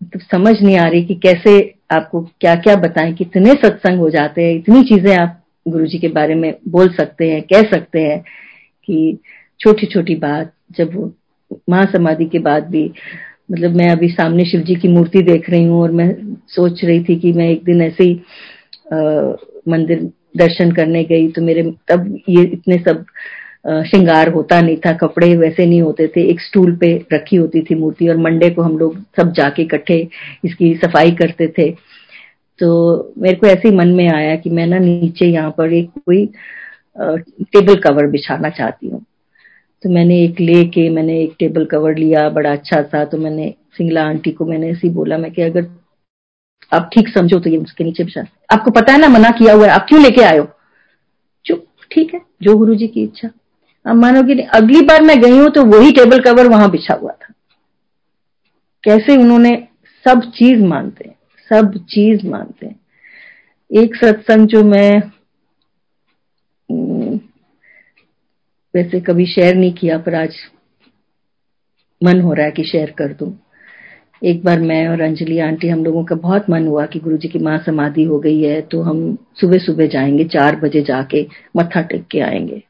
मतलब 0.00 0.22
समझ 0.22 0.62
नहीं 0.62 0.76
आ 0.78 0.86
रही 0.88 1.04
कि 1.04 1.14
कैसे 1.14 1.74
आपको 1.92 2.20
क्या 2.40 2.54
क्या 2.54 2.76
बताएँ 2.76 3.12
कितने 3.14 3.52
सत्संग 3.54 3.98
हो 3.98 4.10
जाते 4.10 4.42
हैं 4.42 4.54
इतनी 4.54 4.82
चीज़ें 4.82 5.16
आप 5.16 5.40
गुरु 5.68 5.86
जी 5.86 5.98
के 5.98 6.08
बारे 6.08 6.34
में 6.34 6.54
बोल 6.68 6.88
सकते 6.88 7.30
हैं 7.30 7.42
कह 7.42 7.62
सकते 7.62 8.00
हैं 8.00 8.20
कि 8.84 9.18
छोटी 9.60 9.86
छोटी 9.86 10.14
बात 10.14 10.52
जब 10.78 10.94
वो 10.94 11.12
महासमाधि 11.70 12.24
के 12.24 12.38
बाद 12.38 12.66
भी 12.66 12.90
मतलब 13.52 13.76
मैं 13.76 13.88
अभी 13.90 14.08
सामने 14.08 14.44
शिव 14.44 14.60
जी 14.60 14.74
की 14.74 14.88
मूर्ति 14.88 15.22
देख 15.22 15.50
रही 15.50 15.64
हूँ 15.64 15.80
और 15.82 15.90
मैं 15.90 16.36
सोच 16.48 16.84
रही 16.84 17.04
थी 17.04 17.16
कि 17.16 17.32
मैं 17.32 17.48
एक 17.48 17.64
दिन 17.64 17.82
ऐसे 17.82 18.04
ही 18.04 18.14
आ, 18.92 18.96
मंदिर 19.68 20.02
दर्शन 20.36 20.72
करने 20.72 21.04
गई 21.04 21.28
तो 21.28 21.42
मेरे 21.42 21.62
तब 21.88 22.18
ये 22.28 22.42
इतने 22.42 22.78
सब 22.78 23.04
श्रृंगार 23.64 24.28
होता 24.28 24.60
नहीं 24.60 24.76
था, 24.76 24.92
कपड़े 24.94 25.34
वैसे 25.36 25.66
नहीं 25.66 25.80
होते 25.82 26.06
थे, 26.08 26.22
एक 26.30 26.40
स्टूल 26.40 26.74
पे 26.76 26.94
रखी 27.12 27.36
होती 27.36 27.62
थी 27.62 27.74
मूर्ति 27.74 28.08
और 28.08 28.16
मंडे 28.18 28.50
को 28.50 28.62
हम 28.62 28.76
लोग 28.78 28.96
सब 29.16 29.32
जाके 29.32 29.62
इकट्ठे 29.62 29.96
इसकी 30.44 30.74
सफ़ाई 30.76 31.10
करते 31.12 31.48
थे। 31.58 31.70
तो 32.60 33.14
मेरे 33.18 33.36
को 33.36 33.46
ऐसे 33.46 33.68
ही 33.68 33.74
मन 33.76 33.88
में 33.90 34.08
आया 34.08 34.34
कि 34.36 34.50
मैं 34.50 34.66
ना 34.66 34.78
नीचे 34.78 35.26
यहाँ 35.26 35.50
पर 35.58 35.72
एक 35.74 35.90
कोई 35.98 36.26
टेबल 36.96 37.76
कवर 37.80 38.06
बिछाना 38.10 38.48
चाहती 38.50 38.88
हूँ। 38.88 39.04
तो 39.82 39.90
मैंने 39.90 40.22
एक 40.24 40.40
लेके, 40.40 40.88
मैंने 40.90 41.18
एक 41.22 41.34
टेबल 41.38 41.64
कवर 41.70 41.96
लिया, 41.96 42.28
बड़ा 42.30 42.52
अच्छा 42.52 42.82
था 42.84 43.04
तो 43.04 43.18
मैंने 43.18 43.54
सिंगला 43.76 44.04
आंटी 44.04 44.30
को 44.32 44.44
मैंने 44.46 44.70
ऐसे 44.70 44.86
ही 44.86 44.92
बोला, 44.94 45.18
मैं 45.18 45.30
कि 45.32 45.42
अगर 45.42 45.66
आप 46.72 46.90
ठीक 46.94 47.08
समझो 47.08 47.38
तो 47.38 47.50
ये 47.50 47.56
उसके 47.58 47.84
नीचे 47.84 48.04
बिछा 48.04 48.24
आपको 48.50 48.70
पता 48.72 48.92
है 48.92 49.00
ना 49.00 49.08
मना 49.08 49.30
किया 49.30 49.54
हुआ 49.54 49.66
है, 49.66 49.72
आप 49.72 49.86
क्यों 49.88 50.02
लेके 50.02 50.22
आयो 50.24 50.46
चुप, 51.44 51.64
ठीक 51.90 52.14
है, 52.14 52.20
जो 52.42 52.56
गुरु 52.58 52.74
जी 52.74 52.86
की 52.88 53.02
इच्छा। 53.02 53.28
आप 53.86 53.96
मानोगे 53.96 54.34
नहीं 54.34 54.46
अगली 54.54 54.80
बार 54.80 55.02
मैं 55.02 55.20
गई 55.20 55.38
हूँ 55.38 55.48
तो 55.50 55.64
वही 55.64 55.90
टेबल 55.92 56.20
कवर 56.20 56.48
वहाँ 56.48 56.70
बिछा 56.70 56.94
हुआ 56.94 57.12
था। 57.12 57.32
कैसे 58.84 59.16
उन्होंने 59.16 59.56
सब 60.04 60.30
चीज़ 60.30 60.62
मानते 60.62 61.08
हैं 61.08 61.14
सब 61.50 61.74
चीज़ 61.90 62.26
मानते। 62.26 62.66
हैं 62.66 63.82
एक 63.82 63.94
सत्संग 63.96 64.46
जो 64.48 64.62
मैं 64.64 64.90
हम्म, 66.68 67.16
वैसे 68.74 69.00
कभी 69.00 69.26
शेयर 69.26 69.54
नहीं 69.54 69.72
किया 69.72 69.98
पर 69.98 70.14
आज 70.14 70.36
मन 72.00 72.20
हो 72.20 72.32
रहा 72.32 72.46
है 72.46 72.52
कि 72.52 72.64
शेयर 72.64 72.90
कर 72.90 73.12
दूँ। 73.14 73.32
एक 74.22 74.44
बार 74.44 74.60
मैं 74.60 74.86
और 74.88 75.00
अंजलि 75.00 75.38
आंटी 75.38 75.68
हम 75.68 75.84
लोगों 75.84 76.04
का 76.04 76.14
बहुत 76.16 76.50
मन 76.50 76.66
हुआ 76.66 76.84
कि 76.86 77.00
गुरुजी 77.00 77.28
की 77.28 77.38
माँ 77.38 77.58
समाधि 77.58 78.04
हो 78.04 78.18
गई 78.18 78.40
है 78.42 78.60
तो 78.62 78.82
हम 78.82 79.00
सुबह 79.40 79.58
सुबह 79.58 79.86
जाएँगे 79.86 80.24
चार 80.24 80.56
बजे 80.56 80.82
जाके 80.82 81.26
मत्था 81.56 81.82
टेक 81.82 82.06
के 82.10 82.20
आएँगे। 82.20 82.62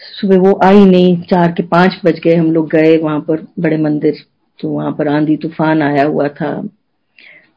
सुबह 0.00 0.38
वो 0.38 0.58
आई 0.64 0.84
नहीं, 0.84 1.16
चार 1.22 1.52
के 1.52 1.62
पाँच 1.62 2.00
बज 2.04 2.18
गए, 2.18 2.34
हम 2.34 2.50
लोग 2.52 2.70
गए 2.70 2.96
वहाँ 2.98 3.20
पर, 3.20 3.46
बड़े 3.60 3.76
मंदिर 3.78 4.24
तो 4.58 4.68
वहाँ 4.68 4.92
पर 4.92 5.08
आंधी 5.08 5.36
तूफ़ान 5.36 5.82
आया 5.82 6.04
हुआ 6.04 6.28
था। 6.30 6.52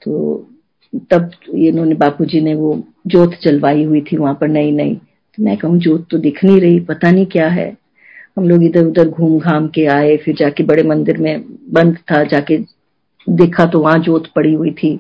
तो 0.01 0.49
तब 1.11 1.31
इन्होंने 1.55 1.95
बापूजी 1.95 2.41
ने 2.41 2.53
वो 2.55 2.71
जोत 3.07 3.37
जलवाई 3.43 3.83
हुई 3.83 4.01
थी 4.01 4.17
वहाँ 4.17 4.33
पर 4.41 4.47
नई 4.47 4.71
नई 4.71 4.93
तो 5.37 5.43
मैं 5.43 5.57
कहूँ 5.57 5.77
जोत 5.79 6.07
तो 6.11 6.17
दिख 6.17 6.43
नहीं 6.43 6.59
रही, 6.61 6.79
पता 6.79 7.11
नहीं 7.11 7.25
क्या 7.25 7.47
है। 7.47 7.67
हम 8.37 8.47
लोग 8.49 8.63
इधर 8.63 8.85
उधर 8.85 9.09
घूम 9.09 9.39
घाम 9.39 9.67
के 9.67 9.85
आए, 9.85 10.15
फिर 10.17 10.35
जाके 10.35 10.63
बड़े 10.63 10.83
मंदिर 10.83 11.17
में 11.17 11.43
बंद 11.73 11.97
था, 12.11 12.23
जाके 12.23 12.57
देखा 13.27 13.65
तो 13.65 13.79
वहाँ 13.79 13.97
जोत 13.99 14.27
पड़ी 14.35 14.53
हुई 14.53 14.71
थी। 14.73 14.99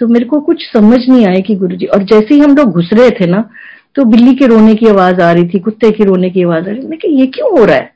तो 0.00 0.06
मेरे 0.08 0.24
को 0.24 0.40
कुछ 0.40 0.62
समझ 0.72 0.98
नहीं 1.08 1.26
आया 1.26 1.40
कि 1.40 1.54
गुरुजी, 1.56 1.86
और 1.86 2.02
जैसे 2.02 2.34
ही 2.34 2.40
हम 2.40 2.56
लोग 2.56 2.72
घुस 2.72 2.90
रहे 2.92 3.10
थे 3.10 3.26
ना 3.26 3.48
तो 3.96 4.04
बिल्ली 4.04 4.34
के 4.34 4.46
रोने 4.46 4.74
की 4.74 4.86
आवाज़ 4.86 5.20
आ 5.20 5.30
रही 5.32 5.48
थी 5.48 5.58
कुत्ते 5.58 5.90
के 5.90 6.04
रोने 6.04 6.30
की 6.30 6.42
आवाज़ 6.42 6.68
आ 6.68 6.72
रही 6.72 6.96
थी। 6.98 7.16
ये 7.20 7.26
क्यों 7.26 7.58
हो 7.58 7.64
रहा 7.64 7.76
है? 7.76 7.92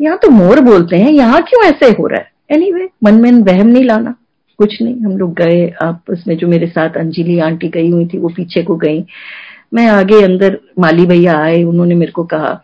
यहाँ 0.00 0.18
तो 0.18 0.28
मोर 0.30 0.60
बोलते 0.60 0.96
हैं 0.96 1.10
यहाँ 1.12 1.40
क्यों 1.42 1.64
ऐसे 1.64 1.90
हो 1.90 2.06
रहा 2.06 2.20
है? 2.20 2.30
एनी 2.50 2.66
anyway, 2.66 2.88
मन 3.04 3.20
में 3.22 3.30
वहम 3.44 3.66
नहीं 3.66 3.84
लाना 3.84 4.14
कुछ 4.58 4.80
नहीं। 4.82 5.00
हम 5.00 5.16
लोग 5.18 5.34
गए 5.34 5.66
आपस 5.82 6.24
में 6.28 6.36
जो 6.36 6.46
मेरे 6.48 6.66
साथ 6.66 6.96
अंजलि 6.96 7.38
आंटी 7.40 7.68
गई 7.68 7.90
हुई 7.90 8.06
थी 8.06 8.18
वो 8.18 8.28
पीछे 8.28 8.62
को 8.62 8.76
गई। 8.76 9.04
मैं 9.74 9.86
आगे 9.88 10.22
अंदर 10.24 10.58
माली 10.78 11.06
भैया 11.06 11.36
आए 11.38 11.62
उन्होंने 11.64 11.94
मेरे 11.94 12.12
को 12.12 12.24
कहा 12.24 12.60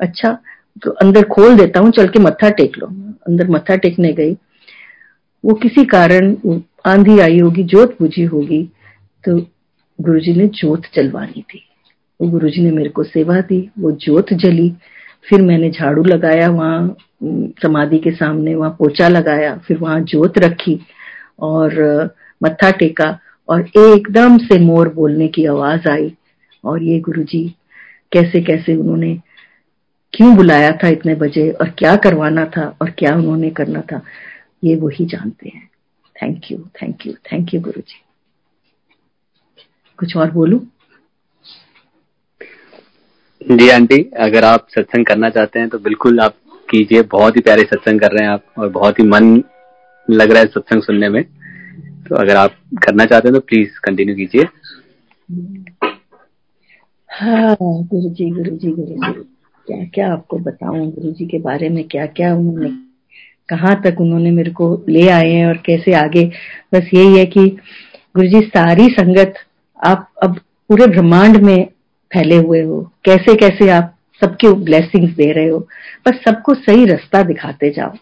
अच्छा 0.00 0.36
तो 0.82 0.90
अंदर 1.02 1.22
खोल 1.28 1.56
देता 1.56 1.80
हूँ 1.80 1.90
चल 1.90 2.08
के 2.08 2.18
मत्था 2.18 2.50
टेक 2.50 2.78
लो। 2.78 2.86
अंदर 3.26 3.48
मत्था 3.50 3.76
टेकने 3.76 4.12
गई। 4.12 4.32
वो 5.44 5.54
किसी 5.54 5.84
कारण 5.84 6.34
आंधी 6.86 7.18
आई 7.20 7.38
होगी 7.38 7.64
जोत 7.64 7.96
बुझी 8.00 8.24
होगी 8.24 8.62
तो 9.24 9.36
गुरुजी 9.98 10.34
ने 10.34 10.46
जोत 10.54 10.82
जलवानी 10.94 11.42
थी। 11.42 11.62
गुरुजी 12.28 12.62
ने 12.62 12.70
मेरे 12.70 12.88
को 12.88 13.02
सेवा 13.02 13.40
दी, 13.40 13.68
वो 13.78 13.90
जोत 13.92 14.32
जली। 14.34 14.70
फिर 15.26 15.42
मैंने 15.42 15.70
झाड़ू 15.70 16.02
लगाया 16.04 16.48
वहाँ 16.48 16.96
समाधि 17.62 17.98
के 17.98 18.10
सामने 18.10 18.54
वहाँ 18.54 18.70
पोचा 18.70 19.08
लगाया, 19.08 19.56
फिर 19.58 19.78
वहाँ 19.78 20.00
जोत 20.02 20.38
रखी 20.38 20.78
और 21.40 22.10
मत्था 22.42 22.70
टेका 22.70 23.18
और 23.48 23.60
एकदम 23.60 24.38
से 24.38 24.58
मोर 24.58 24.88
बोलने 24.94 25.28
की 25.28 25.44
आवाज़ 25.46 25.88
आई 25.88 26.12
और 26.64 26.82
ये 26.82 26.98
गुरुजी, 27.00 27.44
कैसे 28.12 28.40
कैसे 28.40 28.76
उन्होंने 28.76 29.14
क्यों 30.12 30.34
बुलाया 30.36 30.70
था 30.82 30.88
इतने 30.88 31.14
बजे 31.14 31.50
और 31.50 31.70
क्या 31.70 31.94
करवाना 31.96 32.44
था 32.56 32.66
और 32.82 32.90
क्या 32.90 33.14
उन्होंने 33.16 33.50
करना 33.50 33.80
था, 33.82 34.00
ये 34.64 34.76
वही 34.76 35.04
जानते 35.06 35.48
हैं। 35.48 35.68
Thank 36.16 36.50
you 36.50 36.58
thank 36.82 37.06
you 37.06 37.12
thank 37.32 37.54
you 37.54 37.60
Guru 37.60 37.80
ji 37.80 38.00
कुछ 39.98 40.16
और 40.16 40.30
बोलू? 40.30 40.58
जी 43.42 43.68
आंटी, 43.70 43.98
अगर 44.18 44.44
आप 44.44 44.66
सत्संग 44.70 45.04
करना 45.06 45.28
चाहते 45.30 45.58
हैं 45.58 45.68
तो 45.68 45.78
बिल्कुल 45.80 46.20
आप 46.20 46.34
कीजिए। 46.68 47.02
बहुत 47.12 47.36
ही 47.36 47.40
प्यारे 47.40 47.62
सत्संग 47.64 48.00
कर 48.00 48.12
रहे 48.12 48.24
हैं 48.24 48.32
आप 48.32 48.44
और 48.58 48.68
बहुत 48.70 48.98
ही 48.98 49.04
मन 49.04 49.42
लग 50.08 50.30
रहा 50.30 50.40
है 50.40 50.46
सत्संग 50.48 50.82
सुनने 50.82 51.08
में। 51.08 51.22
तो 52.04 52.16
अगर 52.16 52.36
आप 52.36 52.54
करना 52.84 53.04
चाहते 53.04 53.28
हैं 53.28 53.34
तो 53.34 53.40
प्लीज़ 53.42 53.78
कंटिन्यू 53.84 54.14
कीजिए। 54.16 54.44
हाँ 57.10 57.56
गुरु 57.60 58.08
जी 58.10 58.30
गुरु 58.30 58.56
जी 58.56 58.70
गुरु 58.70 58.86
जी 58.86 59.12
क्या 59.66 59.84
क्या 59.94 60.12
आपको 60.12 60.38
बताऊँ? 60.40 60.90
गुरु 60.90 61.10
जी 61.10 61.26
के 61.26 61.38
बारे 61.40 61.68
में 61.68 61.84
क्या 61.88 62.06
क्या 62.08 62.34
उन्होंने, 62.34 62.70
कहाँ 63.48 63.74
तक 63.82 64.00
उन्होंने 64.00 64.30
मेरे 64.30 64.50
को 64.52 64.74
ले 64.88 65.08
आए 65.10 65.30
हैं 65.30 65.46
और 65.46 65.56
कैसे 65.66 65.92
आगे? 65.96 66.24
बस 66.74 66.90
यही 66.94 67.18
है 67.18 67.26
कि 67.26 67.48
गुरु 68.16 68.28
जी 68.28 68.40
सारी 68.48 68.88
संगत, 68.90 69.34
आप 69.80 70.08
अब 70.22 70.40
पूरे 70.70 70.86
ब्रह्मांड 70.88 71.36
में 71.38 71.68
फैले 72.11 72.35
हुए 72.37 72.61
हो 72.63 72.81
कैसे 73.05 73.35
कैसे 73.35 73.69
आप 73.69 73.93
सबके 74.21 74.53
ब्लेसिंग्स 74.63 75.15
दे 75.15 75.31
रहे 75.31 75.49
हो 75.49 75.59
बस 76.07 76.21
सबको 76.27 76.53
सही 76.53 76.85
रास्ता 76.85 77.23
दिखाते 77.23 77.69
जाओ 77.69 77.93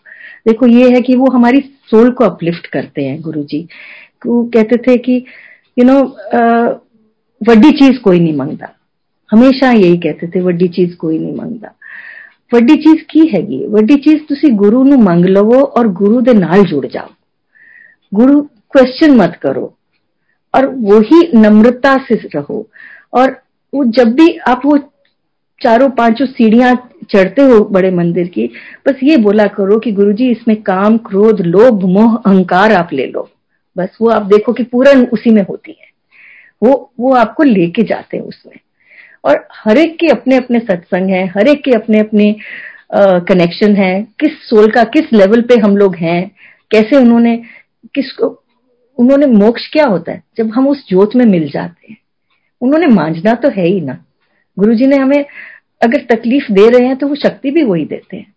देखो 0.47 0.67
ये 0.67 0.89
है 0.89 1.01
कि 1.01 1.15
वो 1.15 1.31
हमारी 1.31 1.61
सोल 1.91 2.11
को 2.11 2.23
अपलिफ्ट 2.23 2.67
करते 2.67 3.05
हैं 3.05 3.21
गुरु 3.21 3.43
जी 3.43 3.67
वो 4.25 4.43
कहते 4.53 4.77
थे 4.77 4.97
कि 4.97 5.23
यू 5.77 5.85
नो 5.85 5.99
वड्डी 7.41 7.71
चीज 7.71 7.97
कोई 7.97 8.19
नहीं 8.19 8.35
मांगता 8.37 8.73
हमेशा 9.29 9.71
यही 9.71 9.97
कहते 9.97 10.27
थे 10.27 10.41
वड्डी 10.41 10.67
चीज 10.67 10.95
कोई 10.95 11.19
नहीं 11.19 11.35
मांगता 11.35 11.71
ਵੱਡੀ 12.51 12.75
ਚੀਜ਼ 12.75 13.03
ਕੀ 13.09 13.21
ਹੈਗੀ 13.29 13.65
ਵੱਡੀ 13.67 13.95
ਚੀਜ਼ 14.01 14.21
ਤੁਸੀਂ 14.23 14.51
ਗੁਰੂ 14.53 14.83
ਨੂੰ 14.83 15.01
ਮੰਗ 15.03 15.25
ਲਵੋ 15.25 15.61
ਔਰ 15.77 15.87
ਗੁਰੂ 15.99 16.19
ਦੇ 16.21 16.33
ਨਾਲ 16.33 16.63
ਜੁੜ 16.63 16.85
ਜਾਓ 16.85 17.09
गुरु 18.11 18.35
क्वेश्चन 18.73 19.13
मत 19.17 19.33
करो 19.43 19.63
और 20.53 20.65
वही 20.83 21.17
नम्रता 21.35 21.93
से 22.03 22.15
रहो 22.25 22.57
और 23.13 23.31
वो 23.74 23.84
जब 23.84 24.08
भी 24.08 24.36
आप 24.36 24.62
वो 24.64 24.78
चारों 25.62 25.90
पाँचों 25.90 26.26
सीढ़ियाँ 26.26 26.90
चढ़ते 27.10 27.42
हो 27.42 27.64
बड़े 27.64 27.90
मंदिर 27.90 28.28
की, 28.28 28.46
बस 28.88 28.94
ये 29.02 29.16
बोला 29.16 29.44
करो 29.44 29.78
कि 29.78 29.92
गुरुजी, 29.92 30.30
इसमें 30.30 30.62
काम, 30.62 30.96
क्रोध, 30.98 31.40
लोभ, 31.40 31.84
मोह, 31.84 32.16
अहंकार 32.16 32.72
आप 32.72 32.88
ले 32.92 33.06
लो। 33.06 33.30
बस 33.76 33.98
वो 34.00 34.08
आप 34.08 34.22
देखो 34.22 34.52
कि 34.52 34.62
पूरा 34.62 34.92
उसी 35.12 35.30
में 35.30 35.42
होती 35.42 35.70
है। 35.70 35.90
वो 36.62 36.92
वो 37.00 37.14
आपको 37.14 37.42
लेके 37.42 37.82
जाते 37.82 38.16
हैं 38.16 38.24
उसमें। 38.24 38.58
और 39.24 39.48
हर 39.54 39.78
एक 39.78 39.94
के 39.94 40.06
अपने 40.06 40.36
अपने 40.36 40.58
सत्संग 40.58 41.10
है, 41.10 41.26
हर 41.26 41.48
एक 41.48 41.64
के 41.64 41.70
अपने 41.70 41.98
अपने 41.98 42.36
कनेक्शन 42.94 43.76
है। 43.76 44.02
किस 44.02 44.30
सोल 44.32 44.70
का, 44.70 44.84
किस 44.84 45.12
लेवल 45.12 45.40
पे 45.40 45.60
हम 45.60 45.76
लोग 45.76 45.96
हैं? 45.96 46.30
कैसे 46.70 46.96
उन्होंने, 46.96 47.36
किसको, 47.94 48.42
उन्होंने 48.98 49.26
मोक्ष 49.26 49.70
क्या 49.72 49.84
होता 49.84 50.12
है? 50.12 50.22
जब 50.36 50.50
हम 50.50 50.68
उस 50.68 50.88
जोत 50.88 51.16
में 51.16 51.26
मिल 51.26 51.50
जाते 51.50 51.86
हैं। 51.90 51.99
उन्होंने 52.62 52.86
मांझना 52.88 53.34
तो 53.34 53.48
है 53.50 53.66
ही 53.66 53.80
ना। 53.80 53.98
गुरु 54.56 54.74
जी 54.74 54.86
ने 54.86 54.96
हमें 54.96 55.24
अगर 55.80 56.04
तकलीफ़ 56.06 56.52
दे 56.52 56.68
रहे 56.68 56.86
हैं 56.86 56.96
तो 56.96 57.06
वो 57.08 57.14
शक्ति 57.16 57.50
भी 57.50 57.62
वही 57.62 57.84
देते 57.86 58.16
हैं। 58.16 58.32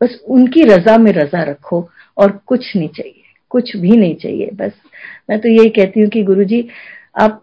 बस 0.00 0.18
उनकी 0.28 0.62
रजा 0.64 0.96
में 0.98 1.12
रजा 1.12 1.42
रखो 1.42 1.88
और 2.16 2.30
कुछ 2.46 2.76
नहीं 2.76 2.88
चाहिए, 2.88 3.22
कुछ 3.50 3.76
भी 3.76 3.96
नहीं 3.96 4.14
चाहिए। 4.16 4.50
बस 4.54 4.72
मैं 5.30 5.38
तो 5.40 5.48
यही 5.48 5.68
कहती 5.70 6.00
हूँ 6.00 6.08
कि 6.08 6.22
गुरु 6.22 6.44
जी 6.44 6.68
आप 7.20 7.42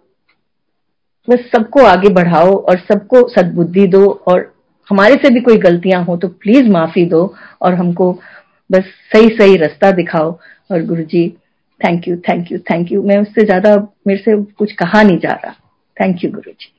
बस 1.27 1.49
सबको 1.51 1.83
आगे 1.85 2.09
बढ़ाओ 2.13 2.55
और 2.55 2.77
सबको 2.81 3.27
सद्बुद्धि 3.29 3.87
दो 3.87 4.05
और 4.27 4.51
हमारे 4.89 5.15
से 5.15 5.29
भी 5.29 5.41
कोई 5.41 5.57
गलतियाँ 5.59 6.03
हो 6.05 6.17
तो 6.17 6.27
प्लीज़ 6.27 6.69
माफ़ी 6.69 7.05
दो 7.05 7.21
और 7.61 7.73
हमको 7.73 8.11
बस 8.69 8.91
सही 9.13 9.27
सही 9.37 9.55
रास्ता 9.57 9.91
दिखाओ। 9.91 10.31
और 10.71 10.85
guru 10.85 11.03
ji 11.03 11.27
thank 11.81 12.07
you 12.07 12.15
thank 12.19 12.51
you 12.51 12.57
thank 12.71 12.91
you 12.91 13.01
मैं 13.03 13.17
उससे 13.17 13.45
ज़्यादा 13.45 13.75
मेरे 14.07 14.21
से 14.21 14.35
कुछ 14.53 14.71
कहा 14.73 15.01
नहीं 15.03 15.17
जा 15.19 15.33
रहा। 15.35 15.53
Thank 16.01 16.23
you 16.23 16.31
Guru 16.31 16.51
ji 16.51 16.73